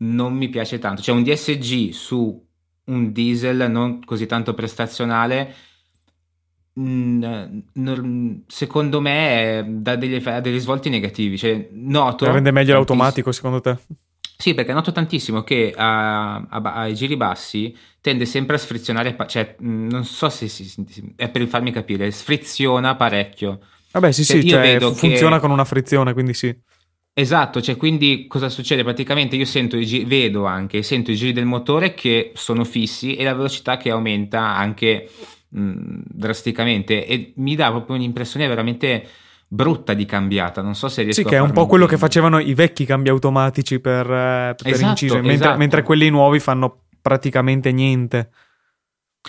non 0.00 0.34
mi 0.34 0.48
piace 0.48 0.78
tanto. 0.78 1.02
Cioè 1.02 1.14
un 1.14 1.22
DSG 1.22 1.90
su 1.90 2.46
un 2.84 3.12
diesel 3.12 3.70
non 3.70 4.04
così 4.04 4.26
tanto 4.26 4.54
prestazionale, 4.54 5.54
secondo 8.46 9.00
me 9.00 9.64
dà 9.68 9.96
degli, 9.96 10.20
degli 10.20 10.58
svolti 10.58 10.88
negativi. 10.88 11.36
Cioè, 11.36 11.68
noto 11.72 12.30
rende 12.30 12.50
meglio 12.50 12.74
l'automatico 12.74 13.32
secondo 13.32 13.60
te? 13.60 13.76
Sì, 14.36 14.54
perché 14.54 14.72
noto 14.72 14.90
tantissimo 14.90 15.42
che 15.42 15.74
a, 15.76 16.36
a, 16.36 16.60
ai 16.62 16.94
giri 16.94 17.16
bassi 17.16 17.76
tende 18.00 18.24
sempre 18.24 18.56
a 18.56 18.58
sfrizionare, 18.58 19.14
cioè 19.26 19.56
non 19.58 20.04
so 20.04 20.30
se 20.30 20.48
si, 20.48 20.72
è 21.14 21.28
per 21.28 21.46
farmi 21.46 21.70
capire, 21.70 22.10
sfriziona 22.10 22.96
parecchio. 22.96 23.60
Vabbè, 23.92 24.12
sì, 24.12 24.24
cioè, 24.24 24.40
sì, 24.40 24.48
cioè, 24.48 24.78
funziona 24.94 25.34
che... 25.34 25.42
con 25.42 25.50
una 25.50 25.66
frizione, 25.66 26.14
quindi 26.14 26.32
sì. 26.32 26.56
Esatto, 27.12 27.60
cioè 27.60 27.76
quindi 27.76 28.26
cosa 28.28 28.48
succede? 28.48 28.82
Praticamente 28.84 29.36
io 29.36 29.44
sento 29.44 29.76
i 29.76 29.84
giri, 29.84 30.04
vedo 30.04 30.46
anche, 30.46 30.82
sento 30.82 31.10
i 31.10 31.16
giri 31.16 31.32
del 31.32 31.44
motore 31.44 31.92
che 31.92 32.32
sono 32.34 32.64
fissi 32.64 33.16
e 33.16 33.24
la 33.24 33.34
velocità 33.34 33.76
che 33.76 33.90
aumenta 33.90 34.40
anche 34.40 35.10
mh, 35.48 36.00
drasticamente 36.06 37.04
e 37.06 37.32
mi 37.36 37.56
dà 37.56 37.70
proprio 37.70 37.96
un'impressione 37.96 38.46
veramente 38.46 39.06
brutta 39.46 39.92
di 39.94 40.06
cambiata. 40.06 40.62
Non 40.62 40.76
so 40.76 40.88
se 40.88 41.02
riesco 41.02 41.20
sì, 41.20 41.26
a 41.26 41.28
Sì, 41.28 41.30
che 41.30 41.36
è 41.36 41.44
un 41.44 41.52
po' 41.52 41.66
quello 41.66 41.86
che 41.86 41.98
facevano 41.98 42.38
i 42.38 42.54
vecchi 42.54 42.84
cambi 42.84 43.08
automatici 43.08 43.80
per, 43.80 44.06
eh, 44.06 44.54
per 44.56 44.72
esatto, 44.72 44.90
incisione, 44.90 45.20
mentre, 45.22 45.44
esatto. 45.44 45.58
mentre 45.58 45.82
quelli 45.82 46.08
nuovi 46.08 46.38
fanno 46.38 46.84
praticamente 47.02 47.72
niente. 47.72 48.30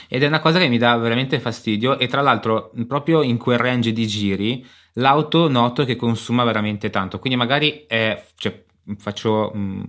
Ed 0.08 0.24
è 0.24 0.28
una 0.28 0.40
cosa 0.40 0.60
che 0.60 0.70
mi 0.70 0.78
dà 0.78 0.96
veramente 0.98 1.40
fastidio 1.40 2.00
e 2.00 2.08
tra 2.08 2.22
l'altro 2.22 2.72
proprio 2.88 3.24
in 3.24 3.38
quel 3.38 3.58
range 3.58 3.92
di 3.92 4.08
giri 4.08 4.66
l'auto 4.94 5.48
noto 5.50 5.86
che 5.86 5.96
consuma 5.96 6.44
veramente 6.44 6.89
tanto, 6.89 7.20
quindi 7.20 7.38
magari 7.38 7.86
è, 7.88 8.24
cioè, 8.36 8.64
faccio 8.98 9.52
mh, 9.54 9.60
mm, 9.60 9.84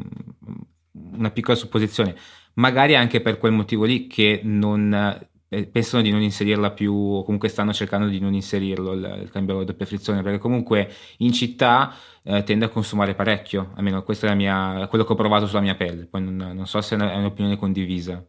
una 1.15 1.31
piccola 1.31 1.57
supposizione, 1.57 2.17
magari 2.55 2.95
anche 2.95 3.21
per 3.21 3.39
quel 3.39 3.53
motivo 3.53 3.85
lì 3.85 4.07
che 4.07 4.41
non 4.45 5.29
eh, 5.49 5.67
pensano 5.67 6.03
di 6.03 6.11
non 6.11 6.23
inserirla 6.23 6.71
più 6.71 6.95
o 6.95 7.25
comunque 7.25 7.49
stanno 7.49 7.73
cercando 7.73 8.07
di 8.09 8.19
non 8.19 8.33
inserirlo 8.33 8.93
il, 8.93 9.21
il 9.23 9.31
cambio 9.31 9.65
doppia 9.65 9.85
frizione 9.87 10.23
perché 10.23 10.39
comunque 10.39 10.91
in 11.19 11.33
città 11.33 11.95
eh, 12.23 12.43
tende 12.43 12.65
a 12.65 12.69
consumare 12.69 13.15
parecchio 13.15 13.73
almeno 13.75 14.03
questo 14.03 14.27
è 14.27 14.35
mia, 14.35 14.87
quello 14.89 15.05
che 15.05 15.13
ho 15.13 15.17
provato 15.17 15.47
sulla 15.47 15.61
mia 15.61 15.75
pelle. 15.75 16.07
Poi 16.07 16.23
non, 16.23 16.53
non 16.55 16.67
so 16.67 16.81
se 16.81 16.97
è 16.97 17.17
un'opinione 17.17 17.57
condivisa 17.59 18.25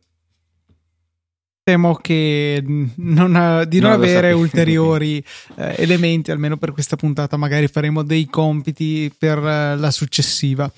temo 1.64 1.95
che 1.95 2.61
non, 2.66 3.64
di 3.68 3.80
non 3.80 3.89
no, 3.89 3.95
avere 3.95 4.34
ulteriori 4.34 5.24
eh, 5.55 5.76
elementi 5.78 6.30
almeno 6.30 6.57
per 6.57 6.74
questa 6.74 6.97
puntata 6.97 7.38
magari 7.38 7.68
faremo 7.68 8.03
dei 8.03 8.26
compiti 8.26 9.11
per 9.18 9.38
eh, 9.38 9.78
la 9.78 9.91
successiva. 9.91 10.70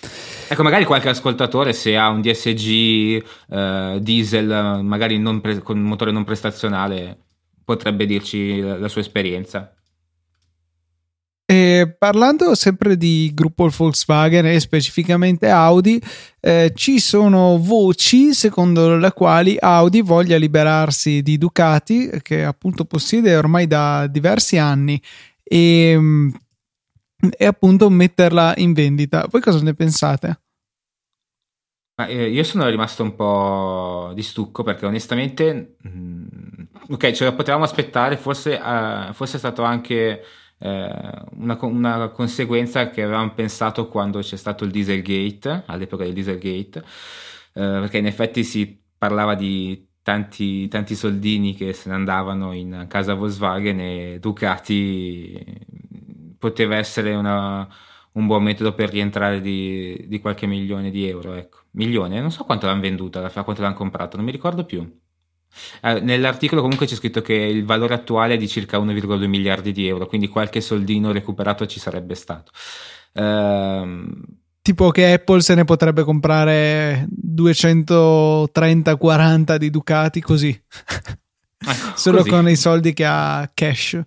Ecco 0.48 0.64
magari 0.64 0.86
qualche 0.86 1.10
ascoltatore 1.10 1.74
se 1.74 1.98
ha 1.98 2.10
un 2.10 2.22
DSG 2.22 3.24
eh, 3.50 3.98
diesel 4.00 4.80
magari 4.84 5.20
pre- 5.42 5.60
con 5.60 5.78
un 5.78 5.86
motore 5.86 6.12
non 6.12 6.24
prestazionale 6.24 7.18
potrebbe 7.64 8.06
dirci 8.06 8.60
la, 8.60 8.78
la 8.78 8.88
sua 8.88 9.02
esperienza 9.02 9.74
E 11.48 11.96
parlando 12.00 12.56
sempre 12.56 12.98
di 12.98 13.32
gruppo 13.32 13.68
Volkswagen 13.68 14.48
e 14.48 14.60
specificamente 14.60 15.48
Audi, 15.48 16.02
eh, 16.39 16.72
ci 16.74 17.00
sono 17.00 17.60
voci 17.60 18.34
secondo 18.34 18.98
le 18.98 19.12
quali 19.12 19.56
Audi 19.60 20.02
voglia 20.02 20.38
liberarsi 20.38 21.22
di 21.22 21.38
Ducati, 21.38 22.10
che 22.24 22.43
appunto 22.43 22.86
possiede 22.86 23.36
ormai 23.36 23.68
da 23.68 24.08
diversi 24.08 24.58
anni, 24.58 25.00
e, 25.43 26.32
e 27.38 27.46
appunto 27.46 27.91
metterla 27.91 28.56
in 28.58 28.74
vendita. 28.74 29.28
Voi 29.30 29.41
cosa 29.41 29.62
ne 29.62 29.76
pensate? 29.76 30.39
Eh, 32.08 32.28
io 32.28 32.43
sono 32.43 32.68
rimasto 32.68 33.04
un 33.04 33.16
po' 33.16 34.12
di 34.16 34.24
stucco 34.24 34.64
perché 34.64 34.88
onestamente, 34.88 35.78
mm, 35.88 36.26
ok, 36.89 37.12
ce 37.12 37.24
lo 37.24 37.36
potevamo 37.36 37.64
aspettare, 37.64 38.18
forse, 38.18 38.56
uh, 38.56 39.14
forse 39.14 39.36
è 39.36 39.39
stato 39.39 39.62
anche 39.62 40.22
eh, 40.60 41.24
una, 41.38 41.58
una, 41.62 42.10
conseguenza 42.10 42.89
che 42.89 43.03
avevamo 43.03 43.34
pensato 43.34 43.88
quando 43.88 44.20
c'è 44.20 44.38
stato 44.38 44.64
il 44.64 44.72
Dieselgate, 44.72 45.64
all'epoca 45.68 46.03
del 46.03 46.14
Dieselgate, 46.14 46.80
eh, 46.80 46.84
perché 47.53 47.97
in 47.97 48.08
effetti 48.08 48.43
si 48.43 48.82
parlava 48.97 49.36
di 49.36 49.88
tanti, 50.01 50.68
tanti 50.68 50.95
soldini 50.95 51.56
che 51.56 51.74
se 51.74 51.89
ne 51.89 51.95
andavano 51.95 52.53
in 52.53 52.86
casa 52.88 53.14
Volkswagen 53.16 53.80
e 53.80 54.20
Ducati 54.20 55.43
poteva 56.38 56.76
essere 56.78 57.16
una, 57.16 57.68
un 58.14 58.28
buon 58.28 58.43
metodo 58.43 58.74
per 58.74 58.89
rientrare 58.89 59.41
di, 59.41 60.06
di, 60.08 60.20
qualche 60.20 60.45
milione 60.47 60.91
di 60.91 61.08
euro. 61.08 61.34
Ecco. 61.34 61.60
Milione, 61.72 62.22
non 62.22 62.32
so 62.32 62.43
quanto 62.43 62.66
l'hanno 62.68 62.82
venduta, 62.82 63.30
quanto 63.30 63.62
l'hanno 63.62 63.74
comprato, 63.74 64.16
non 64.18 64.26
mi 64.26 64.32
ricordo 64.32 64.64
più. 64.66 65.03
Eh, 65.82 65.99
nell'articolo 66.01 66.62
comunque 66.62 66.86
c'è 66.86 66.95
scritto 66.95 67.22
che 67.22 67.34
il 67.34 67.66
valore 67.66 67.93
attuale 67.93 68.36
è 68.36 68.38
di 68.38 68.47
circa 68.47 68.80
1,2 68.80 69.28
miliardi 69.28 69.72
di 69.72 69.88
euro, 69.88 70.08
quindi 70.08 70.28
qualche 70.28 70.62
soldino 70.62 71.12
recuperato 71.12 71.66
ci 71.66 71.80
sarebbe 71.80 72.16
stato. 72.16 72.51
Ehm... 73.14 74.14
Tipo 74.62 74.89
che 74.89 75.14
Apple 75.14 75.41
se 75.41 75.53
ne 75.53 75.64
potrebbe 75.64 76.03
comprare 76.03 77.08
230-40 77.38 79.58
di 79.58 79.70
Ducati 79.70 80.22
così, 80.22 80.49
ecco, 80.49 81.93
solo 81.95 82.18
così. 82.18 82.30
con 82.30 82.49
i 82.49 82.56
soldi 82.56 82.93
che 82.93 83.06
ha 83.06 83.47
cash 83.53 84.01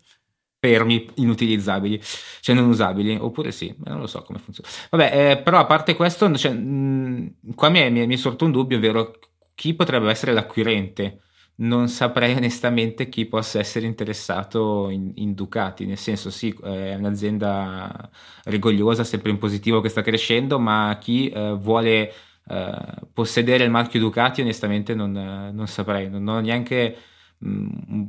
fermi, 0.61 1.09
inutilizzabili, 1.15 2.01
cioè 2.41 2.55
non 2.55 2.69
usabili, 2.69 3.17
oppure 3.19 3.53
sì, 3.53 3.75
non 3.85 4.01
lo 4.01 4.07
so 4.07 4.23
come 4.23 4.39
funziona. 4.39 4.69
Vabbè, 4.91 5.31
eh, 5.31 5.39
però 5.39 5.59
a 5.59 5.67
parte 5.67 5.95
questo, 5.95 6.35
cioè, 6.37 6.53
mh, 6.53 7.55
qua 7.55 7.69
mi 7.69 7.79
è, 7.79 7.89
mi 7.89 8.13
è, 8.13 8.17
sorto 8.17 8.45
un 8.45 8.51
dubbio, 8.51 8.77
ovvero 8.77 9.19
chi 9.55 9.75
potrebbe 9.75 10.11
essere 10.11 10.33
l'acquirente? 10.33 11.21
Non 11.61 11.89
saprei 11.89 12.35
onestamente 12.37 13.09
chi 13.09 13.27
possa 13.27 13.59
essere 13.59 13.87
interessato 13.87 14.89
in, 14.91 15.13
in, 15.17 15.35
Ducati, 15.35 15.87
nel 15.87 15.99
senso 15.99 16.31
sì, 16.31 16.57
è 16.63 16.95
un'azienda 16.95 18.11
rigogliosa, 18.45 19.05
sempre 19.05 19.31
in 19.31 19.39
positivo 19.39 19.81
che 19.81 19.89
sta 19.89 20.03
crescendo, 20.03 20.59
ma 20.59 20.97
chi 21.01 21.29
eh, 21.29 21.53
vuole 21.53 22.13
eh, 22.49 22.95
possedere 23.13 23.65
il 23.65 23.71
marchio 23.71 24.01
Ducati 24.01 24.41
onestamente 24.41 24.95
non, 24.95 25.13
non 25.13 25.67
saprei, 25.67 26.09
non 26.09 26.27
ho 26.29 26.41
neanche 26.41 26.97
mh, 27.39 27.67
mm, 27.95 28.05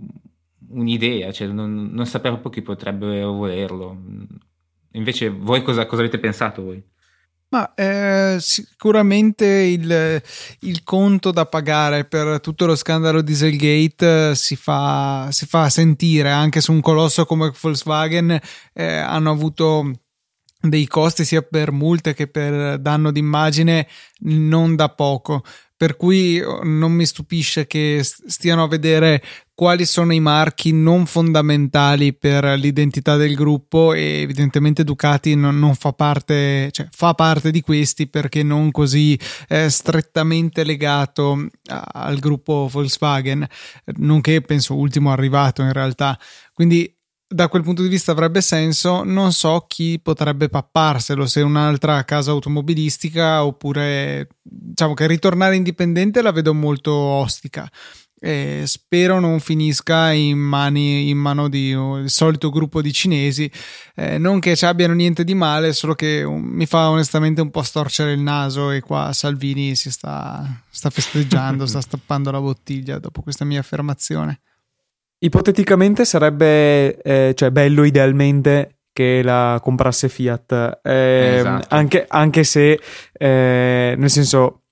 un'idea, 0.70 1.32
cioè 1.32 1.48
non, 1.48 1.90
non 1.92 2.06
saprei 2.06 2.32
proprio 2.34 2.52
chi 2.52 2.62
potrebbe 2.62 3.22
volerlo. 3.24 3.98
Invece 4.94 5.30
voi 5.30 5.62
cosa, 5.62 5.86
cosa 5.86 6.02
avete 6.02 6.20
pensato 6.20 6.64
voi? 6.64 6.84
Ma 7.52 7.74
eh, 7.74 8.38
sicuramente 8.40 9.46
il, 9.46 10.22
il, 10.60 10.84
conto 10.84 11.32
da 11.32 11.48
pagare 11.48 12.06
per 12.06 12.40
tutto 12.42 12.68
lo 12.68 12.76
scandalo 12.76 13.24
Dieselgate 13.24 14.30
eh, 14.30 14.36
si, 14.36 14.56
fa, 14.56 15.30
si 15.32 15.48
fa 15.48 15.68
sentire 15.70 16.30
anche 16.30 16.62
su 16.62 16.72
un 16.72 16.82
colosso 16.82 17.26
come 17.26 17.52
Volkswagen. 17.60 18.40
Eh, 18.72 18.96
hanno 18.98 19.32
avuto 19.32 19.92
dei 20.62 20.86
costi 20.86 21.26
sia 21.26 21.42
per 21.42 21.72
multe 21.72 22.14
che 22.14 22.28
per 22.28 22.78
danno 22.78 23.12
d'immagine 23.12 23.88
non 24.20 24.76
da 24.76 24.90
poco 24.90 25.44
per 25.80 25.96
cui 25.96 26.42
oh, 26.42 26.60
non 26.62 26.92
mi 26.92 27.06
stupisce 27.06 27.66
che 27.66 28.02
stiano 28.04 28.64
a 28.64 28.68
vedere 28.68 29.24
quali 29.54 29.86
sono 29.86 30.12
i 30.12 30.20
marchi 30.20 30.74
non 30.74 31.06
fondamentali 31.06 32.14
per 32.14 32.44
l'identità 32.60 33.16
del 33.16 33.34
gruppo 33.34 33.94
e 33.94 34.20
evidentemente 34.20 34.84
Ducati 34.84 35.36
non, 35.36 35.58
non 35.58 35.76
fa 35.76 35.94
parte, 35.94 36.68
cioè 36.72 36.90
fa 36.92 37.14
parte 37.14 37.50
di 37.50 37.62
questi 37.62 38.08
perché 38.08 38.44
non 38.44 38.72
così 38.72 39.18
eh, 39.48 39.70
strettamente 39.70 40.66
legato 40.66 41.48
a, 41.68 41.82
al 41.94 42.20
gruppo 42.20 42.68
Volkswagen, 42.70 43.48
nonché 44.00 44.42
penso 44.42 44.76
ultimo 44.76 45.14
arrivato 45.14 45.62
in 45.62 45.72
realtà. 45.72 46.20
Quindi 46.54 46.94
da 47.32 47.48
quel 47.48 47.62
punto 47.62 47.84
di 47.84 47.88
vista 47.88 48.12
avrebbe 48.12 48.42
senso. 48.42 49.04
Non 49.04 49.32
so 49.32 49.66
chi 49.68 50.00
potrebbe 50.02 50.50
papparselo, 50.50 51.28
se 51.28 51.42
un'altra 51.42 52.04
casa 52.04 52.32
automobilistica 52.32 53.46
oppure 53.46 54.28
diciamo 54.42 54.96
che 54.96 55.06
ritornare 55.06 55.56
indipendente 55.56 56.24
la 56.24 56.32
vedo 56.32 56.54
molto 56.54 56.92
ostica. 56.92 57.70
E 58.22 58.64
spero 58.66 59.20
non 59.22 59.40
finisca 59.40 60.12
in, 60.12 60.40
mani, 60.40 61.10
in 61.10 61.18
mano 61.18 61.48
di 61.48 61.72
uh, 61.72 61.98
il 61.98 62.10
solito 62.10 62.50
gruppo 62.50 62.82
di 62.82 62.92
cinesi. 62.92 63.50
Eh, 63.96 64.18
non 64.18 64.40
che 64.40 64.56
ci 64.58 64.66
abbiano 64.66 64.94
niente 64.94 65.24
di 65.24 65.36
male, 65.36 65.72
solo 65.72 65.94
che 65.94 66.24
um, 66.24 66.42
mi 66.42 66.66
fa 66.66 66.90
onestamente 66.90 67.40
un 67.40 67.52
po' 67.52 67.62
storcere 67.62 68.12
il 68.12 68.20
naso. 68.20 68.72
E 68.72 68.82
qua 68.82 69.14
Salvini 69.14 69.76
si 69.76 69.90
sta, 69.92 70.64
sta 70.70 70.90
festeggiando, 70.90 71.66
sta 71.68 71.80
stappando 71.80 72.32
la 72.32 72.42
bottiglia 72.42 73.00
dopo 73.00 73.22
questa 73.22 73.46
mia 73.46 73.60
affermazione. 73.60 74.42
Ipoteticamente 75.22 76.06
sarebbe 76.06 77.02
eh, 77.02 77.34
cioè 77.36 77.52
bello 77.52 77.84
idealmente 77.84 78.80
che 78.94 79.22
la 79.24 79.60
comprasse 79.62 80.10
Fiat, 80.10 80.80
eh, 80.84 81.36
esatto. 81.38 81.76
anche, 81.76 82.06
anche, 82.08 82.44
se 82.44 82.80
eh, 83.14 83.96
nel 83.98 84.10
senso 84.10 84.64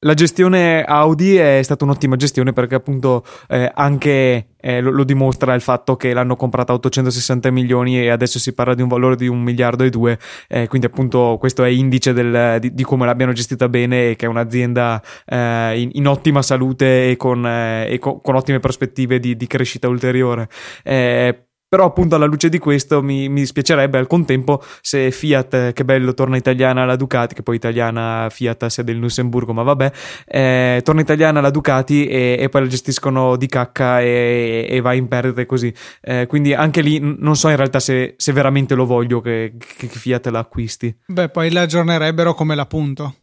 la 0.00 0.12
gestione 0.12 0.84
Audi 0.84 1.36
è 1.36 1.62
stata 1.62 1.84
un'ottima 1.84 2.16
gestione 2.16 2.52
perché 2.52 2.74
appunto 2.74 3.24
eh, 3.48 3.70
anche 3.74 4.48
eh, 4.60 4.80
lo, 4.80 4.90
lo, 4.90 5.04
dimostra 5.04 5.54
il 5.54 5.62
fatto 5.62 5.96
che 5.96 6.12
l'hanno 6.12 6.36
comprata 6.36 6.72
a 6.72 6.74
860 6.74 7.50
milioni 7.50 8.00
e 8.00 8.10
adesso 8.10 8.38
si 8.38 8.52
parla 8.52 8.74
di 8.74 8.82
un 8.82 8.88
valore 8.88 9.16
di 9.16 9.26
un 9.26 9.42
miliardo 9.42 9.84
e 9.84 9.90
due, 9.90 10.18
eh, 10.48 10.68
quindi 10.68 10.86
appunto 10.86 11.36
questo 11.38 11.64
è 11.64 11.68
indice 11.68 12.12
del, 12.12 12.58
di, 12.60 12.74
di, 12.74 12.82
come 12.82 13.06
l'abbiano 13.06 13.32
gestita 13.32 13.70
bene 13.70 14.10
e 14.10 14.16
che 14.16 14.26
è 14.26 14.28
un'azienda 14.28 15.02
eh, 15.24 15.80
in, 15.80 15.90
in, 15.92 16.06
ottima 16.06 16.42
salute 16.42 17.10
e 17.10 17.16
con, 17.16 17.46
eh, 17.46 17.90
e 17.90 17.98
con, 17.98 18.20
con 18.20 18.34
ottime 18.34 18.60
prospettive 18.60 19.18
di, 19.18 19.34
di 19.34 19.46
crescita 19.46 19.88
ulteriore. 19.88 20.48
Eh, 20.82 21.45
però 21.68 21.84
appunto 21.84 22.14
alla 22.14 22.26
luce 22.26 22.48
di 22.48 22.58
questo 22.58 23.02
mi, 23.02 23.28
mi 23.28 23.40
dispiacerebbe 23.40 23.98
al 23.98 24.06
contempo 24.06 24.62
se 24.80 25.10
Fiat, 25.10 25.72
che 25.72 25.84
bello, 25.84 26.14
torna 26.14 26.36
italiana 26.36 26.82
alla 26.82 26.96
Ducati, 26.96 27.34
che 27.34 27.42
poi 27.42 27.56
italiana 27.56 28.28
Fiat 28.30 28.66
sia 28.66 28.82
del 28.82 28.96
Lussemburgo, 28.96 29.52
ma 29.52 29.62
vabbè, 29.62 29.92
eh, 30.26 30.80
torna 30.84 31.00
italiana 31.00 31.40
alla 31.40 31.50
Ducati 31.50 32.06
e, 32.06 32.36
e, 32.38 32.48
poi 32.48 32.62
la 32.62 32.68
gestiscono 32.68 33.36
di 33.36 33.46
cacca 33.46 34.00
e, 34.00 34.66
e 34.68 34.80
va 34.80 34.92
in 34.94 35.08
perdita 35.08 35.44
così. 35.46 35.72
Eh, 36.00 36.26
quindi 36.26 36.54
anche 36.54 36.80
lì 36.80 36.98
non 37.00 37.36
so 37.36 37.48
in 37.48 37.56
realtà 37.56 37.80
se, 37.80 38.14
se 38.16 38.32
veramente 38.32 38.74
lo 38.74 38.86
voglio 38.86 39.20
che, 39.20 39.54
che, 39.58 39.86
che 39.86 39.98
Fiat 39.98 40.26
la 40.28 40.40
acquisti. 40.40 40.96
Beh, 41.06 41.28
poi 41.30 41.50
la 41.50 41.62
aggiornerebbero 41.62 42.34
come 42.34 42.54
l'appunto. 42.54 43.14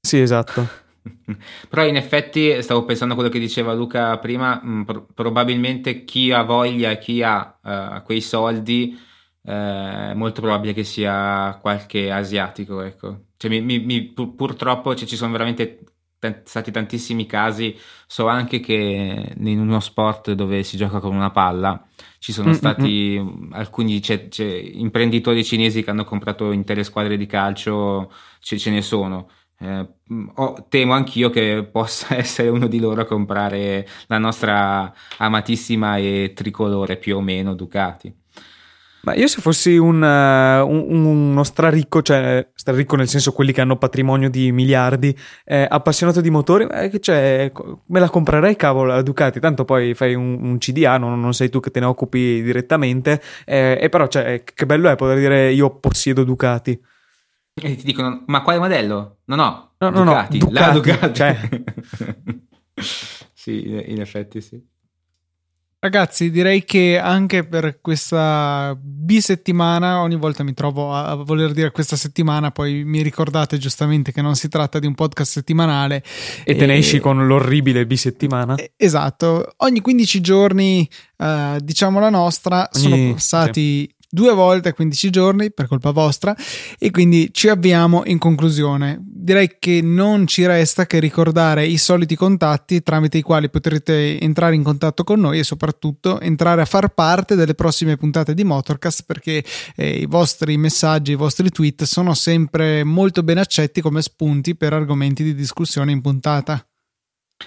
Sì, 0.00 0.20
esatto. 0.20 0.86
Però 1.68 1.84
in 1.84 1.96
effetti 1.96 2.60
stavo 2.62 2.84
pensando 2.84 3.14
a 3.14 3.16
quello 3.16 3.30
che 3.30 3.38
diceva 3.38 3.72
Luca 3.72 4.18
prima, 4.18 4.60
mh, 4.62 4.70
mm, 4.70 4.82
pro- 4.82 5.06
probabilmente 5.14 6.04
chi 6.04 6.32
ha 6.32 6.42
voglia 6.42 6.94
chi 6.96 7.22
ha 7.22 7.58
uh, 7.62 8.02
quei 8.02 8.20
soldi 8.20 8.98
eh, 9.42 10.10
è 10.10 10.14
molto 10.14 10.40
probabile 10.40 10.72
che 10.74 10.84
sia 10.84 11.56
qualche 11.60 12.10
asiatico, 12.10 12.82
ecco. 12.82 13.26
Cioè, 13.36 13.50
mi, 13.50 13.60
mi, 13.60 13.78
mi, 13.78 14.02
pur, 14.12 14.34
purtroppo 14.34 14.94
cioè, 14.94 15.06
ci 15.08 15.16
sono 15.16 15.32
veramente 15.32 15.84
t- 16.18 16.42
stati 16.44 16.70
tantissimi 16.70 17.26
casi, 17.26 17.76
so 18.06 18.26
anche 18.26 18.60
che 18.60 19.34
in 19.36 19.58
uno 19.60 19.80
sport 19.80 20.32
dove 20.32 20.62
si 20.64 20.76
gioca 20.76 21.00
con 21.00 21.14
una 21.14 21.30
palla 21.30 21.82
ci 22.18 22.32
sono 22.32 22.48
Mm-mm. 22.48 22.56
stati 22.56 23.48
alcuni 23.52 24.00
c'è, 24.00 24.28
c'è 24.28 24.44
imprenditori 24.44 25.44
cinesi 25.44 25.82
che 25.82 25.90
hanno 25.90 26.04
comprato 26.04 26.50
intere 26.52 26.82
squadre 26.84 27.16
di 27.16 27.26
calcio, 27.26 28.12
ce 28.40 28.70
ne 28.70 28.82
sono 28.82 29.30
eh, 29.60 29.88
oh, 30.34 30.66
temo 30.68 30.92
anch'io 30.92 31.30
che 31.30 31.68
possa 31.70 32.14
essere 32.18 32.48
uno 32.48 32.66
di 32.66 32.78
loro 32.78 33.02
a 33.02 33.06
comprare 33.06 33.86
la 34.06 34.18
nostra 34.18 34.92
amatissima 35.18 35.96
e 35.96 36.32
tricolore 36.34 36.96
più 36.96 37.16
o 37.16 37.20
meno 37.20 37.54
Ducati. 37.54 38.14
Ma 39.00 39.14
io 39.14 39.28
se 39.28 39.40
fossi 39.40 39.76
un, 39.76 40.02
uh, 40.02 40.68
un, 40.68 41.04
uno 41.04 41.42
straricco, 41.44 42.02
cioè 42.02 42.46
straricco 42.52 42.96
nel 42.96 43.08
senso 43.08 43.32
quelli 43.32 43.52
che 43.52 43.60
hanno 43.60 43.78
patrimonio 43.78 44.28
di 44.28 44.50
miliardi, 44.52 45.16
eh, 45.44 45.66
appassionato 45.68 46.20
di 46.20 46.30
motori, 46.30 46.66
eh, 46.70 46.98
cioè, 47.00 47.50
me 47.86 48.00
la 48.00 48.10
comprerei 48.10 48.56
cavolo 48.56 48.92
la 48.92 49.02
Ducati, 49.02 49.38
tanto 49.40 49.64
poi 49.64 49.94
fai 49.94 50.14
un, 50.14 50.38
un 50.42 50.58
CDA, 50.58 50.98
non, 50.98 51.18
non, 51.20 51.32
sei 51.32 51.48
tu 51.48 51.60
che 51.60 51.70
te 51.70 51.80
ne 51.80 51.86
occupi 51.86 52.42
direttamente, 52.42 53.22
eh, 53.46 53.78
e 53.80 53.88
però 53.88 54.08
cioè, 54.08 54.42
che 54.42 54.66
bello 54.66 54.90
è 54.90 54.96
poter 54.96 55.18
dire 55.18 55.52
io 55.52 55.70
possiedo 55.78 56.24
Ducati. 56.24 56.78
E 57.62 57.76
ti 57.76 57.84
dicono, 57.84 58.24
ma 58.26 58.42
quale 58.42 58.58
modello? 58.58 59.18
No, 59.24 59.34
no, 59.36 59.72
no, 59.78 59.90
Ducati, 59.90 60.38
no, 60.38 60.46
Ducati, 60.46 60.52
la 60.52 60.70
Ducati. 60.70 61.14
Cioè. 61.14 61.48
sì, 63.32 63.84
in 63.86 64.00
effetti 64.00 64.40
sì. 64.40 64.62
Ragazzi, 65.80 66.32
direi 66.32 66.64
che 66.64 66.98
anche 66.98 67.46
per 67.46 67.80
questa 67.80 68.76
bisettimana, 68.76 70.00
ogni 70.00 70.16
volta 70.16 70.42
mi 70.42 70.52
trovo 70.52 70.92
a, 70.92 71.14
voler 71.14 71.52
dire 71.52 71.70
questa 71.70 71.94
settimana, 71.94 72.50
poi 72.50 72.82
mi 72.82 73.00
ricordate 73.00 73.58
giustamente 73.58 74.10
che 74.10 74.20
non 74.20 74.34
si 74.34 74.48
tratta 74.48 74.80
di 74.80 74.88
un 74.88 74.94
podcast 74.94 75.30
settimanale. 75.30 76.02
E 76.42 76.56
te 76.56 76.66
ne 76.66 76.74
esci 76.74 76.98
con 76.98 77.24
l'orribile 77.28 77.86
bisettimana. 77.86 78.56
Esatto, 78.74 79.54
ogni 79.58 79.80
15 79.80 80.20
giorni, 80.20 80.88
eh, 81.16 81.58
diciamo 81.62 82.00
la 82.00 82.10
nostra, 82.10 82.68
ogni, 82.72 82.82
sono 82.82 83.12
passati... 83.12 83.86
Sì 83.88 83.96
due 84.10 84.32
volte 84.32 84.70
a 84.70 84.72
15 84.72 85.10
giorni 85.10 85.52
per 85.52 85.66
colpa 85.66 85.90
vostra 85.90 86.34
e 86.78 86.90
quindi 86.90 87.28
ci 87.32 87.48
avviamo 87.48 88.02
in 88.06 88.18
conclusione. 88.18 88.98
Direi 89.00 89.56
che 89.58 89.80
non 89.82 90.26
ci 90.26 90.46
resta 90.46 90.86
che 90.86 90.98
ricordare 90.98 91.66
i 91.66 91.76
soliti 91.76 92.16
contatti 92.16 92.82
tramite 92.82 93.18
i 93.18 93.22
quali 93.22 93.50
potrete 93.50 94.18
entrare 94.20 94.54
in 94.54 94.62
contatto 94.62 95.04
con 95.04 95.20
noi 95.20 95.38
e 95.38 95.44
soprattutto 95.44 96.20
entrare 96.20 96.62
a 96.62 96.66
far 96.66 96.88
parte 96.88 97.34
delle 97.34 97.54
prossime 97.54 97.96
puntate 97.96 98.34
di 98.34 98.44
Motorcast 98.44 99.04
perché 99.06 99.44
eh, 99.76 99.98
i 99.98 100.06
vostri 100.06 100.56
messaggi, 100.56 101.12
i 101.12 101.16
vostri 101.16 101.50
tweet 101.50 101.84
sono 101.84 102.14
sempre 102.14 102.84
molto 102.84 103.22
ben 103.22 103.38
accetti 103.38 103.80
come 103.80 104.02
spunti 104.02 104.56
per 104.56 104.72
argomenti 104.72 105.22
di 105.22 105.34
discussione 105.34 105.92
in 105.92 106.00
puntata. 106.00 106.67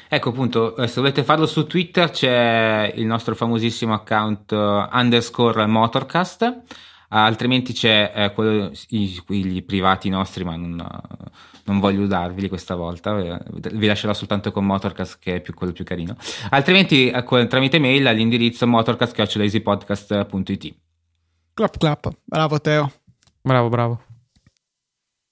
Ecco 0.08 0.30
appunto, 0.30 0.78
eh, 0.78 0.88
se 0.88 1.02
volete 1.02 1.24
farlo 1.24 1.46
su 1.46 1.68
Twitter 1.68 2.10
c'è 2.10 2.92
il 2.96 3.06
nostro 3.06 3.36
famosissimo 3.36 3.94
account 3.94 4.52
uh, 4.52 4.88
underscore 4.92 5.66
motorcast, 5.66 6.42
uh, 6.44 6.64
altrimenti 7.10 7.74
c'è 7.74 8.12
uh, 8.16 8.34
quello, 8.34 8.72
i, 8.90 9.22
quelli 9.26 9.62
privati 9.62 10.10
nostri, 10.10 10.46
ma 10.46 10.56
non, 10.56 10.76
non 11.66 11.80
voglio 11.80 12.08
darveli 12.08 12.48
questa 12.48 12.76
volta, 12.76 13.40
vi 13.74 13.86
lascerò 13.86 14.14
soltanto 14.14 14.52
con 14.52 14.66
Motorcast 14.66 15.20
che 15.20 15.36
è 15.36 15.42
più, 15.42 15.54
quello 15.54 15.74
più 15.74 15.84
carino. 15.84 16.16
Altrimenti 16.50 17.12
tramite 17.48 17.80
mail 17.80 18.08
all'indirizzo 18.08 18.66
motorcast.easypodcast.it. 18.68 20.76
Clap 21.54 21.78
clap, 21.78 22.10
bravo 22.24 22.62
Teo. 22.62 22.90
Bravo, 23.42 23.70
bravo. 23.70 24.11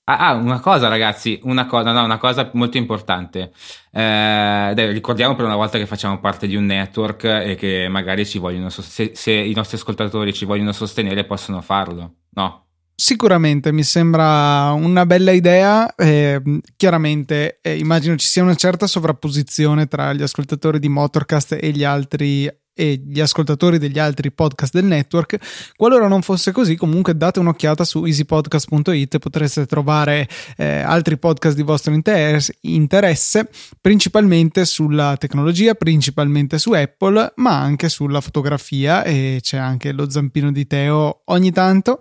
Ah, 0.09 0.29
ah, 0.29 0.33
una 0.33 0.59
cosa, 0.59 0.87
ragazzi, 0.87 1.39
una 1.43 1.67
cosa, 1.67 1.91
no, 1.91 2.03
una 2.03 2.17
cosa 2.17 2.49
molto 2.53 2.77
importante. 2.77 3.51
Eh, 3.91 4.71
dai, 4.73 4.91
ricordiamo 4.91 5.35
per 5.35 5.45
una 5.45 5.55
volta 5.55 5.77
che 5.77 5.85
facciamo 5.85 6.19
parte 6.19 6.47
di 6.47 6.55
un 6.55 6.65
network 6.65 7.25
e 7.25 7.53
che 7.55 7.87
magari 7.89 8.25
ci 8.25 8.39
vogliono, 8.39 8.69
se, 8.69 9.11
se 9.13 9.31
i 9.31 9.53
nostri 9.53 9.77
ascoltatori 9.77 10.33
ci 10.33 10.45
vogliono 10.45 10.71
sostenere, 10.71 11.25
possono 11.25 11.61
farlo, 11.61 12.15
no? 12.31 12.69
Sicuramente 12.95 13.71
mi 13.71 13.83
sembra 13.83 14.71
una 14.71 15.05
bella 15.05 15.31
idea. 15.31 15.93
Eh, 15.93 16.41
chiaramente 16.75 17.59
eh, 17.61 17.77
immagino 17.77 18.15
ci 18.15 18.27
sia 18.27 18.41
una 18.41 18.55
certa 18.55 18.87
sovrapposizione 18.87 19.85
tra 19.85 20.11
gli 20.13 20.23
ascoltatori 20.23 20.79
di 20.79 20.89
Motorcast 20.89 21.55
e 21.61 21.69
gli 21.69 21.83
altri 21.83 22.49
e 22.79 23.03
gli 23.05 23.19
ascoltatori 23.19 23.77
degli 23.77 23.99
altri 23.99 24.31
podcast 24.31 24.71
del 24.71 24.85
network. 24.85 25.37
Qualora 25.75 26.07
non 26.07 26.21
fosse 26.21 26.53
così, 26.53 26.77
comunque 26.77 27.17
date 27.17 27.39
un'occhiata 27.39 27.83
su 27.83 28.05
easypodcast.it, 28.05 29.19
potreste 29.19 29.65
trovare 29.65 30.29
eh, 30.55 30.79
altri 30.79 31.17
podcast 31.17 31.57
di 31.57 31.63
vostro 31.63 31.93
interesse, 31.93 32.55
interesse, 32.61 33.49
principalmente 33.81 34.63
sulla 34.63 35.17
tecnologia, 35.17 35.73
principalmente 35.73 36.57
su 36.57 36.71
Apple, 36.71 37.33
ma 37.35 37.59
anche 37.59 37.89
sulla 37.89 38.21
fotografia 38.21 39.03
e 39.03 39.39
c'è 39.41 39.57
anche 39.57 39.91
lo 39.91 40.09
zampino 40.09 40.49
di 40.49 40.65
Teo 40.65 41.23
ogni 41.25 41.51
tanto. 41.51 41.97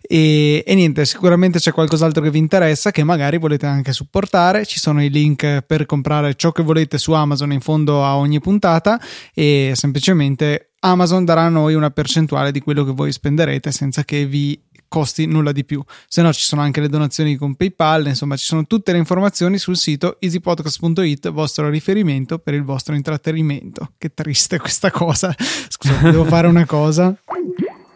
E, 0.00 0.62
e 0.64 0.74
niente, 0.76 1.06
sicuramente 1.06 1.58
c'è 1.58 1.72
qualcos'altro 1.72 2.22
che 2.22 2.30
vi 2.30 2.38
interessa 2.38 2.92
che 2.92 3.02
magari 3.02 3.36
volete 3.36 3.66
anche 3.66 3.92
supportare. 3.92 4.64
Ci 4.64 4.78
sono 4.78 5.02
i 5.02 5.10
link 5.10 5.62
per 5.62 5.86
comprare 5.86 6.36
ciò 6.36 6.52
che 6.52 6.62
volete 6.62 6.98
su 6.98 7.10
Amazon 7.10 7.52
in 7.52 7.60
fondo 7.60 8.04
a 8.04 8.16
ogni 8.16 8.38
puntata 8.38 9.00
e 9.34 9.72
semplicemente 9.74 10.18
semplicemente 10.20 10.72
Amazon 10.80 11.24
darà 11.24 11.42
a 11.42 11.48
noi 11.48 11.74
una 11.74 11.90
percentuale 11.90 12.52
di 12.52 12.60
quello 12.60 12.84
che 12.84 12.92
voi 12.92 13.10
spenderete 13.12 13.72
senza 13.72 14.04
che 14.04 14.26
vi 14.26 14.62
costi 14.88 15.26
nulla 15.26 15.52
di 15.52 15.64
più. 15.64 15.82
Se 16.08 16.20
no 16.20 16.32
ci 16.32 16.44
sono 16.44 16.62
anche 16.62 16.80
le 16.80 16.88
donazioni 16.88 17.36
con 17.36 17.54
PayPal, 17.54 18.08
insomma 18.08 18.36
ci 18.36 18.44
sono 18.44 18.66
tutte 18.66 18.92
le 18.92 18.98
informazioni 18.98 19.58
sul 19.58 19.76
sito 19.76 20.18
easypodcast.it, 20.20 21.30
vostro 21.30 21.68
riferimento 21.68 22.38
per 22.38 22.54
il 22.54 22.64
vostro 22.64 22.94
intrattenimento. 22.94 23.92
Che 23.98 24.12
triste 24.12 24.58
questa 24.58 24.90
cosa. 24.90 25.34
Scusate, 25.38 26.10
devo 26.10 26.24
fare 26.24 26.46
una 26.48 26.66
cosa. 26.66 27.14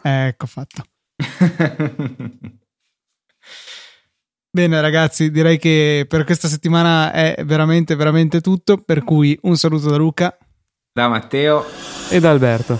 Ecco 0.02 0.46
fatto. 0.46 0.84
Bene 4.50 4.80
ragazzi, 4.80 5.32
direi 5.32 5.58
che 5.58 6.06
per 6.08 6.22
questa 6.22 6.46
settimana 6.46 7.10
è 7.12 7.42
veramente 7.44 7.96
veramente 7.96 8.40
tutto, 8.40 8.78
per 8.78 9.02
cui 9.02 9.36
un 9.42 9.56
saluto 9.56 9.90
da 9.90 9.96
Luca. 9.96 10.38
Da 10.96 11.08
Matteo 11.08 11.66
e 12.08 12.20
da 12.20 12.30
Alberto. 12.30 12.78